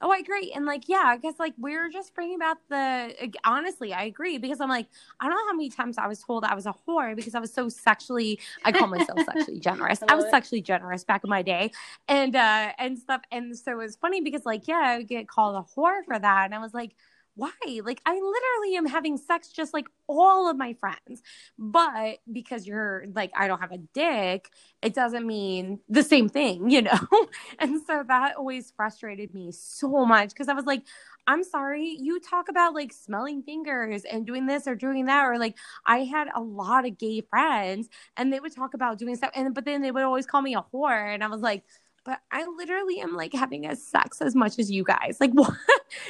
Oh, 0.00 0.12
I 0.12 0.18
agree. 0.18 0.52
And 0.54 0.64
like, 0.64 0.88
yeah, 0.88 1.02
I 1.04 1.16
guess 1.16 1.34
like 1.40 1.54
we're 1.58 1.88
just 1.88 2.14
bringing 2.14 2.36
about 2.36 2.58
the, 2.68 3.32
honestly, 3.44 3.92
I 3.92 4.04
agree 4.04 4.38
because 4.38 4.60
I'm 4.60 4.68
like, 4.68 4.86
I 5.18 5.26
don't 5.26 5.34
know 5.34 5.46
how 5.48 5.54
many 5.54 5.70
times 5.70 5.98
I 5.98 6.06
was 6.06 6.22
told 6.22 6.44
I 6.44 6.54
was 6.54 6.66
a 6.66 6.74
whore 6.86 7.16
because 7.16 7.34
I 7.34 7.40
was 7.40 7.52
so 7.52 7.68
sexually, 7.68 8.38
I 8.64 8.70
call 8.70 8.86
myself 8.86 9.18
sexually 9.24 9.58
generous. 9.58 10.00
I, 10.02 10.12
I 10.12 10.14
was 10.14 10.26
it. 10.26 10.30
sexually 10.30 10.62
generous 10.62 11.02
back 11.02 11.24
in 11.24 11.30
my 11.30 11.42
day 11.42 11.72
and, 12.06 12.36
uh, 12.36 12.72
and 12.78 12.96
stuff. 12.96 13.22
And 13.32 13.58
so 13.58 13.72
it 13.72 13.76
was 13.76 13.96
funny 13.96 14.20
because 14.20 14.46
like, 14.46 14.68
yeah, 14.68 14.82
I 14.84 14.98
would 14.98 15.08
get 15.08 15.26
called 15.26 15.56
a 15.56 15.66
whore 15.76 16.04
for 16.04 16.16
that. 16.16 16.44
And 16.44 16.54
I 16.54 16.58
was 16.60 16.74
like, 16.74 16.94
why? 17.38 17.80
Like, 17.84 18.00
I 18.04 18.14
literally 18.14 18.76
am 18.76 18.86
having 18.86 19.16
sex 19.16 19.48
just 19.48 19.72
like 19.72 19.86
all 20.08 20.50
of 20.50 20.56
my 20.56 20.74
friends. 20.74 21.22
But 21.58 22.18
because 22.30 22.66
you're 22.66 23.06
like, 23.14 23.30
I 23.36 23.46
don't 23.46 23.60
have 23.60 23.72
a 23.72 23.78
dick, 23.78 24.50
it 24.82 24.92
doesn't 24.92 25.26
mean 25.26 25.78
the 25.88 26.02
same 26.02 26.28
thing, 26.28 26.68
you 26.68 26.82
know? 26.82 26.98
and 27.60 27.80
so 27.86 28.04
that 28.08 28.36
always 28.36 28.72
frustrated 28.76 29.32
me 29.34 29.52
so 29.52 30.04
much 30.04 30.30
because 30.30 30.48
I 30.48 30.54
was 30.54 30.66
like, 30.66 30.82
I'm 31.28 31.44
sorry, 31.44 31.96
you 32.00 32.20
talk 32.20 32.48
about 32.48 32.74
like 32.74 32.92
smelling 32.92 33.42
fingers 33.42 34.02
and 34.04 34.26
doing 34.26 34.46
this 34.46 34.66
or 34.66 34.74
doing 34.74 35.06
that, 35.06 35.26
or 35.26 35.38
like 35.38 35.56
I 35.86 35.98
had 35.98 36.28
a 36.34 36.40
lot 36.40 36.86
of 36.86 36.98
gay 36.98 37.20
friends 37.20 37.88
and 38.16 38.32
they 38.32 38.40
would 38.40 38.54
talk 38.54 38.74
about 38.74 38.98
doing 38.98 39.14
stuff, 39.14 39.30
and 39.34 39.54
but 39.54 39.64
then 39.64 39.82
they 39.82 39.90
would 39.92 40.02
always 40.02 40.26
call 40.26 40.42
me 40.42 40.54
a 40.54 40.64
whore, 40.72 41.14
and 41.14 41.22
I 41.22 41.28
was 41.28 41.42
like, 41.42 41.64
but 42.08 42.22
I 42.32 42.46
literally 42.56 43.00
am 43.00 43.14
like 43.14 43.34
having 43.34 43.66
a 43.66 43.76
sex 43.76 44.22
as 44.22 44.34
much 44.34 44.58
as 44.58 44.70
you 44.70 44.82
guys. 44.82 45.18
Like 45.20 45.30
what? 45.34 45.52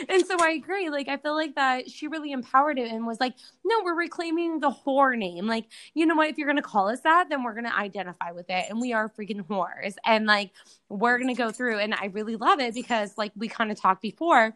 and 0.08 0.24
so 0.24 0.36
I 0.40 0.50
agree. 0.50 0.90
Like 0.90 1.08
I 1.08 1.16
feel 1.16 1.34
like 1.34 1.56
that 1.56 1.90
she 1.90 2.06
really 2.06 2.30
empowered 2.30 2.78
it 2.78 2.88
and 2.88 3.04
was 3.04 3.18
like, 3.18 3.34
no, 3.64 3.82
we're 3.84 3.96
reclaiming 3.96 4.60
the 4.60 4.70
whore 4.70 5.18
name. 5.18 5.48
Like, 5.48 5.64
you 5.94 6.06
know 6.06 6.14
what? 6.14 6.28
If 6.28 6.38
you're 6.38 6.46
gonna 6.46 6.62
call 6.62 6.88
us 6.88 7.00
that, 7.00 7.28
then 7.30 7.42
we're 7.42 7.54
gonna 7.54 7.74
identify 7.76 8.30
with 8.30 8.48
it. 8.48 8.66
And 8.70 8.80
we 8.80 8.92
are 8.92 9.08
freaking 9.08 9.44
whores. 9.44 9.96
And 10.06 10.24
like 10.26 10.52
we're 10.88 11.18
gonna 11.18 11.34
go 11.34 11.50
through. 11.50 11.80
And 11.80 11.92
I 11.92 12.06
really 12.12 12.36
love 12.36 12.60
it 12.60 12.74
because 12.74 13.18
like 13.18 13.32
we 13.34 13.48
kind 13.48 13.72
of 13.72 13.80
talked 13.80 14.00
before. 14.00 14.54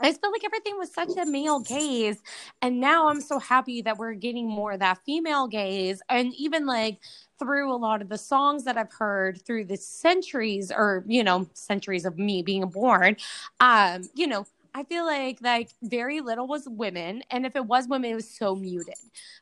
I 0.00 0.08
just 0.10 0.20
felt 0.20 0.32
like 0.32 0.44
everything 0.44 0.76
was 0.76 0.92
such 0.92 1.16
a 1.16 1.24
male 1.24 1.60
gaze. 1.60 2.20
And 2.62 2.80
now 2.80 3.08
I'm 3.08 3.20
so 3.20 3.38
happy 3.38 3.80
that 3.82 3.96
we're 3.96 4.14
getting 4.14 4.48
more 4.48 4.72
of 4.72 4.80
that 4.80 4.98
female 5.06 5.46
gaze. 5.46 6.02
And 6.08 6.34
even 6.34 6.66
like 6.66 6.98
through 7.38 7.72
a 7.72 7.76
lot 7.76 8.02
of 8.02 8.08
the 8.08 8.18
songs 8.18 8.64
that 8.64 8.76
I've 8.76 8.92
heard 8.92 9.40
through 9.46 9.66
the 9.66 9.76
centuries 9.76 10.72
or, 10.74 11.04
you 11.06 11.22
know, 11.22 11.48
centuries 11.54 12.04
of 12.04 12.18
me 12.18 12.42
being 12.42 12.66
born, 12.68 13.16
um, 13.60 14.02
you 14.14 14.26
know, 14.26 14.46
I 14.76 14.82
feel 14.82 15.06
like 15.06 15.38
like 15.40 15.70
very 15.82 16.20
little 16.20 16.48
was 16.48 16.68
women, 16.68 17.22
and 17.30 17.46
if 17.46 17.54
it 17.54 17.64
was 17.64 17.86
women, 17.86 18.10
it 18.10 18.14
was 18.16 18.28
so 18.28 18.56
muted 18.56 18.96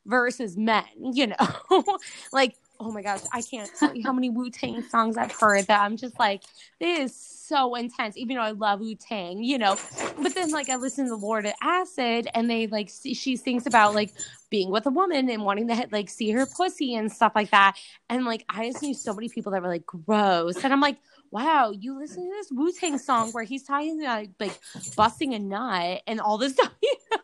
versus 0.04 0.58
men. 0.58 0.84
You 1.00 1.28
know, 1.28 1.84
like 2.34 2.56
oh 2.82 2.92
my 2.92 3.02
gosh, 3.02 3.20
I 3.32 3.42
can't 3.42 3.70
tell 3.78 3.94
you 3.94 4.02
how 4.02 4.12
many 4.12 4.30
Wu 4.30 4.50
Tang 4.50 4.82
songs 4.82 5.16
I've 5.16 5.32
heard 5.32 5.66
that 5.66 5.80
I'm 5.80 5.96
just 5.96 6.18
like, 6.18 6.42
this 6.80 7.12
is 7.12 7.16
so 7.16 7.74
intense, 7.74 8.16
even 8.16 8.36
though 8.36 8.42
I 8.42 8.52
love 8.52 8.80
Wu 8.80 8.94
Tang, 8.94 9.42
you 9.42 9.58
know. 9.58 9.76
But 10.20 10.34
then, 10.34 10.50
like, 10.50 10.68
I 10.68 10.76
listen 10.76 11.06
to 11.08 11.16
Lord 11.16 11.46
of 11.46 11.52
Acid, 11.62 12.28
and 12.34 12.48
they 12.50 12.66
like 12.66 12.90
she 12.90 13.36
sings 13.36 13.66
about 13.66 13.94
like 13.94 14.12
being 14.50 14.70
with 14.70 14.86
a 14.86 14.90
woman 14.90 15.28
and 15.30 15.44
wanting 15.44 15.68
to 15.68 15.88
like 15.90 16.08
see 16.08 16.30
her 16.30 16.46
pussy 16.46 16.94
and 16.94 17.10
stuff 17.10 17.32
like 17.34 17.50
that. 17.50 17.76
And 18.08 18.24
like, 18.24 18.44
I 18.48 18.70
just 18.70 18.82
knew 18.82 18.94
so 18.94 19.14
many 19.14 19.28
people 19.28 19.52
that 19.52 19.62
were 19.62 19.68
like 19.68 19.86
gross, 19.86 20.62
and 20.64 20.72
I'm 20.72 20.80
like, 20.80 20.98
wow, 21.32 21.72
you 21.76 21.98
listen 21.98 22.22
to 22.24 22.30
this 22.30 22.52
Wu 22.52 22.70
Tang 22.72 22.98
song 22.98 23.32
where 23.32 23.42
he's 23.42 23.64
talking 23.64 24.00
about 24.00 24.26
like 24.38 24.60
busting 24.94 25.34
a 25.34 25.38
nut 25.38 26.02
and 26.06 26.20
all 26.20 26.38
this 26.38 26.52
stuff, 26.56 26.70
you 26.80 26.94
know? 27.10 27.18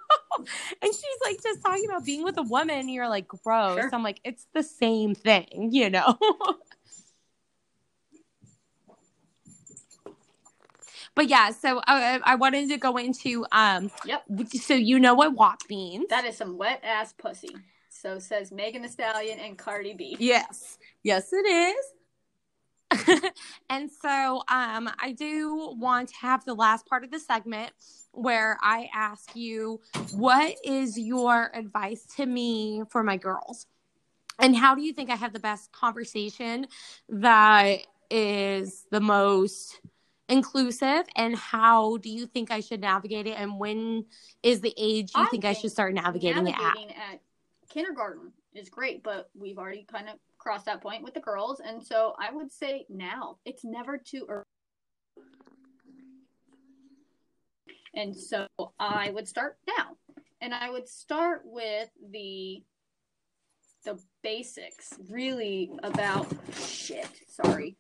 and 0.83 0.93
she's 0.93 1.19
like 1.25 1.41
just 1.43 1.63
talking 1.63 1.85
about 1.85 2.05
being 2.05 2.25
with 2.25 2.39
a 2.39 2.43
woman. 2.43 2.79
And 2.79 2.91
you're 2.91 3.09
like, 3.09 3.29
gross. 3.29 3.79
Sure. 3.79 3.91
I'm 3.93 4.03
like, 4.03 4.21
it's 4.25 4.47
the 4.55 4.63
same 4.63 5.15
thing, 5.15 5.69
you 5.73 5.91
know? 5.91 6.19
but 11.15 11.29
yeah, 11.29 11.51
so 11.51 11.83
I, 11.87 12.19
I 12.25 12.35
wanted 12.37 12.71
to 12.71 12.79
go 12.79 12.97
into, 12.97 13.45
um, 13.53 13.91
Yep. 14.07 14.25
so 14.63 14.75
you 14.75 14.99
know 14.99 15.15
what 15.15 15.35
WAP 15.35 15.61
means. 15.69 16.07
That 16.09 16.25
is 16.25 16.37
some 16.37 16.57
wet 16.57 16.81
ass 16.83 17.13
pussy. 17.13 17.55
So 17.91 18.19
says 18.19 18.51
Megan 18.53 18.83
Thee 18.83 18.89
Stallion 18.89 19.39
and 19.39 19.59
Cardi 19.59 19.93
B. 19.93 20.17
Yes. 20.19 20.79
Yes, 21.03 21.33
it 21.33 21.47
is. 21.47 21.77
and 23.71 23.91
so 23.91 24.43
um, 24.49 24.91
I 24.99 25.15
do 25.17 25.75
want 25.79 26.09
to 26.11 26.17
have 26.17 26.45
the 26.45 26.55
last 26.55 26.87
part 26.87 27.05
of 27.05 27.11
the 27.11 27.19
segment 27.19 27.73
where 28.13 28.59
I 28.63 28.89
ask 28.95 29.37
you, 29.37 29.81
what 30.13 30.57
is 30.65 30.99
your 30.99 31.51
advice 31.55 32.07
to 32.17 32.27
me 32.27 32.83
for 32.91 33.03
my 33.03 33.17
girls? 33.17 33.67
And 34.39 34.57
how 34.57 34.75
do 34.75 34.83
you 34.83 34.93
think 34.93 35.11
I 35.11 35.17
have 35.17 35.33
the 35.33 35.41
best 35.41 35.73
conversation 35.73 36.67
that 37.09 37.81
is 38.11 38.87
the 38.91 39.01
most 39.01 39.81
inclusive? 40.29 41.05
And 41.17 41.37
how 41.37 41.99
do 41.99 42.09
you 42.09 42.27
think 42.27 42.51
I 42.51 42.61
should 42.61 42.81
navigate 42.81 43.27
it? 43.27 43.37
And 43.37 43.59
when 43.59 44.07
is 44.43 44.61
the 44.61 44.73
age 44.79 45.13
you 45.15 45.23
I 45.23 45.27
think, 45.27 45.45
I 45.45 45.53
should 45.53 45.73
start 45.73 45.93
navigating, 45.95 46.47
it 46.47 46.55
at? 46.55 46.77
at 47.13 47.21
kindergarten 47.69 48.33
is 48.55 48.69
great, 48.69 49.03
but 49.03 49.31
we've 49.35 49.59
already 49.59 49.85
kind 49.85 50.09
of 50.09 50.15
that 50.65 50.81
point 50.81 51.03
with 51.03 51.15
the 51.15 51.21
girls, 51.21 51.61
and 51.61 51.83
so 51.83 52.15
I 52.19 52.33
would 52.33 52.53
say 52.53 52.87
now 52.89 53.39
it's 53.45 53.65
never 53.65 53.99
too 53.99 54.27
early. 54.29 54.45
And 57.95 58.15
so 58.15 58.47
I 58.79 59.11
would 59.11 59.27
start 59.27 59.57
now, 59.67 59.97
and 60.41 60.55
I 60.55 60.71
would 60.71 60.89
start 60.89 61.43
with 61.45 61.89
the 62.11 62.63
the 63.85 63.99
basics, 64.23 64.93
really 65.09 65.71
about 65.83 66.27
shit. 66.61 67.09
Sorry. 67.29 67.77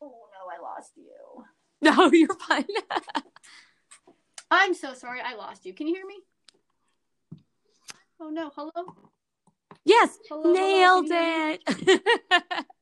Oh 0.00 0.06
no, 0.08 0.50
I 0.52 0.60
lost 0.62 0.92
you. 0.96 1.04
No, 1.82 2.10
you're 2.10 2.34
fine. 2.48 2.64
I'm 4.50 4.72
so 4.72 4.94
sorry, 4.94 5.20
I 5.20 5.34
lost 5.34 5.66
you. 5.66 5.74
Can 5.74 5.86
you 5.86 5.94
hear 5.94 6.06
me? 6.06 6.16
Oh 8.18 8.30
no, 8.30 8.50
hello? 8.56 9.10
Yes, 9.86 10.18
Hello, 10.28 10.42
hello, 10.42 10.54
nailed 10.54 11.08
you 11.08 11.16
it. 11.16 12.66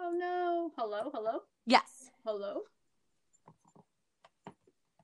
Oh 0.00 0.12
no. 0.16 0.70
Hello, 0.78 1.10
hello, 1.12 1.40
yes. 1.66 2.10
hello. 2.24 2.62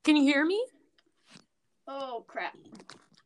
Can 0.05 0.17
you 0.17 0.23
hear 0.23 0.45
me? 0.45 0.65
Oh 1.89 2.25
crap. 2.29 2.57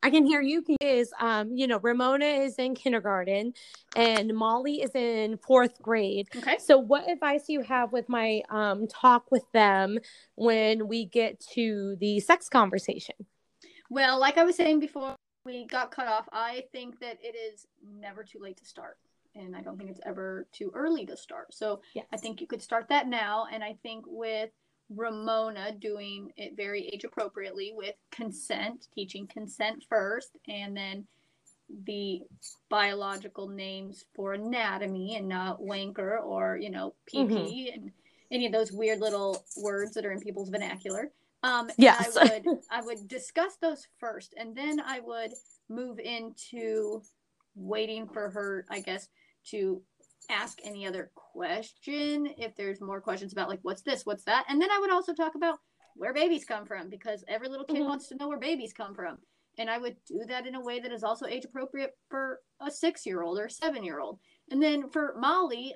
I 0.02 0.10
can 0.10 0.24
hear 0.24 0.40
you. 0.40 0.64
Is 0.80 1.12
um, 1.20 1.52
you 1.54 1.66
know, 1.66 1.78
Ramona 1.78 2.24
is 2.24 2.54
in 2.56 2.74
kindergarten 2.74 3.52
and 3.94 4.34
Molly 4.34 4.80
is 4.80 4.94
in 4.94 5.36
fourth 5.36 5.82
grade. 5.82 6.28
Okay. 6.36 6.56
So 6.58 6.78
what 6.78 7.10
advice 7.10 7.44
do 7.46 7.52
you 7.52 7.60
have 7.62 7.92
with 7.92 8.08
my 8.08 8.40
um 8.48 8.86
talk 8.86 9.30
with 9.30 9.44
them 9.52 9.98
when 10.36 10.88
we 10.88 11.04
get 11.04 11.38
to 11.54 11.96
the 12.00 12.20
sex 12.20 12.48
conversation? 12.48 13.16
Well, 13.90 14.18
like 14.18 14.38
I 14.38 14.44
was 14.44 14.56
saying 14.56 14.80
before 14.80 15.16
we 15.48 15.66
got 15.66 15.90
cut 15.90 16.06
off, 16.06 16.28
I 16.32 16.64
think 16.72 17.00
that 17.00 17.18
it 17.22 17.34
is 17.34 17.66
never 17.82 18.22
too 18.22 18.38
late 18.40 18.58
to 18.58 18.64
start. 18.64 18.98
And 19.34 19.56
I 19.56 19.62
don't 19.62 19.78
think 19.78 19.90
it's 19.90 20.00
ever 20.04 20.46
too 20.52 20.70
early 20.74 21.06
to 21.06 21.16
start. 21.16 21.54
So 21.54 21.80
Yes. 21.94 22.06
I 22.12 22.16
think 22.18 22.40
you 22.40 22.46
could 22.46 22.62
start 22.62 22.88
that 22.88 23.08
now. 23.08 23.46
And 23.50 23.64
I 23.64 23.76
think 23.82 24.04
with 24.06 24.50
Ramona 24.94 25.72
doing 25.72 26.32
it 26.36 26.56
very 26.56 26.88
age 26.88 27.04
appropriately 27.04 27.72
with 27.74 27.94
consent, 28.10 28.88
teaching 28.94 29.26
consent 29.26 29.84
first, 29.88 30.36
and 30.48 30.76
then 30.76 31.06
the 31.84 32.22
biological 32.68 33.48
names 33.48 34.04
for 34.14 34.32
anatomy 34.32 35.16
and 35.16 35.28
not 35.28 35.60
wanker 35.60 36.22
or, 36.22 36.56
you 36.56 36.70
know, 36.70 36.94
PP 37.12 37.28
mm-hmm. 37.28 37.74
and 37.74 37.92
any 38.30 38.46
of 38.46 38.52
those 38.52 38.72
weird 38.72 39.00
little 39.00 39.44
words 39.56 39.92
that 39.94 40.04
are 40.04 40.12
in 40.12 40.20
people's 40.20 40.48
vernacular. 40.48 41.10
Um, 41.42 41.70
Yes. 41.78 42.16
I 42.16 42.24
would 42.44 42.58
I 42.70 42.80
would 42.82 43.08
discuss 43.08 43.56
those 43.60 43.86
first, 43.98 44.34
and 44.36 44.56
then 44.56 44.80
I 44.80 45.00
would 45.00 45.32
move 45.68 45.98
into 45.98 47.02
waiting 47.54 48.08
for 48.08 48.30
her, 48.30 48.64
I 48.70 48.80
guess, 48.80 49.08
to 49.50 49.82
ask 50.30 50.58
any 50.62 50.86
other 50.86 51.10
question 51.14 52.28
if 52.38 52.54
there's 52.54 52.80
more 52.80 53.00
questions 53.00 53.32
about 53.32 53.48
like 53.48 53.60
what's 53.62 53.82
this, 53.82 54.04
what's 54.04 54.24
that, 54.24 54.44
and 54.48 54.60
then 54.60 54.70
I 54.70 54.78
would 54.78 54.92
also 54.92 55.14
talk 55.14 55.34
about 55.34 55.58
where 55.96 56.12
babies 56.14 56.44
come 56.44 56.64
from 56.66 56.88
because 56.90 57.24
every 57.28 57.48
little 57.48 57.64
kid 57.66 57.76
Mhm. 57.78 57.86
wants 57.86 58.08
to 58.08 58.14
know 58.16 58.28
where 58.28 58.38
babies 58.38 58.72
come 58.72 58.94
from, 58.94 59.18
and 59.58 59.68
I 59.70 59.78
would 59.78 59.96
do 60.06 60.24
that 60.28 60.46
in 60.46 60.54
a 60.54 60.60
way 60.60 60.80
that 60.80 60.92
is 60.92 61.02
also 61.02 61.26
age 61.26 61.44
appropriate 61.44 61.96
for 62.08 62.40
a 62.60 62.70
six 62.70 63.06
year 63.06 63.22
old 63.22 63.38
or 63.38 63.48
seven 63.48 63.82
year 63.84 64.00
old, 64.00 64.18
and 64.50 64.62
then 64.62 64.88
for 64.90 65.14
Molly. 65.18 65.74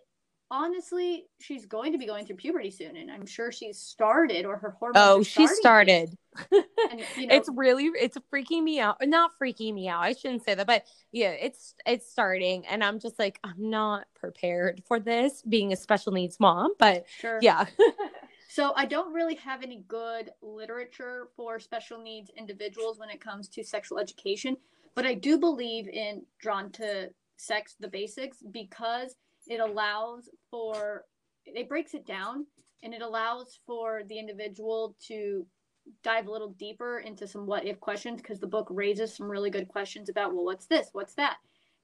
Honestly, 0.53 1.25
she's 1.41 1.65
going 1.65 1.93
to 1.93 1.99
be 1.99 2.07
going 2.07 2.27
through 2.27 2.37
puberty 2.37 2.71
soon, 2.71 2.97
and 2.97 3.11
I'm 3.11 3.25
sure 3.25 3.51
she's 3.51 3.79
started 3.79 4.45
or 4.45 4.59
her 4.59 4.77
hormones. 4.79 5.03
Oh, 5.03 5.23
she 5.23 5.47
started. 5.47 6.17
And, 6.91 7.01
you 7.17 7.27
know, 7.27 7.37
it's 7.37 7.49
really 7.55 7.85
it's 7.85 8.17
freaking 8.33 8.63
me 8.63 8.81
out. 8.81 8.97
Not 9.03 9.33
freaking 9.41 9.75
me 9.75 9.89
out. 9.89 10.03
I 10.03 10.15
shouldn't 10.15 10.45
say 10.45 10.55
that, 10.55 10.67
but 10.67 10.85
yeah, 11.11 11.31
it's 11.31 11.75
it's 11.87 12.11
starting 12.11 12.67
and 12.67 12.83
I'm 12.83 13.01
just 13.01 13.19
like 13.19 13.39
I'm 13.45 13.71
not 13.71 14.07
prepared 14.15 14.83
for 14.87 14.99
this 14.99 15.43
being 15.43 15.73
a 15.73 15.77
special 15.77 16.13
needs 16.13 16.41
mom, 16.41 16.73
but 16.79 17.05
sure. 17.21 17.39
yeah. 17.43 17.67
So 18.53 18.75
I 18.77 18.85
don't 18.85 19.15
really 19.15 19.37
have 19.37 19.63
any 19.63 19.83
good 19.89 20.31
literature 20.43 21.29
for 21.35 21.59
special 21.59 21.99
needs 21.99 22.31
individuals 22.37 22.99
when 22.99 23.09
it 23.09 23.19
comes 23.19 23.49
to 23.49 23.65
sexual 23.65 23.99
education, 23.99 24.59
but 24.95 25.07
I 25.07 25.15
do 25.15 25.39
believe 25.39 25.89
in 25.89 26.27
drawn 26.39 26.71
to 26.73 27.09
sex 27.39 27.77
the 27.81 27.89
basics 27.89 28.43
because 28.51 29.15
it 29.49 29.61
allows 29.61 30.28
for 30.51 31.05
it 31.45 31.68
breaks 31.68 31.95
it 31.95 32.07
down 32.07 32.47
and 32.82 32.95
it 32.95 33.03
allows 33.03 33.59
for 33.66 34.03
the 34.09 34.18
individual 34.18 34.97
to 35.09 35.47
dive 36.05 36.26
a 36.26 36.30
little 36.30 36.53
deeper 36.59 37.01
into 37.01 37.26
some 37.26 37.47
what 37.47 37.66
if 37.66 37.80
questions 37.80 38.20
because 38.20 38.38
the 38.38 38.47
book 38.47 38.68
raises 38.70 39.16
some 39.16 39.30
really 39.30 39.51
good 39.51 39.68
questions 39.68 40.09
about 40.09 40.34
well 40.34 40.45
what's 40.45 40.66
this? 40.66 40.88
What's 40.93 41.14
that? 41.14 41.38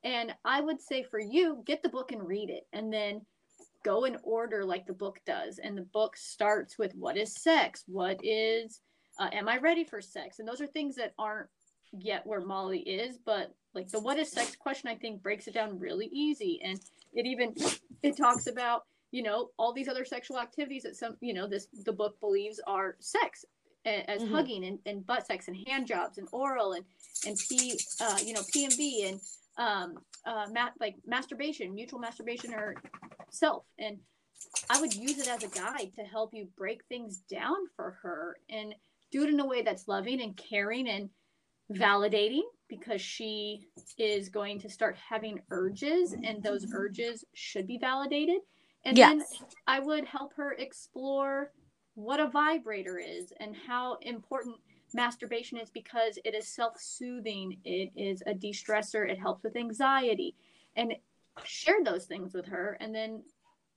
And 0.05 0.33
i 0.45 0.61
would 0.61 0.81
say 0.81 1.03
for 1.03 1.21
you 1.21 1.63
get 1.67 1.83
the 1.83 1.89
book 1.89 2.13
and 2.13 2.27
read 2.27 2.51
it 2.51 2.67
and 2.73 2.93
then 2.93 3.23
go 3.85 4.05
in 4.05 4.17
order 4.23 4.65
like 4.65 4.87
the 4.87 4.93
book 4.93 5.19
does. 5.27 5.59
And 5.59 5.77
the 5.77 5.83
book 5.83 6.17
starts 6.17 6.79
with 6.79 6.93
what 6.95 7.17
is 7.17 7.43
sex? 7.43 7.85
What 7.87 8.21
is 8.23 8.81
uh, 9.19 9.31
am 9.33 9.49
i 9.49 9.59
ready 9.59 9.85
for 9.85 10.01
sex? 10.01 10.39
And 10.39 10.49
those 10.49 10.61
are 10.61 10.67
things 10.67 10.95
that 10.97 11.15
aren't 11.19 11.49
yet 11.99 12.27
where 12.27 12.43
molly 12.43 12.81
is 12.81 13.19
but 13.25 13.55
like 13.73 13.89
the 13.89 13.99
what 13.99 14.19
is 14.19 14.31
sex 14.31 14.55
question 14.55 14.91
i 14.91 14.95
think 14.95 15.23
breaks 15.23 15.47
it 15.49 15.55
down 15.55 15.79
really 15.79 16.11
easy. 16.13 16.61
And 16.63 16.79
it 17.19 17.27
even 17.27 17.53
it 18.03 18.17
talks 18.17 18.47
about 18.47 18.85
you 19.11 19.23
know 19.23 19.51
all 19.59 19.73
these 19.73 19.89
other 19.89 20.05
sexual 20.05 20.39
activities 20.39 20.85
that 20.85 20.97
some 20.97 21.17
you 21.21 21.35
know 21.35 21.47
this 21.47 21.67
the 21.85 21.93
book 21.93 22.19
believes 22.21 22.61
are 22.67 22.97
sex 23.01 23.45
as 23.85 24.21
Mhm. 24.23 24.31
hugging 24.31 24.65
and, 24.65 24.79
and 24.87 25.07
butt 25.07 25.27
sex 25.27 25.49
and 25.49 25.57
hand 25.67 25.87
jobs 25.87 26.19
and 26.19 26.29
oral 26.33 26.73
and 26.75 26.85
and 27.27 27.37
p 27.49 27.79
uh, 28.01 28.19
you 28.25 28.33
know 28.35 28.43
pmv 28.55 29.09
and 29.09 29.21
um 29.57 29.99
uh 30.27 30.47
ma- 30.53 30.71
like 30.81 30.95
masturbation 31.07 31.75
mutual 31.75 31.99
masturbation 31.99 32.53
or 32.55 32.75
self 33.31 33.65
and 33.79 33.99
i 34.71 34.81
would 34.81 34.95
use 34.95 35.19
it 35.19 35.29
as 35.29 35.43
a 35.43 35.49
guide 35.49 35.91
to 35.95 36.03
help 36.03 36.31
you 36.35 36.47
break 36.57 36.85
things 36.89 37.19
down 37.31 37.57
for 37.77 37.93
her 38.03 38.37
and 38.51 38.75
do 39.11 39.23
it 39.25 39.31
in 39.31 39.41
a 39.41 39.47
way 39.47 39.63
that's 39.63 39.89
loving 39.89 40.21
and 40.21 40.37
caring 40.37 40.87
and 40.89 41.09
validating 41.73 42.43
because 42.69 43.01
she 43.01 43.69
is 43.99 44.29
going 44.29 44.59
to 44.61 44.69
start 44.69 44.97
having 44.97 45.41
urges 45.51 46.13
and 46.13 46.43
those 46.43 46.67
urges 46.73 47.25
should 47.35 47.67
be 47.67 47.79
validated 47.79 48.41
and 48.85 48.97
then. 48.97 49.25
I 49.67 49.81
would 49.81 50.05
help 50.05 50.35
her 50.35 50.53
explore 50.53 51.53
what 51.95 52.21
a 52.21 52.29
vibrator 52.29 52.99
is 52.99 53.33
and 53.41 53.55
how 53.67 53.99
important 54.03 54.57
masturbation 54.95 55.59
is 55.59 55.71
because 55.71 56.19
it 56.25 56.35
is 56.35 56.49
self 56.49 56.81
soothing, 56.81 57.59
it 57.65 57.91
is 57.97 58.23
a 58.27 58.35
de 58.35 58.53
stressor, 58.53 59.09
it 59.09 59.19
helps 59.19 59.43
with 59.43 59.57
anxiety, 59.57 60.35
and 60.77 60.95
share 61.45 61.85
those 61.85 62.07
things 62.07 62.35
with 62.35 62.47
her. 62.47 62.77
And 62.81 62.95
then, 62.95 63.23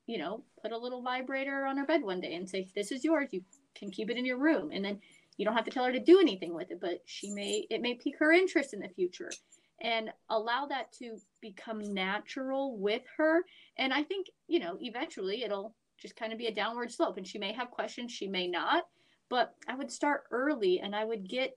you 0.06 0.18
know, 0.18 0.44
put 0.62 0.72
a 0.72 0.78
little 0.78 1.02
vibrator 1.02 1.66
on 1.66 1.76
her 1.76 1.86
bed 1.86 2.02
one 2.02 2.20
day 2.20 2.34
and 2.34 2.48
say, 2.48 2.68
This 2.74 2.92
is 2.92 3.04
yours. 3.04 3.28
You 3.32 3.42
can 3.74 3.90
keep 3.90 4.10
it 4.10 4.16
in 4.16 4.24
your 4.24 4.38
room. 4.38 4.70
And 4.72 4.84
then 4.84 5.00
you 5.42 5.46
don't 5.46 5.56
have 5.56 5.64
to 5.64 5.72
tell 5.72 5.84
her 5.84 5.90
to 5.90 5.98
do 5.98 6.20
anything 6.20 6.54
with 6.54 6.70
it, 6.70 6.80
but 6.80 7.00
she 7.04 7.30
may, 7.30 7.66
it 7.68 7.82
may 7.82 7.94
pique 7.94 8.20
her 8.20 8.30
interest 8.30 8.72
in 8.72 8.78
the 8.78 8.88
future. 8.88 9.32
And 9.80 10.10
allow 10.30 10.66
that 10.66 10.92
to 11.00 11.16
become 11.40 11.92
natural 11.92 12.78
with 12.78 13.02
her 13.16 13.42
and 13.76 13.92
I 13.92 14.04
think, 14.04 14.28
you 14.46 14.60
know, 14.60 14.76
eventually 14.80 15.42
it'll 15.42 15.74
just 15.98 16.14
kind 16.14 16.32
of 16.32 16.38
be 16.38 16.46
a 16.46 16.54
downward 16.54 16.92
slope. 16.92 17.16
And 17.16 17.26
she 17.26 17.38
may 17.38 17.52
have 17.52 17.72
questions, 17.72 18.12
she 18.12 18.28
may 18.28 18.46
not. 18.46 18.84
But 19.28 19.54
I 19.68 19.74
would 19.74 19.90
start 19.90 20.24
early 20.30 20.78
and 20.80 20.94
I 20.94 21.04
would 21.04 21.28
get 21.28 21.56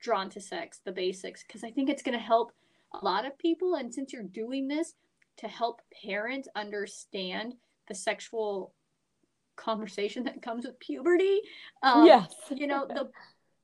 drawn 0.00 0.30
to 0.30 0.40
sex, 0.40 0.80
the 0.82 0.92
basics, 0.92 1.44
because 1.46 1.62
I 1.62 1.70
think 1.70 1.90
it's 1.90 2.02
going 2.02 2.16
to 2.16 2.24
help 2.24 2.52
a 2.94 3.04
lot 3.04 3.26
of 3.26 3.36
people. 3.38 3.74
And 3.74 3.92
since 3.92 4.12
you're 4.12 4.22
doing 4.22 4.68
this 4.68 4.94
to 5.38 5.48
help 5.48 5.80
parents 6.04 6.48
understand 6.54 7.54
the 7.88 7.94
sexual 7.94 8.72
conversation 9.56 10.24
that 10.24 10.42
comes 10.42 10.64
with 10.64 10.78
puberty, 10.80 11.40
um, 11.82 12.06
yes. 12.06 12.32
you 12.50 12.66
know, 12.66 12.86
the 12.86 13.10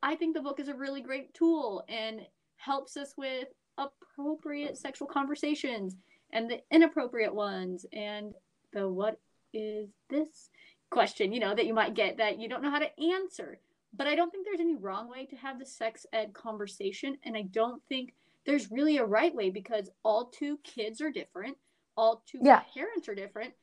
I 0.03 0.15
think 0.15 0.35
the 0.35 0.43
book 0.43 0.61
is 0.61 0.69
a 0.69 0.75
really 0.75 1.01
great 1.01 1.35
tool 1.35 1.85
and 1.89 2.21
helps 2.57 2.97
us 2.97 3.15
with 3.17 3.49
appropriate 3.77 4.77
sexual 4.77 5.09
conversations 5.09 5.97
and 6.33 6.51
the 6.51 6.61
inappropriate 6.71 7.35
ones 7.35 7.87
and 7.93 8.35
the 8.73 8.89
what 8.89 9.19
is 9.53 9.89
this 10.11 10.51
question, 10.91 11.33
you 11.33 11.41
know, 11.41 11.55
that 11.55 11.67
you 11.67 11.75
might 11.75 11.95
get 11.95 12.19
that 12.19 12.39
you 12.39 12.49
don't 12.49 12.63
know 12.63 12.71
how 12.71 12.79
to 12.79 13.01
answer. 13.01 13.59
But 13.97 14.07
I 14.07 14.15
don't 14.15 14.31
think 14.31 14.45
there's 14.45 14.61
any 14.61 14.77
wrong 14.77 15.09
way 15.09 15.27
to 15.27 15.37
have 15.37 15.59
the 15.59 15.67
sex 15.67 16.07
ed 16.13 16.35
conversation. 16.35 17.17
And 17.25 17.37
I 17.37 17.43
don't 17.43 17.83
think 17.89 18.13
there's 18.45 18.71
really 18.71 18.99
a 18.99 19.05
right 19.05 19.35
way 19.35 19.51
because 19.51 19.91
all 20.03 20.27
two 20.27 20.59
kids 20.63 21.01
are 21.01 21.11
different, 21.11 21.57
all 21.97 22.23
two 22.27 22.41
yeah. 22.43 22.63
parents 22.75 23.09
are 23.09 23.15
different. 23.15 23.55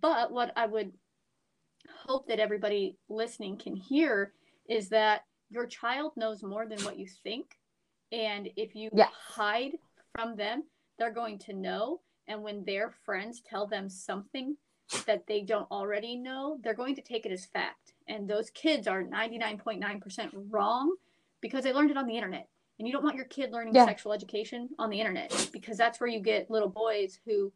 But 0.00 0.32
what 0.32 0.52
I 0.56 0.66
would 0.66 0.92
hope 2.06 2.28
that 2.28 2.40
everybody 2.40 2.96
listening 3.08 3.56
can 3.56 3.76
hear 3.76 4.32
is 4.68 4.88
that 4.90 5.22
your 5.50 5.66
child 5.66 6.12
knows 6.16 6.42
more 6.42 6.66
than 6.66 6.80
what 6.80 6.98
you 6.98 7.06
think. 7.06 7.58
And 8.12 8.48
if 8.56 8.74
you 8.74 8.90
yeah. 8.92 9.08
hide 9.12 9.72
from 10.14 10.36
them, 10.36 10.64
they're 10.98 11.12
going 11.12 11.38
to 11.40 11.52
know. 11.52 12.00
And 12.26 12.42
when 12.42 12.64
their 12.64 12.90
friends 13.04 13.40
tell 13.40 13.66
them 13.66 13.88
something 13.88 14.56
that 15.06 15.26
they 15.26 15.42
don't 15.42 15.70
already 15.70 16.16
know, 16.16 16.58
they're 16.62 16.74
going 16.74 16.94
to 16.96 17.02
take 17.02 17.26
it 17.26 17.32
as 17.32 17.46
fact. 17.46 17.94
And 18.08 18.28
those 18.28 18.50
kids 18.50 18.86
are 18.86 19.02
99.9% 19.02 20.30
wrong 20.50 20.94
because 21.40 21.64
they 21.64 21.72
learned 21.72 21.90
it 21.90 21.96
on 21.96 22.06
the 22.06 22.16
internet. 22.16 22.48
And 22.78 22.88
you 22.88 22.92
don't 22.92 23.04
want 23.04 23.16
your 23.16 23.26
kid 23.26 23.52
learning 23.52 23.74
yeah. 23.74 23.84
sexual 23.84 24.12
education 24.12 24.68
on 24.78 24.90
the 24.90 24.98
internet 24.98 25.48
because 25.52 25.76
that's 25.76 26.00
where 26.00 26.08
you 26.08 26.20
get 26.20 26.50
little 26.50 26.68
boys 26.68 27.18
who 27.24 27.52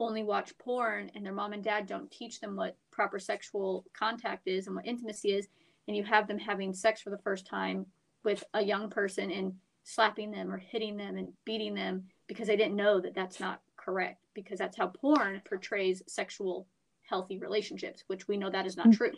only 0.00 0.22
watch 0.22 0.56
porn 0.58 1.10
and 1.14 1.24
their 1.24 1.32
mom 1.32 1.52
and 1.52 1.62
dad 1.62 1.86
don't 1.86 2.10
teach 2.10 2.40
them 2.40 2.56
what 2.56 2.76
proper 2.94 3.18
sexual 3.18 3.84
contact 3.92 4.46
is 4.46 4.66
and 4.66 4.76
what 4.76 4.86
intimacy 4.86 5.32
is. 5.32 5.48
And 5.86 5.96
you 5.96 6.04
have 6.04 6.26
them 6.26 6.38
having 6.38 6.72
sex 6.72 7.02
for 7.02 7.10
the 7.10 7.18
first 7.18 7.46
time 7.46 7.86
with 8.24 8.42
a 8.54 8.62
young 8.62 8.88
person 8.88 9.30
and 9.30 9.54
slapping 9.84 10.30
them 10.30 10.50
or 10.50 10.56
hitting 10.56 10.96
them 10.96 11.16
and 11.16 11.28
beating 11.44 11.74
them 11.74 12.04
because 12.26 12.46
they 12.48 12.56
didn't 12.56 12.76
know 12.76 13.00
that 13.00 13.14
that's 13.14 13.38
not 13.38 13.60
correct 13.76 14.24
because 14.34 14.58
that's 14.58 14.78
how 14.78 14.86
porn 14.86 15.42
portrays 15.46 16.02
sexual 16.06 16.66
healthy 17.02 17.38
relationships 17.38 18.02
which 18.06 18.26
we 18.26 18.38
know 18.38 18.48
that 18.48 18.64
is 18.66 18.78
not 18.78 18.86
mm. 18.86 18.96
true 18.96 19.12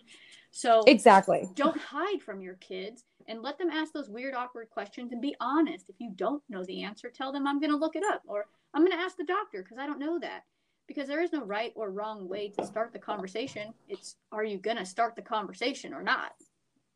so 0.51 0.83
exactly 0.89 1.49
don't 1.55 1.79
hide 1.79 2.20
from 2.20 2.41
your 2.41 2.55
kids 2.55 3.05
and 3.29 3.43
let 3.43 3.57
them 3.59 3.70
ask 3.70 3.93
those 3.93 4.09
weird 4.09 4.35
awkward 4.35 4.68
questions 4.70 5.12
and 5.12 5.22
be 5.22 5.37
honest 5.41 5.89
if 5.89 5.95
you 6.01 6.11
don't 6.16 6.43
know 6.49 6.64
the 6.64 6.83
answer 6.83 7.09
tell 7.09 7.31
them 7.31 7.47
i'm 7.47 7.61
going 7.61 7.70
to 7.70 7.77
look 7.77 7.95
it 7.95 8.03
up 8.11 8.22
or 8.27 8.47
i'm 8.74 8.85
going 8.85 8.97
to 8.97 9.05
ask 9.05 9.16
the 9.16 9.24
doctor 9.24 9.62
because 9.62 9.79
i 9.79 9.87
don't 9.87 10.01
know 10.01 10.18
that 10.18 10.43
because 10.87 11.09
there 11.09 11.22
is 11.22 11.32
no 11.32 11.45
right 11.45 11.72
or 11.74 11.91
wrong 11.91 12.28
way 12.28 12.49
to 12.49 12.64
start 12.64 12.93
the 12.93 12.99
conversation 12.99 13.72
it's 13.89 14.16
are 14.32 14.45
you 14.45 14.59
going 14.59 14.76
to 14.76 14.87
start 14.87 15.16
the 15.16 15.22
conversation 15.22 15.93
or 15.93 16.03
not 16.03 16.32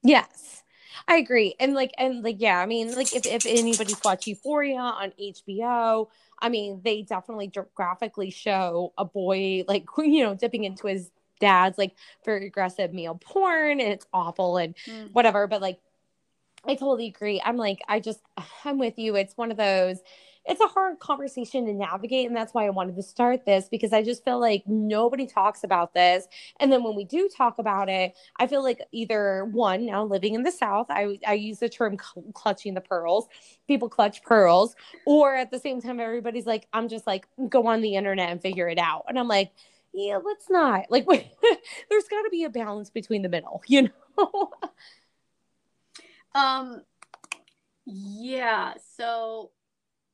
yes 0.02 0.62
I 1.08 1.16
agree. 1.16 1.54
And 1.58 1.74
like 1.74 1.92
and 1.98 2.22
like 2.22 2.36
yeah, 2.38 2.58
I 2.58 2.66
mean 2.66 2.94
like 2.94 3.14
if, 3.14 3.26
if 3.26 3.46
anybody's 3.46 4.00
watched 4.04 4.26
Euphoria 4.26 4.78
on 4.78 5.12
HBO, 5.20 6.08
I 6.40 6.48
mean 6.48 6.80
they 6.84 7.02
definitely 7.02 7.52
graphically 7.74 8.30
show 8.30 8.92
a 8.98 9.04
boy 9.04 9.64
like 9.68 9.86
you 9.98 10.22
know 10.22 10.34
dipping 10.34 10.64
into 10.64 10.86
his 10.86 11.10
dad's 11.40 11.78
like 11.78 11.94
very 12.24 12.46
aggressive 12.46 12.92
male 12.92 13.14
porn 13.14 13.80
and 13.80 13.92
it's 13.92 14.06
awful 14.12 14.56
and 14.56 14.74
mm. 14.86 15.10
whatever, 15.12 15.46
but 15.46 15.60
like 15.60 15.80
I 16.64 16.74
totally 16.74 17.06
agree. 17.06 17.40
I'm 17.44 17.56
like 17.56 17.80
I 17.88 18.00
just 18.00 18.20
I'm 18.64 18.78
with 18.78 18.98
you. 18.98 19.16
It's 19.16 19.36
one 19.36 19.50
of 19.50 19.56
those 19.56 19.98
it's 20.46 20.60
a 20.60 20.66
hard 20.66 20.98
conversation 20.98 21.66
to 21.66 21.72
navigate 21.72 22.26
and 22.26 22.36
that's 22.36 22.54
why 22.54 22.66
i 22.66 22.70
wanted 22.70 22.96
to 22.96 23.02
start 23.02 23.44
this 23.44 23.68
because 23.68 23.92
i 23.92 24.02
just 24.02 24.24
feel 24.24 24.40
like 24.40 24.62
nobody 24.66 25.26
talks 25.26 25.64
about 25.64 25.94
this. 25.94 26.26
And 26.58 26.72
then 26.72 26.82
when 26.82 26.96
we 26.96 27.04
do 27.04 27.28
talk 27.28 27.58
about 27.58 27.88
it 27.88 28.14
i 28.36 28.46
feel 28.46 28.62
like 28.62 28.80
either 28.92 29.44
one 29.46 29.86
now 29.86 30.04
living 30.04 30.34
in 30.34 30.42
the 30.42 30.50
south 30.50 30.86
i, 30.90 31.18
I 31.26 31.34
use 31.34 31.58
the 31.58 31.68
term 31.68 31.96
cl- 31.98 32.24
clutching 32.32 32.74
the 32.74 32.80
pearls. 32.80 33.28
People 33.68 33.88
clutch 33.88 34.22
pearls. 34.22 34.74
Or 35.06 35.34
at 35.34 35.50
the 35.50 35.58
same 35.58 35.80
time 35.80 36.00
everybody's 36.00 36.46
like 36.46 36.66
i'm 36.72 36.88
just 36.88 37.06
like 37.06 37.26
go 37.48 37.66
on 37.66 37.80
the 37.80 37.94
internet 37.94 38.30
and 38.30 38.40
figure 38.40 38.68
it 38.68 38.78
out. 38.78 39.04
And 39.08 39.18
i'm 39.18 39.28
like 39.28 39.52
yeah 39.92 40.18
let's 40.24 40.48
not. 40.48 40.86
Like 40.90 41.06
there's 41.90 42.08
got 42.08 42.22
to 42.22 42.30
be 42.30 42.44
a 42.44 42.50
balance 42.50 42.90
between 42.90 43.22
the 43.22 43.28
middle 43.28 43.62
you 43.68 43.88
know? 44.18 44.50
Um 46.34 46.82
yeah 47.86 48.74
so 48.96 49.50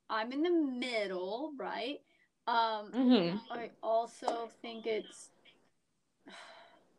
I'm 0.08 0.32
in 0.32 0.42
the 0.42 0.50
middle, 0.50 1.52
right? 1.58 1.98
Um, 2.46 2.92
mm-hmm. 2.94 3.36
I 3.50 3.70
also 3.82 4.50
think 4.62 4.86
it's, 4.86 5.30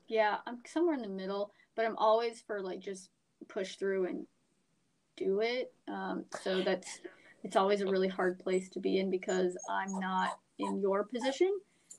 yeah, 0.07 0.37
I'm 0.45 0.59
somewhere 0.65 0.95
in 0.95 1.01
the 1.01 1.07
middle, 1.07 1.51
but 1.75 1.85
I'm 1.85 1.95
always 1.97 2.41
for 2.41 2.61
like 2.61 2.79
just 2.79 3.09
push 3.47 3.75
through 3.75 4.07
and 4.07 4.27
do 5.15 5.41
it. 5.41 5.73
Um, 5.87 6.25
so 6.41 6.61
that's, 6.61 6.99
it's 7.43 7.55
always 7.55 7.81
a 7.81 7.87
really 7.87 8.07
hard 8.07 8.39
place 8.39 8.69
to 8.69 8.79
be 8.79 8.99
in 8.99 9.09
because 9.09 9.57
I'm 9.69 9.99
not 9.99 10.37
in 10.59 10.79
your 10.79 11.03
position. 11.05 11.51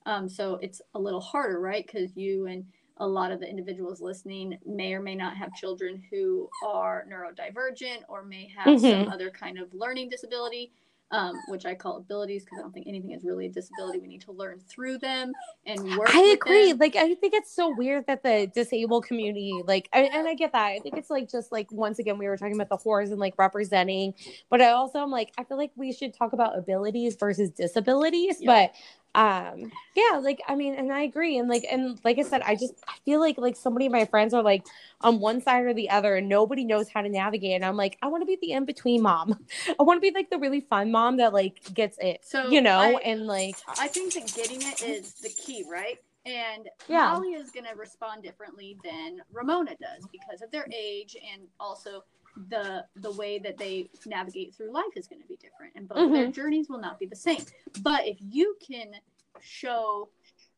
Um, 0.07 0.29
so 0.29 0.59
it's 0.63 0.81
a 0.95 0.99
little 0.99 1.21
harder, 1.21 1.61
right? 1.61 1.87
Because 1.87 2.17
you 2.17 2.47
and 2.47 2.65
a 2.99 3.07
lot 3.07 3.31
of 3.31 3.41
the 3.41 3.49
individuals 3.49 4.01
listening 4.01 4.59
may 4.67 4.93
or 4.93 5.01
may 5.01 5.15
not 5.15 5.37
have 5.37 5.55
children 5.55 6.03
who 6.11 6.49
are 6.67 7.07
neurodivergent 7.11 8.03
or 8.09 8.25
may 8.25 8.51
have 8.57 8.67
mm-hmm. 8.67 9.05
some 9.05 9.13
other 9.13 9.31
kind 9.31 9.59
of 9.59 9.73
learning 9.73 10.09
disability 10.09 10.73
um, 11.11 11.41
which 11.49 11.65
I 11.65 11.75
call 11.75 11.97
abilities 11.97 12.45
because 12.45 12.59
I 12.59 12.63
don't 12.63 12.73
think 12.73 12.87
anything 12.87 13.13
is 13.13 13.25
really 13.25 13.47
a 13.47 13.49
disability. 13.49 13.99
We 13.99 14.09
need 14.09 14.21
to 14.23 14.33
learn 14.33 14.61
through 14.69 14.99
them 14.99 15.33
and 15.65 15.97
work. 15.97 16.15
I 16.15 16.37
agree. 16.39 16.71
Them. 16.71 16.79
Like 16.79 16.97
I 16.97 17.15
think 17.15 17.35
it's 17.35 17.55
so 17.55 17.75
weird 17.77 18.07
that 18.07 18.23
the 18.23 18.51
disabled 18.55 19.07
community, 19.07 19.63
like, 19.67 19.89
I, 19.93 20.01
and 20.03 20.29
I 20.29 20.35
get 20.35 20.53
that. 20.53 20.67
I 20.67 20.79
think 20.81 20.97
it's 20.97 21.11
like 21.11 21.31
just 21.31 21.51
like 21.51 21.71
once 21.73 21.99
again 21.99 22.19
we 22.19 22.27
were 22.27 22.37
talking 22.37 22.55
about 22.55 22.69
the 22.69 22.77
horrors 22.77 23.11
and 23.11 23.19
like 23.19 23.35
representing, 23.39 24.15
but 24.51 24.61
I 24.61 24.71
also 24.71 24.99
am 24.99 25.11
like 25.11 25.33
I 25.39 25.45
feel 25.45 25.57
like 25.57 25.73
we 25.77 25.93
should 25.93 26.13
talk 26.13 26.35
about 26.35 26.59
abilities 26.59 27.17
versus 27.17 27.51
disabilities. 27.51 28.43
But 28.45 28.73
um 29.15 29.73
yeah 29.97 30.19
like 30.19 30.41
i 30.49 30.55
mean 30.55 30.75
and 30.75 30.93
i 30.93 31.03
agree 31.03 31.39
and 31.39 31.49
like 31.49 31.65
and 31.71 31.99
like 32.05 32.19
i 32.19 32.23
said 32.23 32.43
i 32.43 32.55
just 32.55 32.75
i 32.87 32.93
feel 33.05 33.19
like 33.19 33.39
like 33.39 33.57
so 33.57 33.71
many 33.71 33.87
of 33.87 33.93
my 33.93 34.05
friends 34.05 34.35
are 34.35 34.43
like 34.43 34.67
on 35.01 35.19
one 35.19 35.41
side 35.41 35.65
or 35.65 35.73
the 35.73 35.89
other 35.89 36.17
and 36.17 36.29
nobody 36.29 36.65
knows 36.65 36.89
how 36.89 37.01
to 37.01 37.09
navigate 37.09 37.53
and 37.53 37.65
i'm 37.65 37.77
like 37.77 37.97
i 38.03 38.07
want 38.07 38.21
to 38.23 38.27
be 38.27 38.37
the 38.41 38.53
in-between 38.53 39.03
mom. 39.03 39.39
I 39.81 39.83
want 39.83 39.97
to 39.97 40.01
be 40.01 40.15
like 40.15 40.31
the 40.31 40.39
really 40.39 40.61
fun 40.61 40.91
mom 40.91 41.17
that 41.17 41.33
like 41.33 41.61
gets 41.73 41.97
it 41.99 42.21
so 42.23 42.51
you 42.51 42.61
know 42.61 42.79
I, 42.79 43.01
and 43.05 43.27
like 43.27 43.57
i 43.79 43.89
think 43.89 44.13
that 44.15 44.33
getting 44.37 44.61
it 44.61 44.83
is 44.83 45.15
the 45.15 45.31
key 45.31 45.65
right 45.69 45.99
and 46.29 46.69
yeah. 46.89 47.13
Molly 47.13 47.31
is 47.31 47.51
going 47.51 47.67
to 47.67 47.75
respond 47.75 48.23
differently 48.23 48.77
than 48.85 49.21
Ramona 49.33 49.73
does 49.81 50.07
because 50.13 50.43
of 50.43 50.51
their 50.51 50.67
age 50.75 51.17
and 51.33 51.43
also 51.59 52.05
the 52.51 52.85
the 52.97 53.11
way 53.13 53.39
that 53.39 53.59
they 53.59 53.89
navigate 54.07 54.55
through 54.55 54.73
life 54.73 54.85
is 54.97 55.07
going 55.07 55.21
to 55.21 55.27
be 55.27 55.37
different 55.37 55.73
and 55.75 55.89
both 55.89 55.99
mm-hmm. 55.99 56.15
their 56.15 56.29
journeys 56.29 56.69
will 56.69 56.81
not 56.81 56.99
be 56.99 57.07
the 57.07 57.17
same 57.17 57.43
but 57.83 58.07
if 58.07 58.17
you 58.21 58.57
can 58.65 58.93
show 59.41 60.09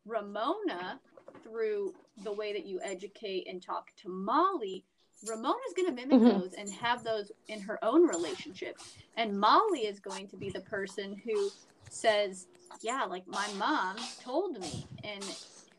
ramona 0.05 1.01
through 1.43 1.95
the 2.23 2.33
way 2.33 2.53
that 2.53 2.67
you 2.67 2.81
educate 2.83 3.47
and 3.49 3.63
talk 3.63 3.91
to 3.97 4.09
molly 4.11 4.85
ramona's 5.27 5.73
going 5.77 5.89
to 5.89 5.95
mimic 5.95 6.21
mm-hmm. 6.21 6.41
those 6.41 6.53
and 6.55 6.71
have 6.71 7.03
those 7.03 7.33
in 7.49 7.61
her 7.61 7.83
own 7.83 8.07
relationship 8.07 8.79
and 9.17 9.39
molly 9.39 9.81
is 9.81 10.01
going 10.01 10.29
to 10.29 10.37
be 10.37 10.51
the 10.51 10.61
person 10.61 11.21
who 11.25 11.51
says 11.89 12.47
yeah 12.83 13.05
like 13.05 13.27
my 13.27 13.49
mom 13.59 13.97
told 14.23 14.59
me 14.59 14.87
and 15.03 15.25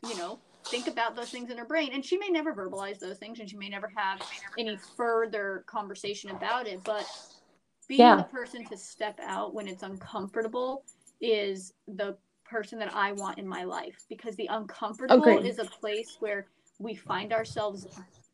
you 0.08 0.16
know 0.16 0.38
think 0.66 0.86
about 0.86 1.16
those 1.16 1.30
things 1.30 1.50
in 1.50 1.58
her 1.58 1.64
brain. 1.64 1.90
And 1.92 2.04
she 2.04 2.16
may 2.16 2.28
never 2.28 2.54
verbalize 2.54 2.98
those 2.98 3.18
things 3.18 3.40
and 3.40 3.50
she 3.50 3.56
may 3.56 3.68
never 3.68 3.90
have 3.96 4.20
any 4.58 4.78
further 4.96 5.64
conversation 5.66 6.30
about 6.30 6.66
it 6.66 6.82
but 6.84 7.04
being 7.88 8.00
yeah. 8.00 8.16
the 8.16 8.24
person 8.24 8.64
to 8.66 8.76
step 8.76 9.18
out 9.22 9.54
when 9.54 9.66
it's 9.68 9.82
uncomfortable 9.82 10.84
is 11.20 11.74
the 11.88 12.16
person 12.44 12.78
that 12.78 12.94
I 12.94 13.12
want 13.12 13.38
in 13.38 13.46
my 13.46 13.64
life 13.64 14.04
because 14.08 14.36
the 14.36 14.46
uncomfortable 14.50 15.38
is 15.38 15.58
a 15.58 15.64
place 15.64 16.16
where 16.20 16.46
we 16.78 16.94
find 16.94 17.32
ourselves 17.32 17.86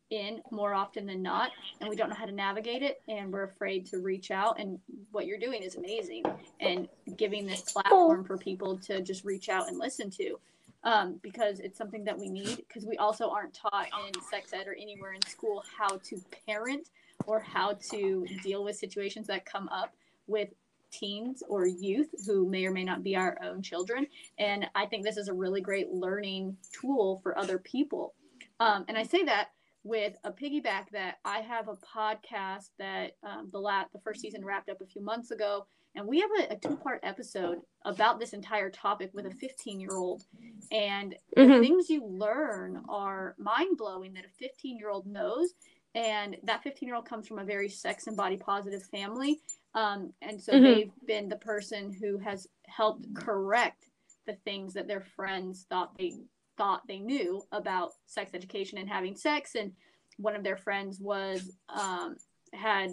in 0.09 0.41
more 0.51 0.73
often 0.73 1.05
than 1.05 1.21
not 1.21 1.51
and 1.79 1.89
we 1.89 1.95
don't 1.95 2.09
know 2.09 2.15
how 2.15 2.25
to 2.25 2.31
navigate 2.31 2.81
it 2.81 3.01
and 3.07 3.31
we're 3.31 3.43
afraid 3.43 3.85
to 3.85 3.99
reach 3.99 4.31
out 4.31 4.59
and 4.59 4.79
what 5.11 5.25
you're 5.27 5.37
doing 5.37 5.61
is 5.61 5.75
amazing 5.75 6.23
and 6.59 6.87
giving 7.15 7.45
this 7.45 7.61
platform 7.61 8.23
for 8.23 8.37
people 8.37 8.77
to 8.77 9.01
just 9.01 9.23
reach 9.23 9.49
out 9.49 9.67
and 9.67 9.77
listen 9.77 10.09
to 10.09 10.39
um, 10.83 11.19
because 11.21 11.59
it's 11.59 11.77
something 11.77 12.03
that 12.05 12.17
we 12.17 12.29
need 12.29 12.57
because 12.67 12.85
we 12.85 12.97
also 12.97 13.29
aren't 13.29 13.53
taught 13.53 13.87
in 14.07 14.21
sex 14.29 14.53
ed 14.53 14.67
or 14.67 14.73
anywhere 14.73 15.13
in 15.13 15.21
school 15.23 15.63
how 15.77 15.97
to 15.97 16.17
parent 16.47 16.89
or 17.25 17.39
how 17.39 17.73
to 17.91 18.25
deal 18.43 18.63
with 18.63 18.75
situations 18.75 19.27
that 19.27 19.45
come 19.45 19.67
up 19.69 19.93
with 20.27 20.49
teens 20.91 21.43
or 21.47 21.67
youth 21.67 22.09
who 22.25 22.49
may 22.49 22.65
or 22.65 22.71
may 22.71 22.83
not 22.83 23.03
be 23.03 23.15
our 23.15 23.37
own 23.43 23.61
children. 23.61 24.07
And 24.37 24.65
I 24.75 24.85
think 24.85 25.03
this 25.03 25.17
is 25.17 25.27
a 25.27 25.33
really 25.33 25.61
great 25.61 25.91
learning 25.91 26.57
tool 26.71 27.19
for 27.21 27.37
other 27.37 27.59
people. 27.59 28.13
Um, 28.59 28.85
and 28.87 28.97
I 28.97 29.03
say 29.03 29.23
that 29.23 29.49
with 29.83 30.17
a 30.23 30.31
piggyback 30.31 30.89
that 30.91 31.19
I 31.23 31.39
have 31.39 31.67
a 31.67 31.75
podcast 31.75 32.71
that 32.79 33.15
um, 33.23 33.49
the 33.51 33.59
lat 33.59 33.87
the 33.93 33.99
first 33.99 34.19
season 34.21 34.43
wrapped 34.43 34.69
up 34.69 34.81
a 34.81 34.85
few 34.85 35.01
months 35.01 35.31
ago 35.31 35.67
and 35.95 36.07
we 36.07 36.19
have 36.19 36.29
a, 36.39 36.53
a 36.53 36.55
two 36.57 36.75
part 36.77 36.99
episode 37.03 37.59
about 37.85 38.19
this 38.19 38.33
entire 38.33 38.69
topic 38.69 39.11
with 39.13 39.25
a 39.25 39.31
15 39.31 39.79
year 39.79 39.95
old. 39.95 40.23
And 40.71 41.15
mm-hmm. 41.37 41.51
the 41.51 41.59
things 41.59 41.89
you 41.89 42.05
learn 42.05 42.83
are 42.87 43.35
mind 43.37 43.77
blowing 43.77 44.13
that 44.13 44.25
a 44.25 44.29
15 44.39 44.77
year 44.77 44.89
old 44.89 45.07
knows 45.07 45.53
and 45.95 46.37
that 46.43 46.63
15 46.63 46.87
year 46.87 46.95
old 46.95 47.05
comes 47.05 47.27
from 47.27 47.39
a 47.39 47.43
very 47.43 47.69
sex 47.69 48.07
and 48.07 48.15
body 48.15 48.37
positive 48.37 48.83
family 48.83 49.41
um, 49.75 50.13
and 50.21 50.41
so 50.41 50.53
Mhm. 50.53 50.63
they've 50.63 50.91
been 51.05 51.29
the 51.29 51.37
person 51.37 51.91
who 51.91 52.17
has 52.17 52.47
helped 52.65 53.13
correct 53.15 53.89
the 54.25 54.35
things 54.45 54.73
that 54.73 54.87
their 54.87 55.01
friends 55.01 55.65
thought 55.69 55.97
they 55.97 56.13
thought 56.57 56.85
they 56.87 56.99
knew 56.99 57.41
about 57.51 57.93
sex 58.05 58.33
education 58.33 58.77
and 58.77 58.89
having 58.89 59.15
sex 59.15 59.55
and 59.55 59.73
one 60.17 60.35
of 60.35 60.43
their 60.43 60.57
friends 60.57 60.99
was 60.99 61.57
um, 61.69 62.17
had 62.53 62.91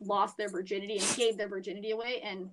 lost 0.00 0.36
their 0.36 0.48
virginity 0.48 0.98
and 0.98 1.16
gave 1.16 1.36
their 1.36 1.48
virginity 1.48 1.90
away. 1.90 2.20
And 2.22 2.50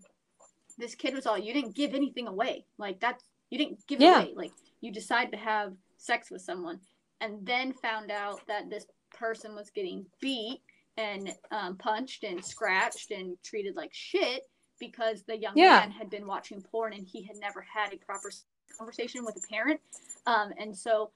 this 0.78 0.96
kid 0.96 1.14
was 1.14 1.26
all 1.28 1.38
you 1.38 1.54
didn't 1.54 1.76
give 1.76 1.94
anything 1.94 2.28
away. 2.28 2.66
Like 2.78 3.00
that's 3.00 3.24
you 3.50 3.58
didn't 3.58 3.86
give 3.88 4.00
Yeah. 4.02 4.22
away. 4.22 4.34
Like 4.36 4.52
you 4.82 4.92
decided 4.92 5.32
to 5.32 5.38
have 5.38 5.74
sex 5.98 6.32
with 6.32 6.42
someone. 6.42 6.80
And 7.20 7.46
then 7.46 7.74
found 7.74 8.10
out 8.10 8.42
that 8.48 8.70
this 8.70 8.86
person 9.14 9.54
was 9.56 9.70
getting 9.70 10.06
beat 10.20 10.62
and 10.98 11.34
um, 11.52 11.78
punched 11.78 12.24
and 12.24 12.44
scratched 12.44 13.12
and 13.12 13.38
treated 13.44 13.76
like 13.76 13.94
shit 13.94 14.44
because 14.80 15.22
the 15.24 15.38
young 15.38 15.54
Yeah. 15.56 15.80
man 15.82 15.92
had 15.92 16.10
been 16.10 16.26
watching 16.26 16.62
porn 16.62 16.94
and 16.94 17.06
he 17.06 17.22
had 17.24 17.38
never 17.38 17.62
had 17.62 17.94
a 17.94 17.98
proper 17.98 18.32
conversation 18.78 19.24
with 19.24 19.38
a 19.38 19.48
parent. 19.48 19.80
Um, 20.26 20.52
and 20.58 20.76
so 20.76 21.12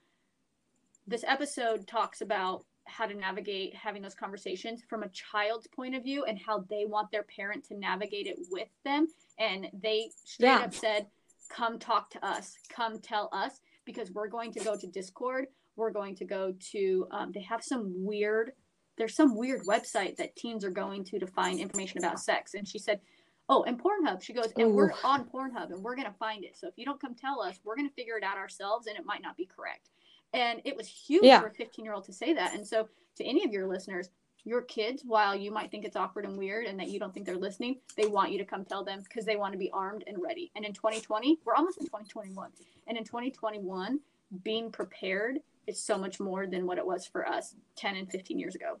this 1.06 1.24
episode 1.26 1.86
talks 1.86 2.20
about 2.20 2.64
how 2.86 3.06
to 3.06 3.14
navigate 3.14 3.74
having 3.74 4.02
those 4.02 4.14
conversations 4.14 4.82
from 4.88 5.02
a 5.02 5.08
child's 5.08 5.66
point 5.66 5.94
of 5.94 6.02
view 6.02 6.24
and 6.24 6.38
how 6.38 6.64
they 6.70 6.84
want 6.86 7.10
their 7.10 7.24
parent 7.24 7.64
to 7.64 7.76
navigate 7.76 8.26
it 8.26 8.38
with 8.50 8.68
them. 8.84 9.08
And 9.38 9.68
they 9.82 10.10
straight 10.24 10.48
Yeah. 10.48 10.58
up 10.58 10.74
said 10.74 11.06
come 11.48 11.78
talk 11.78 12.10
to 12.10 12.24
us. 12.24 12.56
Come 12.68 12.98
tell 13.00 13.28
us 13.32 13.60
because 13.84 14.10
we're 14.10 14.28
going 14.28 14.52
to 14.52 14.60
go 14.60 14.76
to 14.76 14.86
discord. 14.86 15.46
We're 15.76 15.90
going 15.92 16.16
to 16.16 16.24
go 16.24 16.54
to 16.72 17.06
um, 17.10 17.32
they 17.32 17.42
have 17.42 17.62
some 17.62 17.92
weird 18.04 18.52
there's 18.98 19.14
some 19.14 19.36
weird 19.36 19.60
website 19.66 20.16
that 20.16 20.34
teens 20.36 20.64
are 20.64 20.70
going 20.70 21.04
to 21.04 21.18
to 21.18 21.26
find 21.26 21.60
information 21.60 21.98
about 21.98 22.18
sex. 22.18 22.54
And 22.54 22.66
she 22.66 22.78
said 22.78 23.00
oh 23.48 23.62
and 23.64 23.78
pornhub. 23.80 24.22
She 24.22 24.32
goes 24.32 24.52
and 24.56 24.72
we're 24.74 24.92
on 25.04 25.24
pornhub 25.24 25.70
and 25.70 25.82
we're 25.82 25.94
going 25.96 26.08
to 26.10 26.18
find 26.18 26.44
it. 26.44 26.56
So 26.56 26.66
if 26.68 26.74
you 26.76 26.84
don't 26.84 27.00
come 27.00 27.14
tell 27.14 27.40
us 27.42 27.60
we're 27.64 27.76
going 27.76 27.88
to 27.88 27.94
figure 27.94 28.16
it 28.16 28.24
out 28.24 28.38
ourselves 28.38 28.86
and 28.86 28.96
it 28.96 29.04
might 29.04 29.22
not 29.22 29.36
be 29.36 29.46
correct 29.46 29.90
and 30.36 30.60
it 30.64 30.76
was 30.76 30.86
huge 30.86 31.24
Yeah. 31.24 31.40
for 31.40 31.48
a 31.48 31.54
15 31.54 31.84
year 31.84 31.94
old 31.94 32.04
to 32.04 32.12
say 32.12 32.32
that. 32.34 32.54
And 32.54 32.66
so 32.66 32.88
to 33.16 33.24
any 33.24 33.44
of 33.44 33.52
your 33.52 33.66
listeners 33.66 34.10
your 34.44 34.62
kids 34.62 35.02
while 35.04 35.34
you 35.34 35.50
might 35.50 35.72
think 35.72 35.84
it's 35.84 35.96
awkward 35.96 36.24
and 36.24 36.38
weird 36.38 36.66
and 36.66 36.78
that 36.78 36.88
you 36.88 37.00
don't 37.00 37.12
think 37.12 37.26
they're 37.26 37.36
listening 37.36 37.80
they 37.96 38.06
want 38.06 38.30
you 38.30 38.38
to 38.38 38.44
come 38.44 38.64
tell 38.64 38.84
them 38.84 39.00
because 39.02 39.24
they 39.24 39.34
want 39.34 39.50
to 39.52 39.58
be 39.58 39.70
armed 39.72 40.04
and 40.06 40.22
ready. 40.22 40.52
And 40.54 40.64
in 40.64 40.72
2020 40.72 41.40
we're 41.44 41.54
almost 41.56 41.78
in 41.78 41.86
2021 41.86 42.50
and 42.86 42.96
in 42.96 43.02
2021 43.02 43.98
being 44.44 44.70
prepared 44.70 45.38
is 45.66 45.82
so 45.82 45.98
much 45.98 46.20
more 46.20 46.46
than 46.46 46.64
what 46.64 46.78
it 46.78 46.86
was 46.86 47.06
for 47.06 47.26
us 47.26 47.56
10 47.76 47.96
and 47.96 48.08
15 48.10 48.38
years 48.38 48.54
ago 48.54 48.78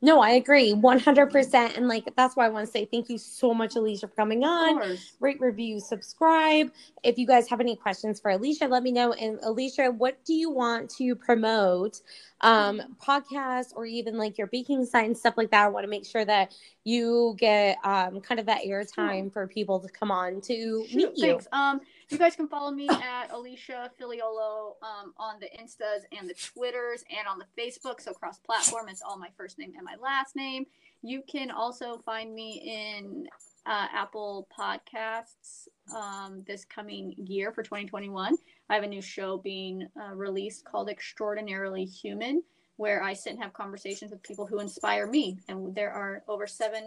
No, 0.00 0.20
I 0.20 0.30
agree 0.30 0.72
100%. 0.74 1.76
And 1.76 1.88
like, 1.88 2.04
that's 2.16 2.36
why 2.36 2.46
I 2.46 2.48
want 2.50 2.66
to 2.66 2.70
say 2.70 2.84
thank 2.84 3.08
you 3.10 3.18
so 3.18 3.52
much, 3.52 3.74
Alicia, 3.74 4.06
for 4.06 4.14
coming 4.14 4.44
on. 4.44 4.96
Rate, 5.18 5.40
review, 5.40 5.80
subscribe. 5.80 6.70
If 7.02 7.18
you 7.18 7.26
guys 7.26 7.48
have 7.50 7.60
any 7.60 7.74
questions 7.74 8.20
for 8.20 8.30
Alicia, 8.30 8.66
let 8.68 8.84
me 8.84 8.92
know. 8.92 9.12
And 9.12 9.40
Alicia, 9.42 9.90
what 9.90 10.24
do 10.24 10.34
you 10.34 10.50
want 10.50 10.90
to 10.98 11.16
promote? 11.16 12.00
Um, 12.40 12.96
podcasts 13.04 13.72
or 13.74 13.84
even 13.84 14.16
like 14.16 14.38
your 14.38 14.46
baking 14.46 14.84
site 14.86 15.06
and 15.06 15.16
stuff 15.16 15.34
like 15.36 15.50
that. 15.50 15.64
I 15.64 15.68
want 15.68 15.82
to 15.84 15.90
make 15.90 16.06
sure 16.06 16.24
that 16.24 16.54
you 16.84 17.34
get 17.36 17.78
um 17.84 18.20
kind 18.20 18.38
of 18.38 18.46
that 18.46 18.60
airtime 18.64 19.32
for 19.32 19.46
people 19.48 19.80
to 19.80 19.88
come 19.88 20.10
on 20.10 20.40
to 20.42 20.84
Shoot, 20.88 20.94
meet 20.94 21.16
you. 21.16 21.26
thanks. 21.32 21.48
Um, 21.52 21.80
you 22.10 22.16
guys 22.16 22.36
can 22.36 22.46
follow 22.48 22.70
me 22.70 22.88
at 22.88 23.30
Alicia 23.32 23.90
Filiolo 24.00 24.74
um, 24.82 25.12
on 25.18 25.40
the 25.40 25.46
Instas 25.60 26.04
and 26.16 26.28
the 26.28 26.34
Twitters 26.34 27.04
and 27.10 27.26
on 27.26 27.38
the 27.38 27.46
Facebook. 27.60 28.00
So 28.00 28.12
cross 28.12 28.38
platform, 28.38 28.88
it's 28.88 29.02
all 29.02 29.18
my 29.18 29.28
first 29.36 29.58
name 29.58 29.72
and 29.76 29.84
my 29.84 29.96
last 30.00 30.36
name. 30.36 30.64
You 31.02 31.22
can 31.28 31.50
also 31.50 31.98
find 31.98 32.34
me 32.34 32.62
in 32.64 33.28
uh, 33.68 33.86
Apple 33.92 34.48
Podcasts 34.58 35.68
um, 35.94 36.42
this 36.46 36.64
coming 36.64 37.14
year 37.18 37.52
for 37.52 37.62
2021. 37.62 38.34
I 38.70 38.74
have 38.74 38.82
a 38.82 38.86
new 38.86 39.02
show 39.02 39.36
being 39.36 39.86
uh, 40.00 40.14
released 40.14 40.64
called 40.64 40.88
Extraordinarily 40.88 41.84
Human, 41.84 42.42
where 42.76 43.02
I 43.02 43.12
sit 43.12 43.34
and 43.34 43.42
have 43.42 43.52
conversations 43.52 44.10
with 44.10 44.22
people 44.22 44.46
who 44.46 44.60
inspire 44.60 45.06
me. 45.06 45.38
And 45.48 45.74
there 45.74 45.92
are 45.92 46.22
over 46.28 46.46
seven, 46.46 46.86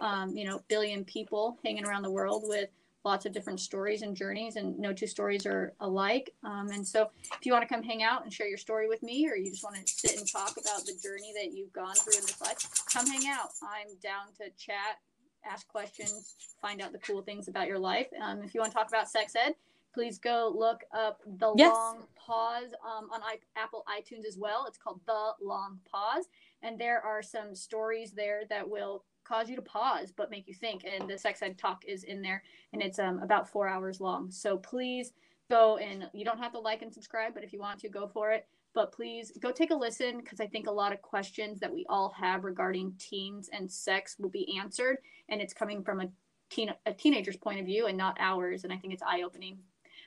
um, 0.00 0.36
you 0.36 0.44
know, 0.44 0.62
billion 0.68 1.04
people 1.04 1.58
hanging 1.64 1.84
around 1.84 2.02
the 2.02 2.10
world 2.10 2.44
with 2.46 2.68
lots 3.04 3.26
of 3.26 3.32
different 3.32 3.58
stories 3.58 4.02
and 4.02 4.14
journeys, 4.14 4.56
and 4.56 4.78
no 4.78 4.92
two 4.92 5.06
stories 5.06 5.46
are 5.46 5.72
alike. 5.80 6.32
Um, 6.44 6.68
and 6.70 6.86
so, 6.86 7.08
if 7.32 7.46
you 7.46 7.52
want 7.52 7.66
to 7.66 7.74
come 7.74 7.82
hang 7.82 8.02
out 8.02 8.22
and 8.22 8.32
share 8.32 8.48
your 8.48 8.58
story 8.58 8.88
with 8.88 9.02
me, 9.02 9.28
or 9.28 9.36
you 9.36 9.50
just 9.50 9.64
want 9.64 9.76
to 9.76 9.82
sit 9.86 10.16
and 10.18 10.30
talk 10.30 10.52
about 10.52 10.84
the 10.84 10.92
journey 11.02 11.32
that 11.40 11.52
you've 11.52 11.72
gone 11.72 11.94
through 11.94 12.18
in 12.18 12.22
this 12.22 12.40
life, 12.40 12.58
come 12.92 13.06
hang 13.06 13.28
out. 13.28 13.50
I'm 13.62 13.96
down 14.02 14.26
to 14.38 14.50
chat, 14.62 14.98
ask 15.44 15.66
questions, 15.68 16.34
find 16.60 16.80
out 16.80 16.92
the 16.92 16.98
cool 16.98 17.22
things 17.22 17.48
about 17.48 17.68
your 17.68 17.78
life. 17.78 18.08
Um, 18.22 18.42
if 18.42 18.54
you 18.54 18.60
want 18.60 18.72
to 18.72 18.78
talk 18.78 18.88
about 18.88 19.08
sex 19.08 19.34
ed, 19.36 19.54
please 19.94 20.18
go 20.18 20.52
look 20.54 20.84
up 20.92 21.20
the 21.26 21.52
Yes. 21.56 21.74
long 21.74 22.06
pause 22.14 22.72
um, 22.84 23.10
on 23.10 23.22
I- 23.22 23.40
Apple 23.56 23.84
iTunes 23.88 24.26
as 24.26 24.36
well. 24.36 24.66
It's 24.66 24.78
called 24.78 25.00
the 25.06 25.32
long 25.40 25.80
pause, 25.90 26.28
and 26.62 26.78
there 26.78 27.00
are 27.04 27.22
some 27.22 27.54
stories 27.54 28.12
there 28.12 28.42
that 28.50 28.68
will 28.68 29.04
cause 29.24 29.50
you 29.50 29.56
to 29.56 29.62
pause 29.62 30.10
but 30.10 30.30
make 30.30 30.48
you 30.48 30.54
think. 30.54 30.84
And 30.84 31.08
the 31.08 31.18
sex 31.18 31.42
ed 31.42 31.58
talk 31.58 31.84
is 31.86 32.04
in 32.04 32.22
there, 32.22 32.42
and 32.72 32.82
it's 32.82 32.98
um, 32.98 33.20
about 33.22 33.48
four 33.48 33.68
hours 33.68 34.00
long. 34.00 34.30
So 34.30 34.56
please 34.56 35.12
go 35.50 35.78
and 35.78 36.08
you 36.12 36.24
don't 36.24 36.38
have 36.38 36.52
to 36.52 36.58
like 36.60 36.82
and 36.82 36.92
subscribe, 36.92 37.32
but 37.34 37.42
if 37.42 37.52
you 37.52 37.58
want 37.58 37.80
to, 37.80 37.88
go 37.88 38.06
for 38.06 38.30
it. 38.32 38.46
But 38.78 38.92
please 38.92 39.32
go 39.40 39.50
take 39.50 39.72
a 39.72 39.74
listen 39.74 40.18
because 40.18 40.38
I 40.38 40.46
think 40.46 40.68
a 40.68 40.70
lot 40.70 40.92
of 40.92 41.02
questions 41.02 41.58
that 41.58 41.74
we 41.74 41.84
all 41.88 42.14
have 42.16 42.44
regarding 42.44 42.92
teens 42.96 43.50
and 43.52 43.68
sex 43.68 44.14
will 44.20 44.28
be 44.28 44.56
answered, 44.56 44.98
and 45.28 45.40
it's 45.40 45.52
coming 45.52 45.82
from 45.82 46.00
a 46.00 46.08
teen 46.48 46.72
a 46.86 46.92
teenager's 46.92 47.36
point 47.36 47.58
of 47.58 47.66
view 47.66 47.88
and 47.88 47.98
not 47.98 48.16
ours. 48.20 48.62
And 48.62 48.72
I 48.72 48.76
think 48.76 48.92
it's 48.92 49.02
eye 49.02 49.22
opening. 49.22 49.58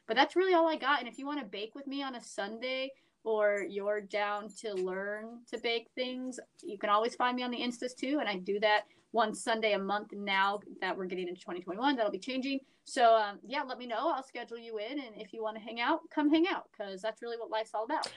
But 0.08 0.16
that's 0.16 0.38
really 0.38 0.54
all 0.54 0.70
I 0.70 0.78
got. 0.78 1.00
And 1.00 1.10
if 1.10 1.20
you 1.20 1.26
want 1.26 1.42
to 1.42 1.46
bake 1.46 1.76
with 1.76 1.86
me 1.86 2.02
on 2.02 2.16
a 2.16 2.24
Sunday 2.24 2.92
or 3.26 3.66
you're 3.70 4.00
down 4.00 4.48
to 4.62 4.74
learn 4.74 5.42
to 5.52 5.58
bake 5.58 5.90
things, 5.94 6.40
you 6.64 6.78
can 6.78 6.90
always 6.90 7.14
find 7.16 7.36
me 7.36 7.44
on 7.44 7.52
the 7.52 7.60
Instas 7.60 7.94
too. 7.94 8.20
And 8.22 8.30
I 8.30 8.38
do 8.38 8.58
that 8.62 8.84
one 9.12 9.36
Sunday 9.36 9.74
a 9.74 9.80
month 9.80 10.14
now 10.14 10.62
that 10.80 10.98
we're 10.98 11.08
getting 11.08 11.28
into 11.28 11.42
2021. 11.42 11.98
That'll 11.98 12.10
be 12.10 12.20
changing. 12.20 12.62
So 12.86 13.16
um, 13.16 13.40
yeah, 13.46 13.64
let 13.64 13.78
me 13.78 13.86
know. 13.86 14.14
I'll 14.16 14.24
schedule 14.24 14.58
you 14.58 14.78
in. 14.78 14.98
And 14.98 15.20
if 15.20 15.34
you 15.34 15.44
want 15.44 15.58
to 15.58 15.62
hang 15.62 15.82
out, 15.82 16.00
come 16.10 16.32
hang 16.32 16.48
out 16.48 16.70
because 16.72 17.02
that's 17.02 17.22
really 17.22 17.38
what 17.38 17.52
life's 17.52 17.72
all 17.74 17.84
about. 17.84 18.10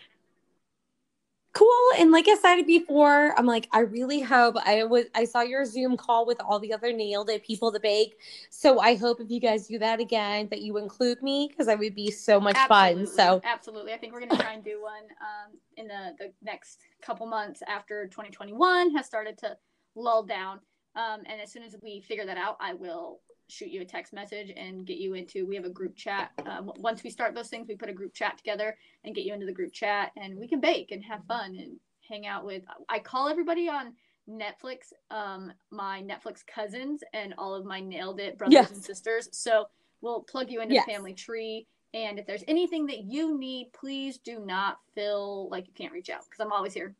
Cool. 1.54 1.68
And 1.98 2.10
like 2.10 2.26
I 2.26 2.34
said 2.34 2.62
before, 2.62 3.32
I'm 3.38 3.46
like, 3.46 3.68
I 3.70 3.80
really 3.80 4.20
hope 4.20 4.56
I 4.64 4.82
was 4.82 5.04
I 5.14 5.24
saw 5.24 5.42
your 5.42 5.64
Zoom 5.64 5.96
call 5.96 6.26
with 6.26 6.40
all 6.40 6.58
the 6.58 6.72
other 6.72 6.92
nailed 6.92 7.30
it 7.30 7.44
people 7.44 7.70
to 7.70 7.78
bake. 7.78 8.18
So 8.50 8.80
I 8.80 8.96
hope 8.96 9.20
if 9.20 9.30
you 9.30 9.38
guys 9.38 9.68
do 9.68 9.78
that 9.78 10.00
again 10.00 10.48
that 10.50 10.62
you 10.62 10.78
include 10.78 11.22
me 11.22 11.46
because 11.48 11.68
I 11.68 11.76
would 11.76 11.94
be 11.94 12.10
so 12.10 12.40
much 12.40 12.56
fun. 12.66 13.06
So 13.06 13.40
absolutely, 13.44 13.92
I 13.92 13.98
think 13.98 14.12
we're 14.12 14.26
gonna 14.26 14.42
try 14.42 14.54
and 14.54 14.64
do 14.64 14.82
one 14.82 15.04
um, 15.20 15.56
in 15.76 15.86
the 15.86 16.16
the 16.18 16.32
next 16.42 16.80
couple 17.00 17.24
months 17.26 17.62
after 17.68 18.06
2021 18.08 18.90
has 18.96 19.06
started 19.06 19.38
to 19.38 19.56
lull 19.94 20.24
down. 20.24 20.58
Um, 20.96 21.20
and 21.26 21.40
as 21.40 21.52
soon 21.52 21.62
as 21.62 21.76
we 21.80 22.00
figure 22.00 22.26
that 22.26 22.36
out, 22.36 22.56
I 22.60 22.74
will 22.74 23.20
shoot 23.54 23.70
you 23.70 23.80
a 23.82 23.84
text 23.84 24.12
message 24.12 24.52
and 24.56 24.84
get 24.86 24.98
you 24.98 25.14
into. 25.14 25.46
We 25.46 25.54
have 25.56 25.64
a 25.64 25.70
group 25.70 25.96
chat. 25.96 26.32
Um, 26.46 26.72
once 26.76 27.02
we 27.04 27.10
start 27.10 27.34
those 27.34 27.48
things, 27.48 27.68
we 27.68 27.76
put 27.76 27.88
a 27.88 27.94
group 27.94 28.12
chat 28.12 28.36
together 28.36 28.76
and 29.04 29.14
get 29.14 29.24
you 29.24 29.32
into 29.32 29.46
the 29.46 29.52
group 29.52 29.72
chat, 29.72 30.10
and 30.16 30.36
we 30.36 30.48
can 30.48 30.60
bake 30.60 30.90
and 30.90 31.02
have 31.04 31.24
fun 31.26 31.56
and 31.56 31.78
hang 32.08 32.26
out 32.26 32.44
with. 32.44 32.62
I 32.88 32.98
call 32.98 33.28
everybody 33.28 33.68
on 33.68 33.94
Netflix, 34.28 34.92
um, 35.10 35.52
my 35.70 36.02
Netflix 36.02 36.44
cousins, 36.46 37.02
and 37.12 37.34
all 37.38 37.54
of 37.54 37.64
my 37.64 37.80
nailed 37.80 38.20
it 38.20 38.36
brothers 38.38 38.52
Yes. 38.54 38.70
and 38.72 38.82
sisters. 38.82 39.28
So 39.32 39.68
we'll 40.00 40.22
plug 40.22 40.50
you 40.50 40.60
into 40.60 40.74
Yes. 40.74 40.86
the 40.86 40.92
family 40.92 41.14
tree. 41.14 41.66
And 41.92 42.18
if 42.18 42.26
there's 42.26 42.44
anything 42.48 42.86
that 42.86 43.04
you 43.04 43.38
need, 43.38 43.72
please 43.72 44.18
do 44.18 44.40
not 44.40 44.78
feel 44.94 45.48
like 45.48 45.68
you 45.68 45.72
can't 45.74 45.92
reach 45.92 46.10
out 46.10 46.24
because 46.24 46.40
I'm 46.44 46.52
always 46.52 46.74
here. 46.74 46.96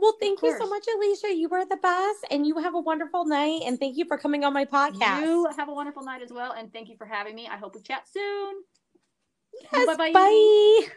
Well, 0.00 0.16
thank 0.20 0.42
you 0.42 0.56
so 0.58 0.66
much, 0.68 0.84
Alicia. 0.94 1.34
You 1.34 1.48
were 1.48 1.64
the 1.64 1.76
best, 1.76 2.26
and 2.30 2.46
you 2.46 2.58
have 2.58 2.74
a 2.74 2.80
wonderful 2.80 3.24
night. 3.26 3.62
And 3.66 3.78
thank 3.78 3.96
you 3.96 4.04
for 4.06 4.18
coming 4.18 4.44
on 4.44 4.52
my 4.52 4.64
podcast. 4.64 5.20
You 5.20 5.48
have 5.56 5.68
a 5.68 5.72
wonderful 5.72 6.02
night 6.02 6.22
as 6.22 6.32
well. 6.32 6.52
And 6.52 6.72
thank 6.72 6.88
you 6.88 6.96
for 6.96 7.06
having 7.06 7.34
me. 7.34 7.48
I 7.48 7.56
hope 7.56 7.74
we 7.74 7.82
chat 7.82 8.08
soon. 8.08 8.54
Yes, 9.72 9.96
bye. 9.96 10.80